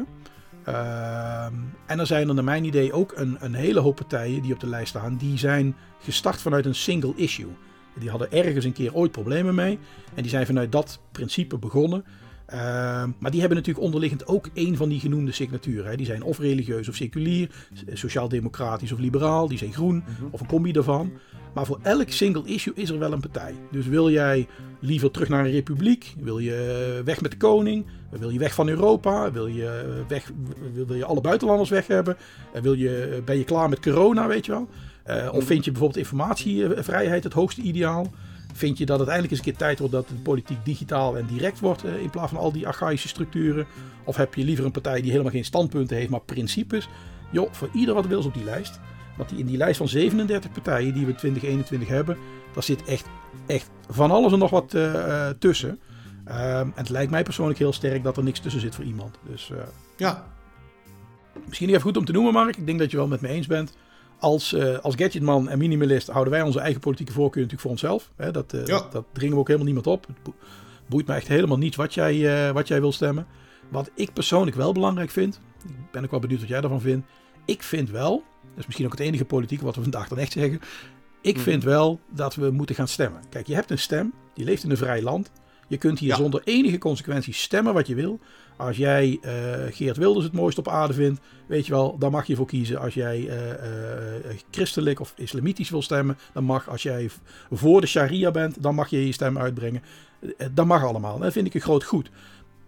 Ehm, 0.64 1.54
en 1.86 1.98
er 1.98 2.06
zijn 2.06 2.28
er 2.28 2.34
naar 2.34 2.44
mijn 2.44 2.64
idee 2.64 2.92
ook 2.92 3.12
een, 3.16 3.36
een 3.40 3.54
hele 3.54 3.80
hoop 3.80 3.96
partijen 3.96 4.42
die 4.42 4.52
op 4.52 4.60
de 4.60 4.66
lijst 4.66 4.88
staan. 4.88 5.16
Die 5.16 5.38
zijn 5.38 5.76
gestart 6.02 6.40
vanuit 6.40 6.66
een 6.66 6.74
single 6.74 7.12
issue. 7.16 7.56
Die 7.98 8.10
hadden 8.10 8.32
ergens 8.32 8.64
een 8.64 8.72
keer 8.72 8.94
ooit 8.94 9.12
problemen 9.12 9.54
mee. 9.54 9.78
En 10.14 10.22
die 10.22 10.30
zijn 10.30 10.46
vanuit 10.46 10.72
dat 10.72 11.00
principe 11.12 11.58
begonnen. 11.58 12.04
Ehm, 12.46 13.10
maar 13.18 13.30
die 13.30 13.40
hebben 13.40 13.58
natuurlijk 13.58 13.84
onderliggend 13.84 14.26
ook 14.26 14.48
één 14.52 14.76
van 14.76 14.88
die 14.88 15.00
genoemde 15.00 15.32
signaturen. 15.32 15.90
Hè. 15.90 15.96
Die 15.96 16.06
zijn 16.06 16.22
of 16.22 16.38
religieus 16.38 16.88
of 16.88 16.94
seculier, 16.94 17.50
sociaal-democratisch 17.92 18.92
of 18.92 18.98
liberaal. 18.98 19.48
Die 19.48 19.58
zijn 19.58 19.72
groen 19.72 20.04
of 20.30 20.40
een 20.40 20.46
combi 20.46 20.72
daarvan. 20.72 21.12
Maar 21.54 21.66
voor 21.66 21.78
elk 21.82 22.10
single 22.10 22.42
issue 22.44 22.72
is 22.76 22.90
er 22.90 22.98
wel 22.98 23.12
een 23.12 23.20
partij. 23.20 23.54
Dus 23.70 23.86
wil 23.86 24.10
jij 24.10 24.46
liever 24.80 25.10
terug 25.10 25.28
naar 25.28 25.44
een 25.44 25.50
republiek? 25.50 26.14
Wil 26.18 26.38
je 26.38 26.94
eh, 26.98 27.04
weg 27.04 27.20
met 27.20 27.30
de 27.30 27.36
koning? 27.36 27.86
Wil 28.10 28.30
je 28.30 28.38
weg 28.38 28.54
van 28.54 28.68
Europa? 28.68 29.32
Wil 29.32 29.46
je, 29.46 29.66
eh, 29.66 30.08
weg, 30.08 30.32
wil, 30.86 30.96
je 30.96 31.04
alle 31.04 31.20
buitenlanders 31.20 31.70
weg 31.70 31.86
hebben? 31.86 32.16
Eh, 32.52 32.62
Wil 32.62 32.72
je, 32.72 33.22
ben 33.24 33.38
je 33.38 33.44
klaar 33.44 33.68
met 33.68 33.80
corona, 33.80 34.26
weet 34.26 34.46
je 34.46 34.52
wel? 34.52 34.68
Eh, 35.08 35.32
of 35.32 35.44
vind 35.44 35.64
je 35.64 35.70
bijvoorbeeld 35.70 36.00
informatievrijheid 36.00 37.24
het 37.24 37.32
hoogste 37.32 37.60
ideaal? 37.60 38.06
Vind 38.54 38.78
je 38.78 38.86
dat 38.86 38.98
het 38.98 39.08
eindelijk 39.08 39.36
eens 39.36 39.46
een 39.46 39.52
keer 39.52 39.60
tijd 39.66 39.78
wordt 39.78 39.94
dat 39.94 40.08
de 40.08 40.14
politiek 40.14 40.64
digitaal 40.64 41.16
en 41.16 41.26
direct 41.26 41.60
wordt 41.60 41.84
eh, 41.84 42.02
in 42.02 42.10
plaats 42.10 42.32
van 42.32 42.40
al 42.40 42.52
die 42.52 42.66
archaïsche 42.66 43.08
structuren? 43.08 43.66
Of 44.04 44.16
heb 44.16 44.34
je 44.34 44.44
liever 44.44 44.64
een 44.64 44.70
partij 44.70 45.00
die 45.00 45.10
helemaal 45.10 45.32
geen 45.32 45.44
standpunten 45.44 45.96
heeft, 45.96 46.10
maar 46.10 46.20
principes? 46.20 46.88
Joh, 47.30 47.52
voor 47.52 47.68
ieder 47.72 47.94
wat 47.94 48.06
wils 48.06 48.26
op 48.26 48.34
die 48.34 48.44
lijst. 48.44 48.80
Want 49.16 49.28
die, 49.28 49.38
in 49.38 49.46
die 49.46 49.56
lijst 49.56 49.76
van 49.78 49.88
37 49.88 50.52
partijen 50.52 50.94
die 50.94 51.04
we 51.04 51.10
in 51.10 51.16
2021 51.16 51.88
hebben, 51.88 52.16
daar 52.54 52.62
zit 52.62 52.84
echt, 52.84 53.06
echt 53.46 53.70
van 53.88 54.10
alles 54.10 54.32
en 54.32 54.38
nog 54.38 54.50
wat 54.50 54.74
eh, 54.74 55.28
tussen. 55.38 55.80
Ehm, 56.24 56.60
en 56.60 56.72
het 56.74 56.88
lijkt 56.88 57.10
mij 57.10 57.22
persoonlijk 57.22 57.58
heel 57.58 57.72
sterk 57.72 58.02
dat 58.02 58.16
er 58.16 58.22
niks 58.22 58.40
tussen 58.40 58.60
zit 58.60 58.74
voor 58.74 58.84
iemand. 58.84 59.18
Dus 59.28 59.50
Ja. 59.96 60.24
misschien 61.46 61.68
even 61.68 61.80
goed 61.80 61.96
om 61.96 62.04
te 62.04 62.12
noemen, 62.12 62.32
Mark. 62.32 62.56
Ik 62.56 62.66
denk 62.66 62.78
dat 62.78 62.90
je 62.90 62.96
wel 62.96 63.08
met 63.08 63.20
me 63.20 63.28
eens 63.28 63.46
bent. 63.46 63.76
Als, 64.18 64.52
eh, 64.52 64.78
als 64.78 64.94
gadgetman 64.94 65.48
en 65.48 65.58
minimalist 65.58 66.08
houden 66.08 66.32
wij 66.32 66.42
onze 66.42 66.60
eigen 66.60 66.80
politieke 66.80 67.12
voorkeur 67.12 67.42
natuurlijk 67.42 67.60
voor 67.62 67.70
onszelf. 67.70 68.10
Hè, 68.16 68.30
dat, 68.30 68.52
Ja. 68.52 68.64
dat, 68.64 68.92
dat 68.92 69.04
dringen 69.12 69.34
we 69.34 69.40
ook 69.40 69.46
helemaal 69.46 69.66
niemand 69.66 69.86
op. 69.86 70.06
Het 70.06 70.22
bo- 70.22 70.34
boeit 70.86 71.06
me 71.06 71.14
echt 71.14 71.28
helemaal 71.28 71.58
niets 71.58 71.76
wat 71.76 71.94
jij, 71.94 72.46
eh, 72.48 72.52
wat 72.52 72.68
jij 72.68 72.80
wil 72.80 72.92
stemmen. 72.92 73.26
Wat 73.68 73.90
ik 73.94 74.12
persoonlijk 74.12 74.56
wel 74.56 74.72
belangrijk 74.72 75.10
vind, 75.10 75.40
ik 75.68 75.90
ben 75.90 76.04
ook 76.04 76.10
wel 76.10 76.20
benieuwd 76.20 76.40
wat 76.40 76.48
jij 76.48 76.60
daarvan 76.60 76.80
vindt. 76.80 77.06
Ik 77.44 77.62
vind 77.62 77.90
wel, 77.90 78.12
dat 78.50 78.58
is 78.58 78.64
misschien 78.66 78.86
ook 78.86 78.92
het 78.92 79.00
enige 79.00 79.24
politieke 79.24 79.64
wat 79.64 79.74
we 79.76 79.82
vandaag 79.82 80.08
dan 80.08 80.18
echt 80.18 80.32
zeggen. 80.32 80.60
Ik 81.22 81.34
Mhm. 81.34 81.44
vind 81.44 81.64
wel 81.64 82.00
dat 82.10 82.34
we 82.34 82.50
moeten 82.50 82.74
gaan 82.74 82.88
stemmen. 82.88 83.20
Kijk, 83.30 83.46
je 83.46 83.54
hebt 83.54 83.70
een 83.70 83.78
stem, 83.78 84.12
die 84.34 84.44
leeft 84.44 84.62
in 84.64 84.70
een 84.70 84.76
vrij 84.76 85.02
land. 85.02 85.30
Je 85.68 85.76
kunt 85.76 85.98
hier 85.98 86.08
Ja. 86.08 86.16
zonder 86.16 86.40
enige 86.44 86.78
consequenties 86.78 87.42
stemmen 87.42 87.74
wat 87.74 87.86
je 87.86 87.94
wil. 87.94 88.20
Als 88.58 88.76
jij 88.76 89.18
eh, 89.22 89.32
Geert 89.70 89.96
Wilders 89.96 90.24
het 90.24 90.34
mooiste 90.34 90.60
op 90.60 90.68
aarde 90.68 90.94
vindt, 90.94 91.20
weet 91.46 91.66
je 91.66 91.72
wel, 91.72 91.98
dan 91.98 92.10
mag 92.10 92.26
je 92.26 92.36
voor 92.36 92.46
kiezen. 92.46 92.78
Als 92.78 92.94
jij 92.94 93.28
eh, 93.28 93.50
eh, 93.50 94.36
christelijk 94.50 95.00
of 95.00 95.12
islamitisch 95.16 95.70
wil 95.70 95.82
stemmen, 95.82 96.18
dan 96.32 96.44
mag. 96.44 96.68
Als 96.68 96.82
jij 96.82 97.10
voor 97.50 97.80
de 97.80 97.86
sharia 97.86 98.30
bent, 98.30 98.62
dan 98.62 98.74
mag 98.74 98.88
je 98.88 99.06
je 99.06 99.12
stem 99.12 99.38
uitbrengen. 99.38 99.82
Dat 100.52 100.66
mag 100.66 100.84
allemaal. 100.84 101.18
Dat 101.18 101.32
vind 101.32 101.46
ik 101.46 101.54
een 101.54 101.60
groot 101.60 101.84
goed. 101.84 102.10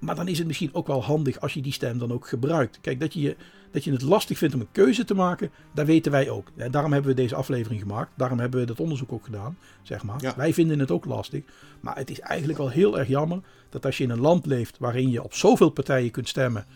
Maar 0.00 0.14
dan 0.14 0.28
is 0.28 0.38
het 0.38 0.46
misschien 0.46 0.74
ook 0.74 0.86
wel 0.86 1.02
handig 1.02 1.40
als 1.40 1.54
je 1.54 1.62
die 1.62 1.72
stem 1.72 1.98
dan 1.98 2.12
ook 2.12 2.28
gebruikt. 2.28 2.78
Kijk, 2.80 3.00
dat 3.00 3.14
je, 3.14 3.36
dat 3.70 3.84
je 3.84 3.92
het 3.92 4.02
lastig 4.02 4.38
vindt 4.38 4.54
om 4.54 4.60
een 4.60 4.72
keuze 4.72 5.04
te 5.04 5.14
maken, 5.14 5.50
dat 5.74 5.86
weten 5.86 6.12
wij 6.12 6.30
ook. 6.30 6.50
En 6.56 6.70
daarom 6.70 6.92
hebben 6.92 7.10
we 7.10 7.16
deze 7.16 7.34
aflevering 7.34 7.80
gemaakt. 7.80 8.10
Daarom 8.16 8.38
hebben 8.38 8.60
we 8.60 8.66
dat 8.66 8.80
onderzoek 8.80 9.12
ook 9.12 9.24
gedaan, 9.24 9.58
zeg 9.82 10.02
maar. 10.02 10.22
Ja. 10.22 10.36
Wij 10.36 10.54
vinden 10.54 10.78
het 10.78 10.90
ook 10.90 11.04
lastig. 11.04 11.42
Maar 11.80 11.96
het 11.96 12.10
is 12.10 12.20
eigenlijk 12.20 12.58
wel 12.58 12.70
heel 12.70 12.98
erg 12.98 13.08
jammer 13.08 13.40
dat 13.68 13.86
als 13.86 13.98
je 13.98 14.04
in 14.04 14.10
een 14.10 14.20
land 14.20 14.46
leeft 14.46 14.78
waarin 14.78 15.10
je 15.10 15.22
op 15.22 15.34
zoveel 15.34 15.70
partijen 15.70 16.10
kunt 16.10 16.28
stemmen, 16.28 16.66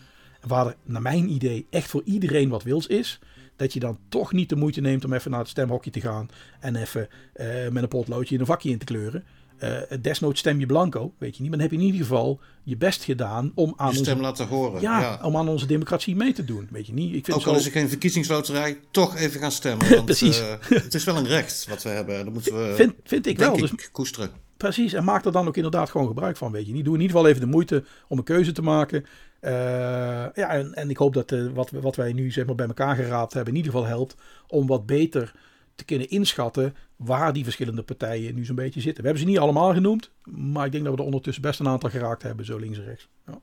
en 0.41 0.47
waar 0.47 0.67
er 0.67 0.75
naar 0.83 1.01
mijn 1.01 1.29
idee 1.29 1.67
echt 1.69 1.89
voor 1.89 2.01
iedereen 2.05 2.49
wat 2.49 2.63
wils 2.63 2.87
is, 2.87 3.19
dat 3.55 3.73
je 3.73 3.79
dan 3.79 3.97
toch 4.09 4.33
niet 4.33 4.49
de 4.49 4.55
moeite 4.55 4.81
neemt 4.81 5.05
om 5.05 5.13
even 5.13 5.31
naar 5.31 5.39
het 5.39 5.49
stemhokje 5.49 5.91
te 5.91 6.01
gaan 6.01 6.29
en 6.59 6.75
even 6.75 7.07
eh, 7.33 7.47
met 7.71 7.83
een 7.83 7.89
potloodje 7.89 8.33
in 8.33 8.39
een 8.39 8.45
vakje 8.45 8.69
in 8.69 8.77
te 8.77 8.85
kleuren. 8.85 9.23
Eh 9.57 9.71
desnoods 10.01 10.39
stem 10.39 10.59
je 10.59 10.65
blanco, 10.65 11.13
weet 11.17 11.35
je 11.35 11.41
niet. 11.41 11.49
Maar 11.51 11.59
dan 11.59 11.67
heb 11.69 11.71
je 11.79 11.85
in 11.85 11.91
ieder 11.91 12.07
geval 12.07 12.39
je 12.63 12.77
best 12.77 13.03
gedaan 13.03 13.51
om 13.55 13.73
aan, 13.77 13.91
Je 13.91 13.97
stem 13.97 14.11
onze, 14.13 14.23
laten 14.25 14.47
horen. 14.47 14.81
ja, 14.81 14.99
Ja. 15.01 15.19
om 15.23 15.37
aan 15.37 15.47
onze 15.49 15.65
democratie 15.65 16.15
mee 16.15 16.33
te 16.33 16.45
doen. 16.45 16.67
Weet 16.71 16.87
je 16.87 16.93
niet. 16.93 17.15
Ik 17.15 17.25
vind 17.25 17.37
Ook 17.37 17.43
zo, 17.43 17.49
al 17.49 17.55
is 17.55 17.65
er 17.65 17.71
geen 17.71 17.89
verkiezingsloterij, 17.89 18.79
toch 18.91 19.15
even 19.17 19.39
gaan 19.39 19.51
stemmen. 19.51 19.89
Want, 19.93 20.05
Precies. 20.05 20.39
eh, 20.39 20.53
het 20.69 20.93
is 20.93 21.03
wel 21.03 21.15
een 21.17 21.27
recht 21.27 21.65
wat 21.69 21.83
we 21.83 21.89
hebben. 21.89 22.23
Dat 22.25 22.33
moeten 22.33 22.53
we, 22.67 22.73
vind, 22.75 22.93
vind 23.03 23.25
ik 23.27 23.37
wel. 23.37 23.53
ik, 23.53 23.59
Dus 23.59 23.91
koesteren. 23.91 24.29
Precies, 24.57 24.93
en 24.93 25.03
maak 25.03 25.25
er 25.25 25.31
dan 25.31 25.47
ook 25.47 25.55
inderdaad 25.55 25.89
gewoon 25.89 26.07
gebruik 26.07 26.37
van, 26.37 26.51
weet 26.51 26.67
je 26.67 26.73
niet. 26.73 26.85
Doe 26.85 26.95
in 26.95 27.01
ieder 27.01 27.15
geval 27.15 27.29
even 27.31 27.41
de 27.45 27.51
moeite 27.51 27.83
om 28.07 28.17
een 28.17 28.23
keuze 28.23 28.51
te 28.51 28.61
maken. 28.61 29.05
Ja, 29.41 30.31
en, 30.49 30.73
en 30.73 30.89
ik 30.89 30.97
hoop 30.97 31.13
dat 31.13 31.35
wat, 31.53 31.71
wat 31.71 31.95
wij 31.95 32.13
nu 32.13 32.31
zeg 32.31 32.45
maar, 32.45 32.55
bij 32.55 32.67
elkaar 32.67 32.95
geraapt 32.95 33.33
hebben 33.33 33.53
in 33.53 33.57
ieder 33.59 33.71
geval 33.71 33.87
helpt 33.87 34.15
om 34.47 34.67
wat 34.67 34.85
beter 34.85 35.33
te 35.75 35.85
kunnen 35.85 36.09
inschatten 36.09 36.75
waar 36.95 37.33
die 37.33 37.43
verschillende 37.43 37.83
partijen 37.83 38.35
nu 38.35 38.45
zo'n 38.45 38.55
beetje 38.55 38.81
zitten. 38.81 39.01
We 39.03 39.09
hebben 39.09 39.25
ze 39.27 39.31
niet 39.31 39.39
allemaal 39.41 39.73
genoemd, 39.73 40.09
maar 40.23 40.65
ik 40.65 40.71
denk 40.71 40.83
dat 40.83 40.93
we 40.93 40.99
er 40.99 41.05
ondertussen 41.05 41.41
best 41.43 41.59
een 41.59 41.67
aantal 41.67 41.89
geraakt 41.89 42.21
hebben, 42.21 42.45
zo 42.45 42.57
links 42.57 42.77
en 42.77 42.83
rechts. 42.85 43.07
Ja. 43.27 43.39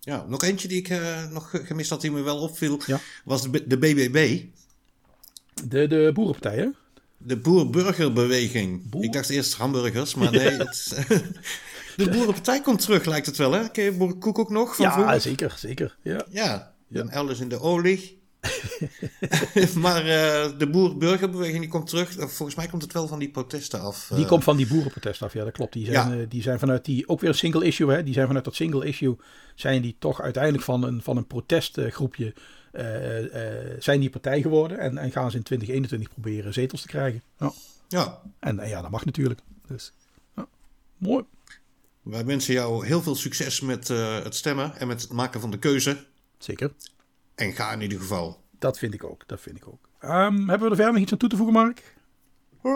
Ja, 0.00 0.24
nog 0.28 0.42
eentje 0.42 0.68
die 0.68 0.78
ik 0.78 0.88
eh, 0.88 1.30
nog 1.30 1.50
gemist 1.64 1.90
had, 1.90 2.00
die 2.00 2.10
me 2.10 2.20
wel 2.22 2.38
opviel, 2.38 2.80
Ja. 2.86 3.00
was 3.24 3.42
de, 3.50 3.66
de 3.66 3.78
BBB. 3.78 4.42
De, 5.64 5.86
de 5.86 6.10
boerenpartijen. 6.14 6.76
De 7.18 7.36
Boer-Burgerbeweging. 7.36 8.90
Boer? 8.90 9.04
Ik 9.04 9.12
dacht 9.12 9.28
eerst 9.30 9.54
hamburgers, 9.54 10.14
maar 10.14 10.30
nee. 10.40 10.50
Het, 10.50 11.04
de 11.96 12.08
Boerenpartij 12.10 12.60
komt 12.60 12.80
terug, 12.80 13.04
lijkt 13.04 13.26
het 13.26 13.36
wel, 13.36 13.52
hè? 13.52 13.70
Ken 13.70 13.84
je 13.84 13.92
Boerenkoek 13.92 14.38
ook 14.38 14.50
nog 14.50 14.76
van 14.76 14.84
Ja, 14.84 14.92
vroeger? 14.92 15.20
zeker, 15.20 15.54
zeker. 15.56 15.96
Ja. 16.02 16.26
Ja, 16.30 16.74
een 16.90 17.10
elders 17.10 17.40
in 17.40 17.48
de 17.48 17.60
olie. 17.60 18.21
maar 19.84 20.06
eh, 20.06 20.58
de 20.58 20.68
Boer-Burgerbeweging 20.70 21.60
die 21.60 21.68
komt 21.68 21.86
terug. 21.86 22.16
Eh, 22.16 22.26
Volgens 22.26 22.54
mij 22.56 22.66
komt 22.66 22.82
het 22.82 22.92
wel 22.92 23.06
van 23.08 23.18
die 23.18 23.30
protesten 23.30 23.80
af. 23.80 24.10
Die 24.14 24.22
eh. 24.22 24.28
komt 24.28 24.44
van 24.44 24.56
die 24.56 24.66
boerenprotest 24.66 25.22
af, 25.22 25.32
ja, 25.32 25.44
dat 25.44 25.52
klopt. 25.52 25.72
Die 25.72 25.84
zijn, 25.84 26.18
Ja. 26.18 26.26
die 26.28 26.42
zijn 26.42 26.58
vanuit 26.58 26.84
die, 26.84 27.08
ook 27.08 27.20
weer 27.20 27.30
een 27.30 27.36
single 27.36 27.64
issue, 27.64 27.92
hè, 27.92 28.02
die 28.02 28.14
zijn 28.14 28.26
vanuit 28.26 28.44
dat 28.44 28.54
single 28.54 28.86
issue, 28.86 29.16
zijn 29.54 29.82
die 29.82 29.96
toch 29.98 30.20
uiteindelijk 30.20 30.64
van 30.64 30.82
een, 30.82 31.02
van 31.02 31.16
een 31.16 31.26
protestgroepje 31.26 32.34
zijn 33.78 34.00
die 34.00 34.10
partij 34.10 34.42
geworden. 34.42 34.78
En, 34.78 34.98
en 34.98 35.10
gaan 35.12 35.30
ze 35.30 35.36
in 35.36 35.42
2021 35.42 36.08
proberen 36.08 36.52
zetels 36.52 36.80
te 36.80 36.86
krijgen. 36.86 37.22
Ja. 37.38 37.52
Ja, 37.88 38.20
En, 38.38 38.58
en 38.58 38.68
ja, 38.68 38.82
dat 38.82 38.90
mag 38.90 39.04
natuurlijk. 39.04 39.40
Dus, 39.66 39.92
ja. 40.36 40.46
Mooi. 40.96 41.24
wij 42.02 42.24
wensen 42.24 42.54
jou 42.54 42.86
heel 42.86 43.02
veel 43.02 43.14
succes 43.14 43.60
met 43.60 43.88
het 43.88 44.34
stemmen 44.34 44.76
en 44.76 44.86
met 44.86 45.02
het 45.02 45.12
maken 45.12 45.40
van 45.40 45.50
de 45.50 45.58
keuze. 45.58 46.04
Zeker. 46.38 46.72
En 47.34 47.52
ga 47.52 47.72
in 47.72 47.80
ieder 47.80 47.98
geval. 47.98 48.40
Dat 48.58 48.78
vind 48.78 48.94
ik 48.94 49.04
ook. 49.04 49.22
Dat 49.26 49.40
vind 49.40 49.56
ik 49.56 49.68
ook. 49.68 49.88
Ehm, 50.00 50.36
hebben 50.36 50.58
we 50.58 50.68
er 50.68 50.76
verder 50.76 50.92
nog 50.92 51.02
iets 51.02 51.12
aan 51.12 51.18
toe 51.18 51.28
te 51.28 51.36
voegen, 51.36 51.54
Mark? 51.54 51.96
Eh, 52.62 52.72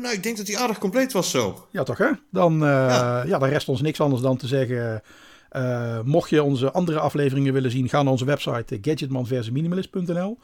nou, 0.00 0.08
ik 0.10 0.22
denk 0.22 0.36
dat 0.36 0.46
die 0.46 0.58
aardig 0.58 0.78
compleet 0.78 1.12
was 1.12 1.30
zo. 1.30 1.66
Ja, 1.70 1.82
toch 1.82 1.98
hè? 1.98 2.10
Dan, 2.30 2.52
eh, 2.52 2.68
ja. 2.68 3.24
Ja. 3.26 3.38
dan 3.38 3.48
rest 3.48 3.68
ons 3.68 3.80
niks 3.80 4.00
anders 4.00 4.22
dan 4.22 4.36
te 4.36 4.46
zeggen... 4.46 5.02
eh, 5.48 6.00
mocht 6.02 6.30
je 6.30 6.42
onze 6.42 6.70
andere 6.72 6.98
afleveringen 7.00 7.52
willen 7.52 7.70
zien... 7.70 7.88
ga 7.88 8.02
naar 8.02 8.12
onze 8.12 8.24
website 8.24 8.74
eh, 8.74 8.78
gadgetmanversusminimalist.nl 8.82 10.38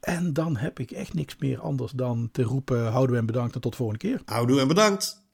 En 0.00 0.32
dan 0.32 0.56
heb 0.56 0.78
ik 0.78 0.90
echt 0.90 1.14
niks 1.14 1.36
meer 1.38 1.60
anders 1.60 1.92
dan 1.92 2.28
te 2.32 2.42
roepen... 2.42 2.86
houden 2.90 3.14
we 3.14 3.20
en 3.20 3.26
bedankt 3.26 3.54
en 3.54 3.60
tot 3.60 3.70
de 3.70 3.76
volgende 3.76 4.00
keer. 4.08 4.20
Houdoe 4.24 4.60
en 4.60 4.68
bedankt. 4.68 5.26